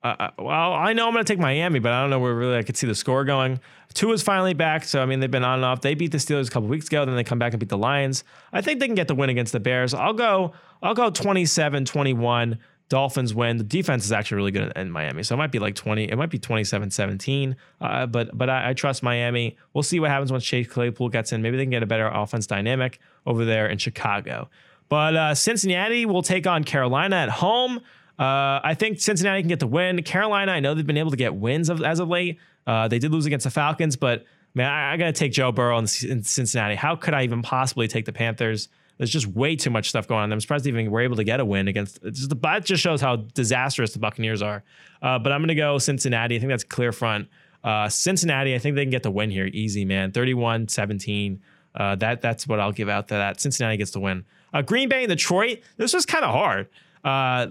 uh, 0.05 0.17
uh, 0.19 0.31
well, 0.39 0.75
I 0.75 0.93
know 0.93 1.07
I'm 1.07 1.15
going 1.15 1.25
to 1.25 1.33
take 1.33 1.41
Miami, 1.41 1.79
but 1.79 1.91
I 1.91 2.03
don't 2.03 2.11
know 2.11 2.19
where 2.19 2.35
really 2.35 2.59
I 2.59 2.63
could 2.63 2.77
see 2.77 2.87
the 2.87 2.95
score 2.95 3.25
going. 3.25 3.59
Tua 3.95 4.13
is 4.13 4.23
finally 4.23 4.53
back, 4.53 4.85
so 4.85 5.01
I 5.01 5.07
mean 5.07 5.21
they've 5.21 5.31
been 5.31 5.45
on 5.45 5.61
and 5.61 5.65
off. 5.65 5.81
They 5.81 5.95
beat 5.95 6.13
the 6.13 6.19
Steelers 6.19 6.49
a 6.49 6.51
couple 6.51 6.69
weeks 6.69 6.89
ago, 6.89 7.05
then 7.07 7.17
they 7.17 7.25
come 7.25 7.39
back 7.39 7.55
and 7.55 7.61
beat 7.61 7.71
the 7.71 7.79
Lions. 7.79 8.23
I 8.53 8.61
think 8.61 8.81
they 8.81 8.87
can 8.87 8.95
get 8.95 9.09
the 9.09 9.15
win 9.15 9.31
against 9.31 9.53
the 9.53 9.61
Bears. 9.61 9.95
I'll 9.95 10.13
go 10.13 10.53
I'll 10.83 10.95
go 10.95 11.11
27-21. 11.11 12.59
Dolphins 12.91 13.35
win. 13.35 13.57
The 13.57 13.65
defense 13.65 14.05
is 14.05 14.13
actually 14.13 14.37
really 14.37 14.51
good 14.51 14.71
in, 14.77 14.91
Miami, 14.91 15.23
so 15.23 15.35
it 15.35 15.39
might 15.39 15.51
be 15.51 15.59
like 15.59 15.75
20. 15.75 16.05
It 16.05 16.17
might 16.17 16.29
be 16.29 16.39
27-17. 16.39 17.57
Uh, 17.81 18.05
but 18.07 18.37
but 18.37 18.51
I, 18.51 18.71
I, 18.71 18.73
trust 18.75 19.03
Miami. 19.03 19.57
We'll 19.73 19.83
see 19.83 20.01
what 20.01 20.11
happens 20.11 20.31
once 20.31 20.45
Chase 20.45 20.69
Claypool 20.69 21.09
gets 21.09 21.33
in. 21.33 21.41
Maybe 21.41 21.57
they 21.57 21.65
can 21.65 21.71
get 21.71 21.83
a 21.83 21.87
better 21.87 22.09
offense 22.09 22.47
dynamic 22.47 23.01
over 23.25 23.47
there 23.47 23.69
in 23.69 23.79
Chicago. 23.79 24.51
But 24.95 25.17
uh, 25.17 25.35
Cincinnati 25.35 26.07
will 26.07 26.23
take 26.23 26.47
on 26.47 26.63
Carolina 26.63 27.17
at 27.17 27.29
home. 27.29 27.79
Uh, 28.17 28.63
I 28.63 28.77
think 28.79 29.01
Cincinnati 29.01 29.43
can 29.43 29.49
get 29.49 29.59
the 29.59 29.67
win. 29.67 30.01
Carolina, 30.05 30.53
I 30.53 30.61
know 30.61 30.73
they've 30.73 30.87
been 30.87 30.99
able 30.99 31.11
to 31.11 31.17
get 31.17 31.35
wins 31.35 31.69
of, 31.69 31.83
as 31.83 31.99
of 31.99 32.09
late. 32.09 32.39
Uh, 32.65 32.87
they 32.87 33.01
did 33.01 33.11
lose 33.11 33.27
against 33.27 33.43
the 33.43 33.51
Falcons, 33.51 33.97
but 33.97 34.25
man, 34.55 34.71
I, 34.71 34.93
I 34.93 34.97
got 34.97 35.07
to 35.07 35.13
take 35.13 35.33
Joe 35.33 35.51
Burrow 35.51 35.79
in, 35.79 35.89
in, 36.09 36.23
Cincinnati. 36.23 36.77
How 36.77 36.95
could 36.95 37.13
I 37.13 37.25
even 37.25 37.43
possibly 37.43 37.89
take 37.89 38.05
the 38.05 38.13
Panthers? 38.13 38.69
There's 38.97 39.11
just 39.11 39.27
way 39.27 39.57
too 39.57 39.71
much 39.71 39.89
stuff 39.89 40.07
going 40.07 40.23
on. 40.23 40.33
I'm 40.33 40.41
surprised 40.41 40.65
they 40.65 40.69
even 40.69 40.89
were 40.93 41.01
able 41.01 41.17
to 41.17 41.25
get 41.25 41.41
a 41.41 41.45
win 41.45 41.67
against. 41.67 42.01
Just, 42.05 42.41
that 42.41 42.65
just 42.65 42.81
shows 42.81 43.01
how 43.01 43.17
disastrous 43.17 43.95
the 43.95 43.99
Buccaneers 43.99 44.43
are. 44.43 44.63
Uh, 45.03 45.19
but 45.19 45.33
I'm 45.33 45.41
going 45.41 45.49
to 45.49 45.57
go 45.57 45.79
Cincinnati. 45.79 46.37
I 46.37 46.39
think 46.39 46.51
that's 46.51 46.63
clear 46.63 46.93
front. 46.93 47.27
Uh, 47.65 47.89
Cincinnati, 47.89 48.55
I 48.55 48.61
think 48.61 48.77
they 48.77 48.85
can 48.85 48.93
get 48.93 49.03
the 49.03 49.11
win 49.11 49.33
here. 49.33 49.47
Easy, 49.47 49.85
man. 49.85 50.13
31 50.13 50.69
17. 50.69 51.43
Uh, 51.75 51.97
that 51.97 52.23
that's 52.23 52.47
what 52.47 52.61
I'll 52.61 52.71
give 52.71 52.89
out 52.89 53.09
to 53.09 53.15
that. 53.15 53.41
Cincinnati 53.41 53.77
gets 53.77 53.91
the 53.91 53.99
win. 53.99 54.25
Uh, 54.55 54.63
Green 54.63 54.89
Bay 54.89 55.03
and 55.03 55.11
Detroit. 55.11 55.59
This 55.77 55.93
was 55.93 56.07
kind 56.07 56.25
of 56.25 56.31
hard. 56.31 56.69
Uh, 57.05 57.49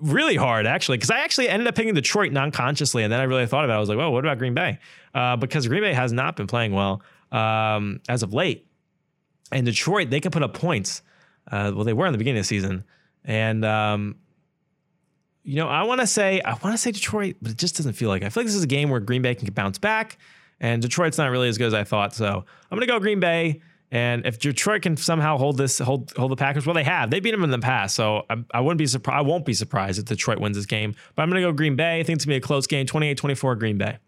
really 0.00 0.36
hard 0.36 0.66
actually 0.66 0.96
because 0.96 1.10
I 1.10 1.20
actually 1.20 1.48
ended 1.48 1.68
up 1.68 1.74
picking 1.74 1.94
Detroit 1.94 2.32
non-consciously, 2.32 3.02
and 3.02 3.12
then 3.12 3.20
I 3.20 3.24
really 3.24 3.46
thought 3.46 3.64
about 3.64 3.74
it. 3.74 3.76
I 3.76 3.80
was 3.80 3.88
like, 3.88 3.98
well, 3.98 4.12
what 4.12 4.24
about 4.24 4.38
Green 4.38 4.54
Bay? 4.54 4.78
Uh, 5.14 5.36
because 5.36 5.66
Green 5.68 5.82
Bay 5.82 5.92
has 5.92 6.12
not 6.12 6.36
been 6.36 6.46
playing 6.46 6.72
well 6.72 7.02
um, 7.32 8.00
as 8.08 8.22
of 8.22 8.34
late, 8.34 8.66
and 9.52 9.64
Detroit 9.64 10.10
they 10.10 10.20
can 10.20 10.30
put 10.30 10.42
up 10.42 10.54
points. 10.54 11.02
Uh, 11.50 11.72
well, 11.74 11.84
they 11.84 11.92
were 11.92 12.06
in 12.06 12.12
the 12.12 12.18
beginning 12.18 12.40
of 12.40 12.44
the 12.44 12.48
season, 12.48 12.84
and 13.24 13.64
um, 13.64 14.16
you 15.42 15.56
know 15.56 15.68
I 15.68 15.84
want 15.84 16.00
to 16.00 16.06
say 16.06 16.40
I 16.40 16.50
want 16.50 16.74
to 16.74 16.78
say 16.78 16.90
Detroit, 16.90 17.36
but 17.40 17.52
it 17.52 17.58
just 17.58 17.76
doesn't 17.76 17.94
feel 17.94 18.08
like. 18.08 18.22
It. 18.22 18.26
I 18.26 18.28
feel 18.30 18.42
like 18.42 18.48
this 18.48 18.56
is 18.56 18.64
a 18.64 18.68
game 18.68 18.90
where 18.90 19.00
Green 19.00 19.22
Bay 19.22 19.34
can 19.34 19.52
bounce 19.52 19.78
back, 19.78 20.18
and 20.60 20.82
Detroit's 20.82 21.18
not 21.18 21.30
really 21.30 21.48
as 21.48 21.58
good 21.58 21.68
as 21.68 21.74
I 21.74 21.84
thought. 21.84 22.14
So 22.14 22.44
I'm 22.70 22.76
gonna 22.76 22.86
go 22.86 22.98
Green 22.98 23.20
Bay. 23.20 23.60
And 23.92 24.24
if 24.24 24.38
Detroit 24.38 24.82
can 24.82 24.96
somehow 24.96 25.36
hold 25.36 25.56
this, 25.56 25.78
hold 25.78 26.12
hold 26.16 26.30
the 26.30 26.36
Packers, 26.36 26.64
well, 26.64 26.74
they 26.74 26.84
have. 26.84 27.10
They 27.10 27.18
beat 27.18 27.32
them 27.32 27.42
in 27.42 27.50
the 27.50 27.58
past, 27.58 27.96
so 27.96 28.24
I, 28.30 28.36
I 28.52 28.60
wouldn't 28.60 28.78
be 28.78 28.86
surprised. 28.86 29.18
I 29.18 29.22
won't 29.22 29.44
be 29.44 29.54
surprised 29.54 29.98
if 29.98 30.04
Detroit 30.04 30.38
wins 30.38 30.56
this 30.56 30.66
game. 30.66 30.94
But 31.14 31.22
I'm 31.22 31.30
going 31.30 31.42
to 31.42 31.48
go 31.48 31.52
Green 31.52 31.74
Bay. 31.74 31.98
I 31.98 32.02
think 32.04 32.16
it's 32.16 32.24
going 32.24 32.36
to 32.36 32.40
be 32.40 32.44
a 32.44 32.46
close 32.46 32.68
game, 32.68 32.86
28-24 32.86 33.58
Green 33.58 33.78
Bay. 33.78 33.98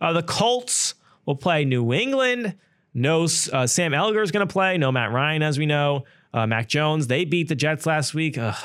Uh, 0.00 0.14
the 0.14 0.22
Colts 0.22 0.94
will 1.26 1.36
play 1.36 1.66
New 1.66 1.92
England. 1.92 2.56
No, 2.94 3.24
uh, 3.24 3.66
Sam 3.66 3.92
Ehlinger 3.92 4.22
is 4.22 4.30
going 4.30 4.46
to 4.46 4.52
play. 4.52 4.78
No 4.78 4.90
Matt 4.90 5.12
Ryan, 5.12 5.42
as 5.42 5.58
we 5.58 5.66
know. 5.66 6.04
Uh, 6.32 6.46
Mac 6.46 6.68
Jones. 6.68 7.06
They 7.06 7.24
beat 7.26 7.48
the 7.48 7.54
Jets 7.54 7.84
last 7.84 8.14
week. 8.14 8.38
Ugh, 8.38 8.56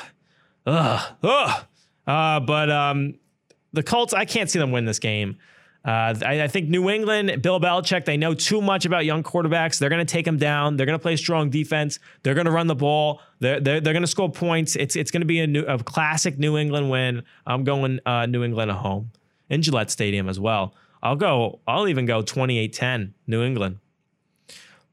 ugh, 0.66 1.14
ugh. 1.22 1.64
Uh, 2.06 2.40
but 2.40 2.70
um, 2.70 3.18
the 3.72 3.82
Colts, 3.82 4.14
I 4.14 4.24
can't 4.24 4.50
see 4.50 4.58
them 4.58 4.72
win 4.72 4.86
this 4.86 4.98
game. 4.98 5.38
Uh, 5.84 6.14
I, 6.24 6.44
I, 6.44 6.48
think 6.48 6.70
New 6.70 6.88
England, 6.88 7.42
Bill 7.42 7.60
Belichick, 7.60 8.06
they 8.06 8.16
know 8.16 8.32
too 8.32 8.62
much 8.62 8.86
about 8.86 9.04
young 9.04 9.22
quarterbacks. 9.22 9.78
They're 9.78 9.90
going 9.90 10.04
to 10.04 10.10
take 10.10 10.24
them 10.24 10.38
down. 10.38 10.76
They're 10.76 10.86
going 10.86 10.98
to 10.98 11.02
play 11.02 11.16
strong 11.16 11.50
defense. 11.50 11.98
They're 12.22 12.32
going 12.32 12.46
to 12.46 12.50
run 12.50 12.68
the 12.68 12.74
ball. 12.74 13.20
They're, 13.40 13.60
they're, 13.60 13.82
they're 13.82 13.92
going 13.92 14.02
to 14.02 14.06
score 14.06 14.30
points. 14.30 14.76
It's 14.76 14.96
it's 14.96 15.10
going 15.10 15.20
to 15.20 15.26
be 15.26 15.40
a, 15.40 15.46
new, 15.46 15.62
a 15.64 15.78
classic 15.78 16.38
New 16.38 16.56
England 16.56 16.88
win. 16.88 17.22
I'm 17.46 17.64
going 17.64 18.00
uh, 18.06 18.24
New 18.24 18.42
England 18.42 18.70
at 18.70 18.78
home 18.78 19.10
in 19.50 19.60
Gillette 19.60 19.90
Stadium 19.90 20.26
as 20.26 20.40
well. 20.40 20.74
I'll 21.02 21.16
go. 21.16 21.60
I'll 21.68 21.86
even 21.86 22.06
go 22.06 22.22
28-10 22.22 23.12
New 23.26 23.42
England. 23.42 23.78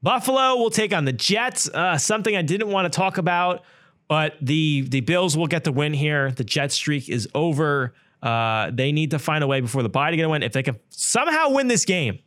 Buffalo 0.02 0.56
will 0.56 0.70
take 0.70 0.92
on 0.92 1.06
the 1.06 1.12
Jets. 1.12 1.70
Uh, 1.70 1.96
something 1.96 2.36
I 2.36 2.42
didn't 2.42 2.68
want 2.68 2.92
to 2.92 2.94
talk 2.94 3.16
about, 3.16 3.62
but 4.08 4.34
the 4.42 4.82
the 4.82 5.00
Bills 5.00 5.38
will 5.38 5.46
get 5.46 5.64
the 5.64 5.72
win 5.72 5.94
here. 5.94 6.32
The 6.32 6.44
Jet 6.44 6.70
streak 6.70 7.08
is 7.08 7.28
over. 7.34 7.94
Uh, 8.22 8.70
they 8.72 8.92
need 8.92 9.10
to 9.10 9.18
find 9.18 9.42
a 9.42 9.46
way 9.46 9.60
before 9.60 9.82
the 9.82 9.88
bye 9.88 10.10
to 10.10 10.16
get 10.16 10.24
a 10.24 10.28
win. 10.28 10.42
If 10.42 10.52
they 10.52 10.62
can 10.62 10.78
somehow 10.90 11.50
win 11.50 11.66
this 11.66 11.84
game, 11.84 12.20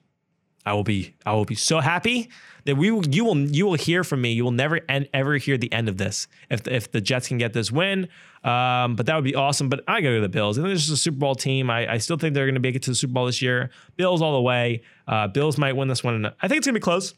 I 0.65 0.73
will 0.73 0.83
be 0.83 1.15
I 1.25 1.33
will 1.33 1.45
be 1.45 1.55
so 1.55 1.79
happy 1.79 2.29
that 2.65 2.75
we 2.75 2.87
you 2.87 3.23
will 3.23 3.37
you 3.37 3.65
will 3.65 3.75
hear 3.75 4.03
from 4.03 4.21
me. 4.21 4.33
You 4.33 4.43
will 4.43 4.51
never 4.51 4.81
and 4.89 5.07
ever 5.13 5.37
hear 5.37 5.57
the 5.57 5.71
end 5.71 5.87
of 5.87 5.97
this 5.97 6.27
if 6.49 6.67
if 6.67 6.91
the 6.91 6.99
Jets 6.99 7.27
can 7.27 7.37
get 7.37 7.53
this 7.53 7.71
win. 7.71 8.09
Um, 8.43 8.95
but 8.95 9.05
that 9.05 9.15
would 9.15 9.23
be 9.23 9.35
awesome. 9.35 9.69
But 9.69 9.83
I 9.87 10.01
go 10.01 10.15
to 10.15 10.21
the 10.21 10.29
Bills. 10.29 10.57
And 10.57 10.65
this 10.67 10.83
is 10.83 10.89
a 10.89 10.97
Super 10.97 11.17
Bowl 11.17 11.35
team. 11.35 11.69
I, 11.69 11.93
I 11.93 11.97
still 11.99 12.17
think 12.17 12.33
they're 12.33 12.45
going 12.45 12.55
to 12.55 12.61
make 12.61 12.75
it 12.75 12.83
to 12.83 12.91
the 12.91 12.95
Super 12.95 13.13
Bowl 13.13 13.25
this 13.27 13.41
year. 13.41 13.69
Bills 13.95 14.21
all 14.21 14.33
the 14.33 14.41
way. 14.41 14.81
Uh, 15.07 15.27
Bills 15.27 15.57
might 15.57 15.75
win 15.75 15.87
this 15.87 16.03
one. 16.03 16.25
I 16.25 16.47
think 16.47 16.57
it's 16.57 16.67
going 16.67 16.73
to 16.75 16.79
be 16.79 16.83
close. 16.83 17.13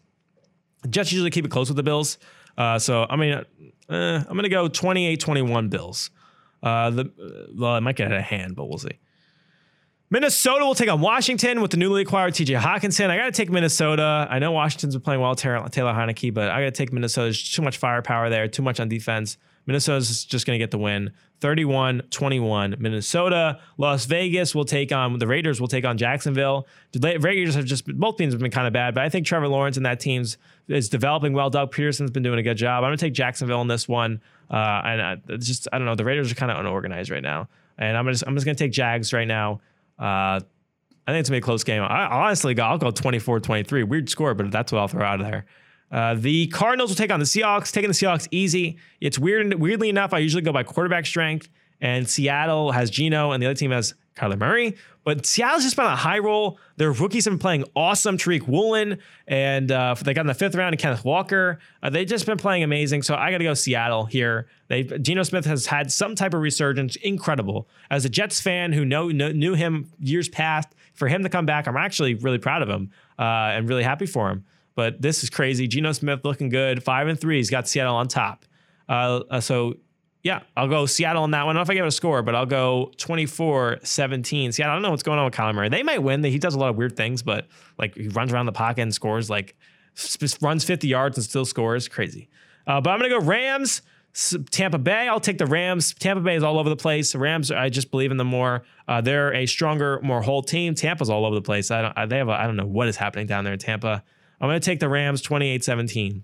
Jets 0.90 1.12
usually 1.12 1.32
keep 1.32 1.46
it 1.46 1.52
close 1.52 1.70
with 1.70 1.78
the 1.78 1.84
Bills. 1.84 2.18
Uh, 2.58 2.80
so 2.80 3.06
I 3.10 3.16
mean, 3.16 3.34
uh, 3.34 3.44
I'm 3.90 4.34
going 4.34 4.44
to 4.44 4.50
go 4.50 4.68
28-21 4.68 5.70
Bills. 5.70 6.12
Uh, 6.64 6.90
the 6.90 7.50
well, 7.56 7.72
I 7.72 7.80
might 7.80 7.96
get 7.96 8.12
of 8.12 8.22
hand, 8.22 8.56
but 8.56 8.66
we'll 8.66 8.78
see. 8.78 9.00
Minnesota 10.10 10.64
will 10.64 10.76
take 10.76 10.90
on 10.90 11.02
Washington 11.02 11.62
with 11.62 11.72
the 11.72 11.78
newly 11.78 12.04
acquired 12.04 12.34
TJ 12.34 12.58
Hockenson. 12.60 13.10
I 13.10 13.18
got 13.18 13.26
to 13.26 13.32
take 13.32 13.50
Minnesota. 13.50 14.26
I 14.30 14.40
know 14.40 14.54
Washington's 14.54 14.96
been 14.96 15.02
playing 15.02 15.20
well, 15.20 15.36
Taylor, 15.36 15.68
Taylor 15.68 15.92
Heinicke, 15.92 16.34
but 16.34 16.50
I 16.50 16.64
got 16.64 16.66
to 16.66 16.72
take 16.72 16.94
Minnesota. 16.94 17.26
There's 17.26 17.52
too 17.52 17.62
much 17.62 17.78
firepower 17.78 18.30
there, 18.30 18.48
too 18.48 18.62
much 18.62 18.80
on 18.80 18.88
defense. 18.88 19.38
Minnesota's 19.66 20.24
just 20.24 20.48
going 20.48 20.58
to 20.58 20.64
get 20.64 20.72
the 20.72 20.78
win. 20.78 21.12
31 21.40 22.04
21. 22.10 22.76
Minnesota. 22.80 23.60
Las 23.78 24.06
Vegas 24.06 24.56
will 24.56 24.66
take 24.66 24.92
on 24.92 25.20
the 25.20 25.28
Raiders, 25.28 25.62
will 25.62 25.68
take 25.68 25.86
on 25.86 25.98
Jacksonville. 25.98 26.68
The 26.94 27.18
Raiders 27.20 27.56
have 27.56 27.66
just, 27.66 27.86
both 27.86 28.18
teams 28.18 28.34
have 28.34 28.42
been 28.42 28.52
kind 28.52 28.68
of 28.68 28.74
bad, 28.74 28.96
but 28.96 29.04
I 29.04 29.10
think 29.10 29.26
Trevor 29.26 29.48
Lawrence 29.48 29.78
and 29.78 29.86
that 29.86 30.00
team's 30.00 30.38
is 30.68 30.90
developing 30.90 31.34
well. 31.34 31.50
Doug 31.50 31.72
Pederson's 31.72 32.12
been 32.12 32.24
doing 32.24 32.40
a 32.40 32.44
good 32.44 32.58
job. 32.58 32.84
I'm 32.84 32.90
going 32.90 32.98
to 32.98 33.06
take 33.06 33.14
Jacksonville 33.14 33.62
in 33.62 33.68
this 33.68 33.88
one. 33.88 34.22
Uh, 34.50 34.82
and 34.86 35.02
I, 35.02 35.16
just, 35.38 35.68
I 35.72 35.78
don't 35.78 35.86
know. 35.86 35.96
The 35.96 36.06
Raiders 36.06 36.32
are 36.32 36.36
kind 36.36 36.52
of 36.52 36.58
unorganized 36.58 37.10
right 37.10 37.24
now. 37.24 37.50
And 37.78 37.96
I'm 37.96 38.08
just, 38.08 38.24
I'm 38.26 38.36
just 38.36 38.46
going 38.46 38.56
to 38.56 38.64
take 38.64 38.72
Jags 38.72 39.14
right 39.14 39.28
now. 39.28 39.62
Uh, 40.00 40.40
I 41.08 41.12
think 41.12 41.22
it's 41.22 41.30
gonna 41.30 41.40
be 41.40 41.44
a 41.44 41.46
close 41.46 41.64
game. 41.64 41.82
I 41.82 42.06
honestly, 42.06 42.60
I'll 42.60 42.78
go 42.78 42.92
24-23. 42.92 43.88
Weird 43.88 44.10
score, 44.10 44.34
but 44.34 44.52
that's 44.52 44.74
what 44.74 44.80
I'll 44.80 44.90
throw 44.90 45.06
out 45.06 45.22
of 45.22 45.26
there. 45.26 45.46
Uh, 45.92 46.16
the 46.16 46.48
Cardinals 46.48 46.90
will 46.90 46.96
take 46.96 47.12
on 47.12 47.20
the 47.20 47.26
Seahawks. 47.26 47.72
Taking 47.72 47.90
the 47.90 47.94
Seahawks 47.94 48.28
easy. 48.32 48.78
It's 49.00 49.18
weird. 49.18 49.54
Weirdly 49.56 49.90
enough, 49.90 50.14
I 50.14 50.20
usually 50.20 50.44
go 50.44 50.52
by 50.52 50.64
quarterback 50.64 51.06
strength, 51.06 51.50
and 51.80 52.08
Seattle 52.08 52.72
has 52.72 52.90
Geno, 52.90 53.32
and 53.32 53.42
the 53.42 53.48
other 53.48 53.56
team 53.56 53.72
has 53.72 53.94
Kyler 54.16 54.38
Murray. 54.38 54.76
But 55.04 55.26
Seattle's 55.26 55.64
just 55.64 55.78
been 55.78 55.86
on 55.86 55.94
a 55.94 55.96
high 55.96 56.20
roll. 56.20 56.60
Their 56.76 56.92
rookies 56.92 57.24
have 57.24 57.32
been 57.32 57.40
playing 57.40 57.64
awesome. 57.76 58.18
Tariq 58.18 58.46
Woolen, 58.46 59.00
and 59.26 59.72
uh, 59.72 59.96
they 60.04 60.14
got 60.14 60.22
in 60.22 60.28
the 60.28 60.34
fifth 60.34 60.56
round, 60.56 60.74
and 60.74 60.82
Kenneth 60.82 61.06
Walker. 61.06 61.60
Uh, 61.82 61.90
they've 61.90 62.08
just 62.08 62.26
been 62.26 62.38
playing 62.38 62.64
amazing. 62.64 63.04
So 63.04 63.16
I 63.16 63.32
got 63.32 63.38
to 63.38 63.46
go 63.46 63.54
Seattle 63.54 64.06
here. 64.06 64.48
They 64.68 64.84
Geno 64.84 65.24
Smith 65.24 65.46
has 65.46 65.68
had 65.68 65.92
some 65.94 66.16
type 66.16 66.34
of 66.34 66.42
resurgence. 66.42 66.98
Incredible. 66.98 67.70
As 67.90 68.04
a 68.04 68.10
Jets 68.10 68.42
fan 68.42 68.74
who 68.74 68.84
know, 68.84 69.08
know 69.08 69.32
knew 69.32 69.54
him 69.54 69.90
years 70.00 70.28
past, 70.28 70.68
for 70.94 71.08
him 71.08 71.24
to 71.24 71.30
come 71.30 71.46
back, 71.46 71.68
I'm 71.68 71.78
actually 71.78 72.16
really 72.16 72.40
proud 72.40 72.62
of 72.62 72.70
him 72.70 72.92
uh, 73.18 73.54
and 73.54 73.70
really 73.70 73.84
happy 73.84 74.08
for 74.08 74.30
him. 74.30 74.46
But 74.78 75.02
this 75.02 75.24
is 75.24 75.32
crazy. 75.32 75.68
Geno 75.68 75.92
Smith 75.92 76.24
looking 76.24 76.50
good. 76.50 76.84
Five 76.84 77.08
and 77.08 77.20
three. 77.20 77.38
He's 77.38 77.50
got 77.50 77.68
Seattle 77.68 77.96
on 77.96 78.08
top. 78.08 78.46
Uh, 78.88 79.22
uh 79.30 79.40
so 79.42 79.74
yeah, 80.22 80.42
I'll 80.56 80.68
go 80.68 80.86
Seattle 80.86 81.24
on 81.24 81.32
that 81.32 81.48
one. 81.48 81.56
I 81.56 81.60
don't 81.60 81.62
know 81.62 81.62
if 81.64 81.70
I 81.72 81.74
give 81.74 81.86
it 81.86 81.88
a 81.88 81.92
score, 81.92 82.22
but 82.22 82.36
I'll 82.36 82.46
go 82.46 82.92
24 82.98 83.80
17. 83.82 84.52
Seattle, 84.52 84.72
I 84.72 84.76
don't 84.76 84.84
know 84.84 84.92
what's 84.92 85.02
going 85.02 85.18
on 85.18 85.26
with 85.26 85.34
Kyler 85.34 85.56
Murray. 85.56 85.70
They 85.70 85.82
might 85.82 86.04
win. 86.04 86.24
He 86.24 86.38
does 86.38 86.54
a 86.54 86.60
lot 86.60 86.70
of 86.70 86.76
weird 86.76 86.96
things, 86.96 87.24
but 87.24 87.48
like 87.80 87.96
he 87.96 88.08
runs 88.10 88.32
around 88.32 88.46
the 88.46 88.52
pocket 88.52 88.84
and 88.84 88.94
scores, 88.94 89.32
like 89.32 89.56
runs 90.42 90.64
50 90.64 90.88
yards 90.88 91.18
and 91.18 91.26
still 91.26 91.46
scores. 91.46 91.88
Crazy. 91.88 92.30
Uh, 92.68 92.80
but 92.80 92.92
I'm 92.92 93.00
going 93.00 93.10
to 93.10 93.20
go 93.20 93.26
Rams, 93.26 93.82
Tampa 94.52 94.78
Bay. 94.78 95.08
I'll 95.08 95.20
take 95.20 95.40
the 95.40 95.48
Rams. 95.48 95.96
Tampa 95.96 96.22
Bay 96.22 96.36
is 96.36 96.44
all 96.44 96.60
over 96.60 96.70
the 96.70 96.76
place. 96.76 97.14
The 97.14 97.20
Rams, 97.20 97.50
I 97.50 97.70
just 97.70 97.90
believe 97.90 98.12
in 98.12 98.18
them 98.18 98.28
more. 98.28 98.64
Uh, 98.88 99.02
they're 99.02 99.34
a 99.34 99.48
stronger, 99.48 100.00
more 100.04 100.22
whole 100.22 100.44
team. 100.44 100.76
Tampa's 100.76 101.10
all 101.10 101.26
over 101.26 101.34
the 101.34 101.42
place. 101.42 101.72
I 101.72 101.82
don't, 101.82 102.10
they 102.10 102.18
have 102.18 102.28
a, 102.30 102.34
I 102.34 102.46
don't 102.46 102.58
know 102.58 102.68
what 102.68 102.88
is 102.88 102.98
happening 102.98 103.26
down 103.26 103.44
there 103.44 103.54
in 103.54 103.60
Tampa. 103.60 104.04
I'm 104.40 104.50
going 104.50 104.60
to 104.60 104.66
take 104.66 104.80
the 104.80 104.90
Rams 104.90 105.22
28 105.22 105.64
17. 105.64 106.24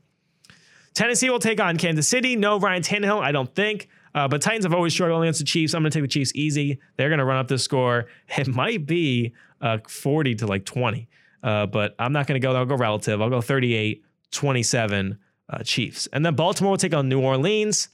Tennessee 0.94 1.30
will 1.30 1.40
take 1.40 1.60
on 1.60 1.78
Kansas 1.78 2.08
City. 2.08 2.36
No 2.36 2.60
Ryan 2.60 2.84
Tannehill, 2.84 3.22
I 3.22 3.32
don't 3.32 3.54
think. 3.56 3.90
Uh, 4.16 4.28
but 4.28 4.42
Titans 4.42 4.66
have 4.66 4.74
always 4.74 4.94
struggled 4.94 5.24
against 5.24 5.40
the 5.40 5.46
Chiefs. 5.46 5.74
I'm 5.74 5.82
going 5.82 5.92
to 5.92 5.98
take 5.98 6.04
the 6.04 6.14
Chiefs 6.14 6.32
easy. 6.36 6.80
They're 6.98 7.10
going 7.10 7.20
to 7.20 7.26
run 7.26 7.38
up 7.38 7.48
the 7.48 7.58
score. 7.58 8.08
It 8.38 8.48
might 8.48 8.86
be 8.86 9.34
uh, 9.62 9.80
40 9.88 10.36
to 10.36 10.48
like 10.48 10.66
20, 10.66 11.08
uh, 11.42 11.66
but 11.66 11.96
I'm 11.98 12.14
not 12.14 12.28
going 12.28 12.40
to 12.40 12.46
go. 12.46 12.56
I'll 12.56 12.66
go 12.66 12.76
relative. 12.76 13.22
I'll 13.22 13.30
go 13.30 13.42
38 13.42 14.04
27 14.32 15.18
uh, 15.50 15.64
Chiefs. 15.64 16.08
And 16.14 16.26
then 16.26 16.36
Baltimore 16.36 16.72
will 16.72 16.78
take 16.78 16.94
on 16.94 17.10
New 17.10 17.22
Orleans. 17.22 17.90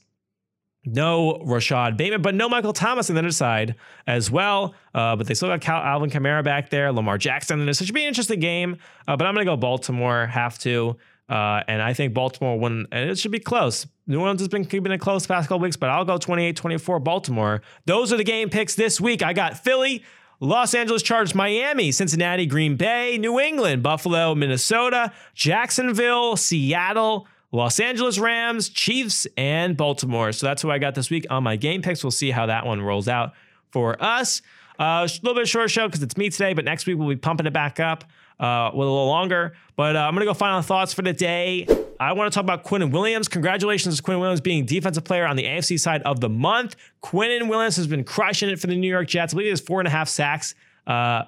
No 0.84 1.42
Rashod 1.44 1.96
Bateman, 1.96 2.22
but 2.22 2.34
no 2.34 2.48
Michael 2.48 2.72
Thomas 2.72 3.10
on 3.10 3.14
the 3.14 3.20
other 3.20 3.30
side 3.30 3.74
as 4.06 4.30
well. 4.30 4.74
Uh, 4.94 5.14
but 5.14 5.26
they 5.26 5.34
still 5.34 5.48
got 5.48 5.60
Cal- 5.60 5.82
Alvin 5.82 6.08
Kamara 6.10 6.42
back 6.42 6.70
there, 6.70 6.90
Lamar 6.90 7.18
Jackson. 7.18 7.60
And 7.60 7.68
it 7.68 7.76
should 7.76 7.92
be 7.92 8.02
an 8.02 8.08
interesting 8.08 8.40
game. 8.40 8.78
Uh, 9.06 9.16
but 9.16 9.26
I'm 9.26 9.34
going 9.34 9.44
to 9.44 9.52
go 9.52 9.56
Baltimore, 9.56 10.26
have 10.26 10.58
to. 10.60 10.96
Uh, 11.28 11.62
and 11.68 11.80
I 11.80 11.92
think 11.92 12.12
Baltimore 12.12 12.58
win, 12.58 12.86
and 12.90 13.10
it 13.10 13.18
should 13.18 13.30
be 13.30 13.38
close. 13.38 13.86
New 14.06 14.20
Orleans 14.20 14.40
has 14.40 14.48
been 14.48 14.64
keeping 14.64 14.90
it 14.90 14.98
close 14.98 15.26
past 15.26 15.48
couple 15.48 15.60
weeks, 15.60 15.76
but 15.76 15.88
I'll 15.88 16.04
go 16.04 16.18
28 16.18 16.56
24 16.56 16.98
Baltimore. 16.98 17.62
Those 17.86 18.12
are 18.12 18.16
the 18.16 18.24
game 18.24 18.50
picks 18.50 18.74
this 18.74 19.00
week. 19.00 19.22
I 19.22 19.32
got 19.32 19.56
Philly, 19.56 20.02
Los 20.40 20.74
Angeles 20.74 21.02
Chargers, 21.02 21.34
Miami, 21.34 21.92
Cincinnati, 21.92 22.46
Green 22.46 22.74
Bay, 22.76 23.16
New 23.18 23.38
England, 23.38 23.82
Buffalo, 23.82 24.34
Minnesota, 24.34 25.12
Jacksonville, 25.34 26.36
Seattle, 26.36 27.28
Los 27.52 27.80
Angeles 27.80 28.18
Rams, 28.18 28.68
Chiefs, 28.68 29.26
and 29.36 29.76
Baltimore. 29.76 30.32
So 30.32 30.46
that's 30.46 30.62
who 30.62 30.70
I 30.70 30.78
got 30.78 30.94
this 30.94 31.10
week 31.10 31.26
on 31.30 31.42
my 31.42 31.56
game 31.56 31.82
picks. 31.82 32.04
We'll 32.04 32.10
see 32.12 32.30
how 32.30 32.46
that 32.46 32.64
one 32.64 32.80
rolls 32.80 33.08
out 33.08 33.32
for 33.70 34.00
us. 34.02 34.42
Uh, 34.78 35.06
a 35.06 35.10
little 35.22 35.34
bit 35.34 35.48
short 35.48 35.70
show 35.70 35.86
because 35.86 36.02
it's 36.02 36.16
me 36.16 36.30
today, 36.30 36.54
but 36.54 36.64
next 36.64 36.86
week 36.86 36.96
we'll 36.96 37.08
be 37.08 37.16
pumping 37.16 37.46
it 37.46 37.52
back 37.52 37.80
up 37.80 38.04
uh, 38.38 38.70
with 38.72 38.86
a 38.86 38.90
little 38.90 39.06
longer. 39.06 39.54
But 39.76 39.96
uh, 39.96 40.00
I'm 40.00 40.14
going 40.14 40.20
to 40.20 40.30
go 40.30 40.34
final 40.34 40.62
thoughts 40.62 40.94
for 40.94 41.02
the 41.02 41.12
day. 41.12 41.66
I 41.98 42.14
want 42.14 42.32
to 42.32 42.34
talk 42.34 42.44
about 42.44 42.64
Quinnen 42.64 42.92
Williams. 42.92 43.28
Congratulations 43.28 43.98
to 43.98 44.02
Quinnen 44.02 44.20
Williams 44.20 44.40
being 44.40 44.64
defensive 44.64 45.04
player 45.04 45.26
on 45.26 45.36
the 45.36 45.44
AFC 45.44 45.78
side 45.78 46.00
of 46.02 46.20
the 46.20 46.30
month. 46.30 46.76
Quinnen 47.02 47.48
Williams 47.48 47.76
has 47.76 47.86
been 47.86 48.04
crushing 48.04 48.48
it 48.48 48.58
for 48.58 48.68
the 48.68 48.76
New 48.76 48.88
York 48.88 49.06
Jets. 49.06 49.34
I 49.34 49.36
believe 49.36 49.46
he 49.46 49.50
has 49.50 49.60
four 49.60 49.80
and 49.80 49.86
a 49.86 49.90
half 49.90 50.08
sacks, 50.08 50.54
uh, 50.86 51.24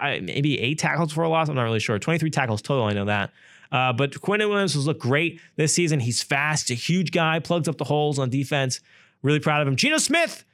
maybe 0.00 0.60
eight 0.60 0.78
tackles 0.78 1.12
for 1.12 1.24
a 1.24 1.28
loss. 1.28 1.48
I'm 1.48 1.56
not 1.56 1.64
really 1.64 1.80
sure. 1.80 1.98
23 1.98 2.30
tackles 2.30 2.62
total. 2.62 2.84
I 2.84 2.92
know 2.92 3.06
that. 3.06 3.32
Uh, 3.72 3.92
but 3.92 4.12
Quinnen 4.12 4.48
Williams 4.48 4.74
has 4.74 4.86
looked 4.86 5.00
great 5.00 5.40
this 5.56 5.74
season. 5.74 5.98
He's 6.00 6.22
fast, 6.22 6.70
a 6.70 6.74
huge 6.74 7.10
guy, 7.10 7.38
plugs 7.38 7.66
up 7.66 7.78
the 7.78 7.84
holes 7.84 8.18
on 8.18 8.30
defense. 8.30 8.80
Really 9.22 9.40
proud 9.40 9.62
of 9.62 9.68
him. 9.68 9.76
Geno 9.76 9.98
Smith 9.98 10.44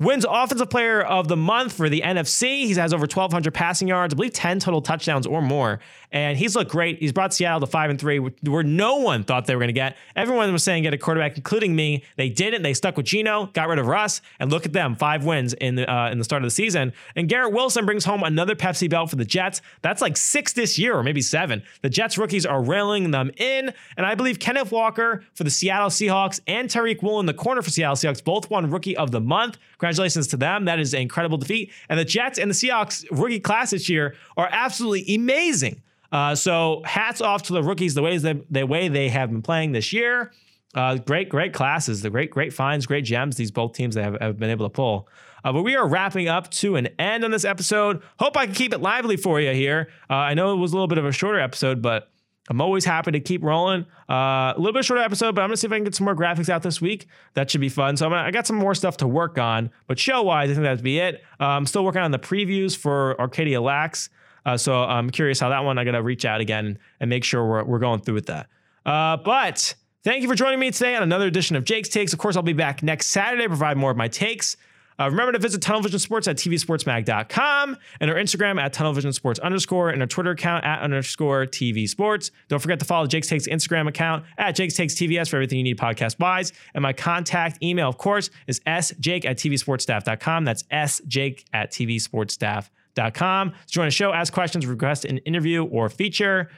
Wins 0.00 0.24
Offensive 0.28 0.70
Player 0.70 1.02
of 1.02 1.26
the 1.26 1.36
Month 1.36 1.72
for 1.72 1.88
the 1.88 2.02
NFC. 2.02 2.66
He 2.66 2.74
has 2.74 2.92
over 2.92 3.02
1,200 3.02 3.52
passing 3.52 3.88
yards, 3.88 4.14
I 4.14 4.16
believe 4.16 4.32
10 4.32 4.60
total 4.60 4.80
touchdowns 4.80 5.26
or 5.26 5.42
more. 5.42 5.80
And 6.12 6.38
he's 6.38 6.54
looked 6.54 6.70
great. 6.70 7.00
He's 7.00 7.12
brought 7.12 7.34
Seattle 7.34 7.60
to 7.60 7.66
5 7.66 7.90
and 7.90 8.00
3, 8.00 8.18
where 8.18 8.62
no 8.62 8.96
one 8.96 9.24
thought 9.24 9.46
they 9.46 9.56
were 9.56 9.60
going 9.60 9.68
to 9.68 9.72
get. 9.72 9.96
Everyone 10.14 10.52
was 10.52 10.62
saying 10.62 10.84
get 10.84 10.94
a 10.94 10.98
quarterback, 10.98 11.36
including 11.36 11.74
me. 11.74 12.04
They 12.16 12.28
didn't. 12.28 12.62
They 12.62 12.74
stuck 12.74 12.96
with 12.96 13.06
Geno, 13.06 13.46
got 13.46 13.68
rid 13.68 13.80
of 13.80 13.88
Russ, 13.88 14.22
and 14.38 14.52
look 14.52 14.64
at 14.64 14.72
them 14.72 14.94
five 14.94 15.24
wins 15.24 15.52
in 15.54 15.74
the, 15.74 15.92
uh, 15.92 16.10
in 16.10 16.18
the 16.18 16.24
start 16.24 16.42
of 16.42 16.46
the 16.46 16.52
season. 16.52 16.92
And 17.16 17.28
Garrett 17.28 17.52
Wilson 17.52 17.84
brings 17.84 18.04
home 18.04 18.22
another 18.22 18.54
Pepsi 18.54 18.88
belt 18.88 19.10
for 19.10 19.16
the 19.16 19.24
Jets. 19.24 19.60
That's 19.82 20.00
like 20.00 20.16
six 20.16 20.52
this 20.52 20.78
year, 20.78 20.96
or 20.96 21.02
maybe 21.02 21.20
seven. 21.20 21.62
The 21.82 21.90
Jets 21.90 22.16
rookies 22.16 22.46
are 22.46 22.62
railing 22.62 23.10
them 23.10 23.32
in. 23.36 23.74
And 23.96 24.06
I 24.06 24.14
believe 24.14 24.38
Kenneth 24.38 24.70
Walker 24.70 25.24
for 25.34 25.42
the 25.42 25.50
Seattle 25.50 25.90
Seahawks 25.90 26.40
and 26.46 26.68
Tariq 26.68 27.02
Woolen 27.02 27.26
the 27.26 27.34
corner 27.34 27.62
for 27.62 27.70
Seattle 27.70 27.96
Seahawks 27.96 28.22
both 28.22 28.48
won 28.48 28.70
Rookie 28.70 28.96
of 28.96 29.10
the 29.10 29.20
Month. 29.20 29.58
Congratulations 29.88 30.26
to 30.28 30.36
them. 30.36 30.66
That 30.66 30.78
is 30.78 30.92
an 30.94 31.00
incredible 31.00 31.38
defeat. 31.38 31.72
And 31.88 31.98
the 31.98 32.04
Jets 32.04 32.38
and 32.38 32.50
the 32.50 32.54
Seahawks 32.54 33.06
rookie 33.10 33.40
class 33.40 33.70
this 33.70 33.88
year 33.88 34.14
are 34.36 34.48
absolutely 34.50 35.14
amazing. 35.14 35.82
Uh, 36.12 36.34
so 36.34 36.82
hats 36.84 37.20
off 37.20 37.44
to 37.44 37.52
the 37.52 37.62
rookies, 37.62 37.94
the 37.94 38.02
ways 38.02 38.22
that 38.22 38.36
the 38.50 38.64
way 38.64 38.88
they 38.88 39.08
have 39.08 39.30
been 39.30 39.42
playing 39.42 39.72
this 39.72 39.92
year. 39.92 40.32
Uh, 40.74 40.96
great, 40.96 41.30
great 41.30 41.54
classes, 41.54 42.02
the 42.02 42.10
great, 42.10 42.30
great 42.30 42.52
finds, 42.52 42.86
great 42.86 43.04
gems. 43.04 43.36
These 43.36 43.50
both 43.50 43.72
teams 43.72 43.96
have, 43.96 44.16
have 44.20 44.38
been 44.38 44.50
able 44.50 44.66
to 44.66 44.70
pull. 44.70 45.08
Uh, 45.42 45.52
but 45.52 45.62
we 45.62 45.74
are 45.76 45.88
wrapping 45.88 46.28
up 46.28 46.50
to 46.50 46.76
an 46.76 46.88
end 46.98 47.24
on 47.24 47.30
this 47.30 47.44
episode. 47.44 48.02
Hope 48.18 48.36
I 48.36 48.44
can 48.44 48.54
keep 48.54 48.74
it 48.74 48.80
lively 48.80 49.16
for 49.16 49.40
you 49.40 49.52
here. 49.52 49.88
Uh, 50.10 50.14
I 50.14 50.34
know 50.34 50.52
it 50.52 50.56
was 50.56 50.72
a 50.72 50.74
little 50.74 50.88
bit 50.88 50.98
of 50.98 51.06
a 51.06 51.12
shorter 51.12 51.40
episode, 51.40 51.80
but 51.80 52.10
I'm 52.48 52.60
always 52.60 52.84
happy 52.84 53.12
to 53.12 53.20
keep 53.20 53.42
rolling. 53.42 53.86
Uh, 54.08 54.52
a 54.52 54.54
little 54.56 54.72
bit 54.72 54.84
shorter 54.84 55.02
episode, 55.02 55.34
but 55.34 55.42
I'm 55.42 55.48
gonna 55.48 55.56
see 55.56 55.66
if 55.66 55.72
I 55.72 55.76
can 55.76 55.84
get 55.84 55.94
some 55.94 56.06
more 56.06 56.14
graphics 56.14 56.48
out 56.48 56.62
this 56.62 56.80
week. 56.80 57.06
That 57.34 57.50
should 57.50 57.60
be 57.60 57.68
fun. 57.68 57.96
So 57.96 58.08
gonna, 58.08 58.22
i 58.22 58.30
got 58.30 58.46
some 58.46 58.56
more 58.56 58.74
stuff 58.74 58.96
to 58.98 59.08
work 59.08 59.38
on, 59.38 59.70
but 59.86 59.98
show 59.98 60.22
wise, 60.22 60.50
I 60.50 60.54
think 60.54 60.64
that'd 60.64 60.82
be 60.82 60.98
it. 60.98 61.22
Uh, 61.38 61.46
I'm 61.46 61.66
still 61.66 61.84
working 61.84 62.00
on 62.00 62.10
the 62.10 62.18
previews 62.18 62.76
for 62.76 63.20
Arcadia 63.20 63.60
Lax. 63.60 64.08
Uh, 64.46 64.56
so 64.56 64.82
I'm 64.82 65.10
curious 65.10 65.38
how 65.40 65.50
that 65.50 65.64
one. 65.64 65.78
I 65.78 65.84
gotta 65.84 66.02
reach 66.02 66.24
out 66.24 66.40
again 66.40 66.78
and 67.00 67.10
make 67.10 67.24
sure 67.24 67.46
we're, 67.46 67.64
we're 67.64 67.78
going 67.78 68.00
through 68.00 68.14
with 68.14 68.26
that. 68.26 68.48
Uh, 68.86 69.18
but 69.18 69.74
thank 70.02 70.22
you 70.22 70.28
for 70.28 70.34
joining 70.34 70.58
me 70.58 70.70
today 70.70 70.96
on 70.96 71.02
another 71.02 71.26
edition 71.26 71.54
of 71.54 71.64
Jake's 71.64 71.90
Takes. 71.90 72.14
Of 72.14 72.18
course, 72.18 72.36
I'll 72.36 72.42
be 72.42 72.54
back 72.54 72.82
next 72.82 73.08
Saturday 73.08 73.42
to 73.42 73.48
provide 73.48 73.76
more 73.76 73.90
of 73.90 73.96
my 73.96 74.08
takes. 74.08 74.56
Uh, 74.98 75.08
remember 75.10 75.32
to 75.32 75.38
visit 75.38 75.62
Tunnel 75.62 75.82
Vision 75.82 75.98
Sports 75.98 76.28
at 76.28 76.36
tvsportsmag.com 76.36 77.76
and 78.00 78.10
our 78.10 78.16
Instagram 78.16 78.60
at 78.60 78.74
tunnelvisionsports 78.74 79.40
underscore 79.40 79.90
and 79.90 80.02
our 80.02 80.06
Twitter 80.08 80.30
account 80.30 80.64
at 80.64 80.80
underscore 80.80 81.46
TV 81.46 81.88
Sports. 81.88 82.30
Don't 82.48 82.60
forget 82.60 82.78
to 82.80 82.84
follow 82.84 83.06
Jake's 83.06 83.28
Takes 83.28 83.48
Instagram 83.48 83.88
account 83.88 84.24
at 84.36 84.56
Jake's 84.56 84.74
Takes 84.74 84.94
TVS 84.94 85.28
for 85.28 85.36
everything 85.36 85.58
you 85.58 85.64
need 85.64 85.78
podcast 85.78 86.18
wise. 86.18 86.52
And 86.74 86.82
my 86.82 86.92
contact 86.92 87.62
email, 87.62 87.88
of 87.88 87.98
course, 87.98 88.30
is 88.46 88.60
sjake 88.60 89.24
at 89.24 89.38
tvsportsstaff.com. 89.38 90.44
That's 90.44 90.62
sjake 90.64 91.44
at 91.52 91.70
tvsportsstaff.com. 91.72 92.70
thepositiveshift.com. 92.98 93.52
Join 93.68 93.86
the 93.86 93.90
show, 93.90 94.12
ask 94.12 94.32
questions, 94.32 94.66
request 94.66 95.04
an 95.04 95.18
interview 95.18 95.64
or 95.64 95.88
feature. 95.88 96.50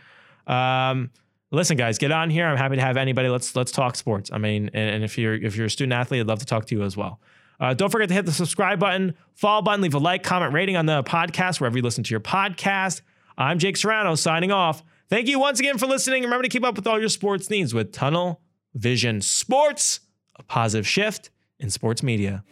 Um, 0.47 1.11
listen, 1.51 1.77
guys, 1.77 1.99
get 1.99 2.13
on 2.13 2.31
here. 2.31 2.47
I'm 2.47 2.57
happy 2.57 2.77
to 2.77 2.83
have 2.83 2.97
anybody. 2.97 3.29
Let's 3.29 3.55
let's 3.55 3.73
talk 3.73 3.97
sports. 3.97 4.31
I 4.33 4.39
mean, 4.39 4.71
and, 4.75 4.97
and 4.97 5.05
if 5.05 5.19
you're 5.19 5.35
if 5.35 5.57
you're 5.57 5.67
a 5.67 5.71
student 5.71 5.93
athlete, 5.93 6.21
I'd 6.21 6.27
love 6.27 6.41
to 6.41 6.47
talk 6.47 6.67
to 6.67 6.75
you 6.75 6.83
as 6.83 6.97
well. 6.97 7.21
Uh, 7.61 7.75
don't 7.75 7.91
forget 7.91 8.09
to 8.09 8.15
hit 8.15 8.25
the 8.25 8.33
subscribe 8.33 8.81
button, 8.81 9.15
follow 9.35 9.61
button, 9.61 9.83
leave 9.83 9.95
a 9.95 9.99
like, 9.99 10.23
comment, 10.23 10.55
rating 10.55 10.77
on 10.77 10.87
the 10.87 11.03
podcast 11.03 11.61
wherever 11.61 11.77
you 11.77 11.83
listen 11.83 12.03
to 12.03 12.11
your 12.11 12.21
podcast. 12.21 13.03
I'm 13.37 13.59
Jake 13.59 13.77
Serrano 13.77 14.15
signing 14.15 14.51
off. 14.51 14.83
Thank 15.11 15.29
you 15.29 15.39
once 15.39 15.61
again 15.61 15.77
for 15.77 15.87
listening. 15.87 16.23
Remember 16.23 16.43
to 16.43 16.49
keep 16.49 16.65
up 16.65 16.77
with 16.77 16.87
all 16.87 16.99
your 16.99 17.09
sports 17.09 17.51
needs 17.51 17.75
with 17.75 17.93
Tunnel 17.93 18.41
Vision 18.75 19.21
Sports, 19.21 20.01
a 20.37 20.43
positive 20.43 20.87
shift 20.87 21.31
in 21.59 21.69
sports 21.69 22.03
media. 22.03 22.45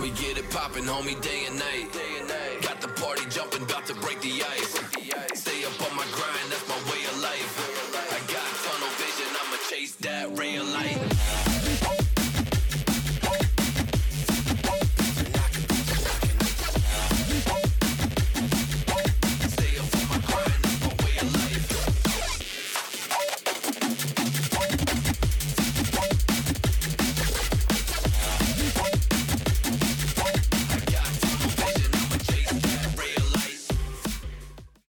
We 0.00 0.10
get 0.10 0.38
it 0.38 0.48
poppin', 0.50 0.84
homie, 0.84 1.20
day 1.20 1.44
and 1.46 1.58
night. 1.58 2.09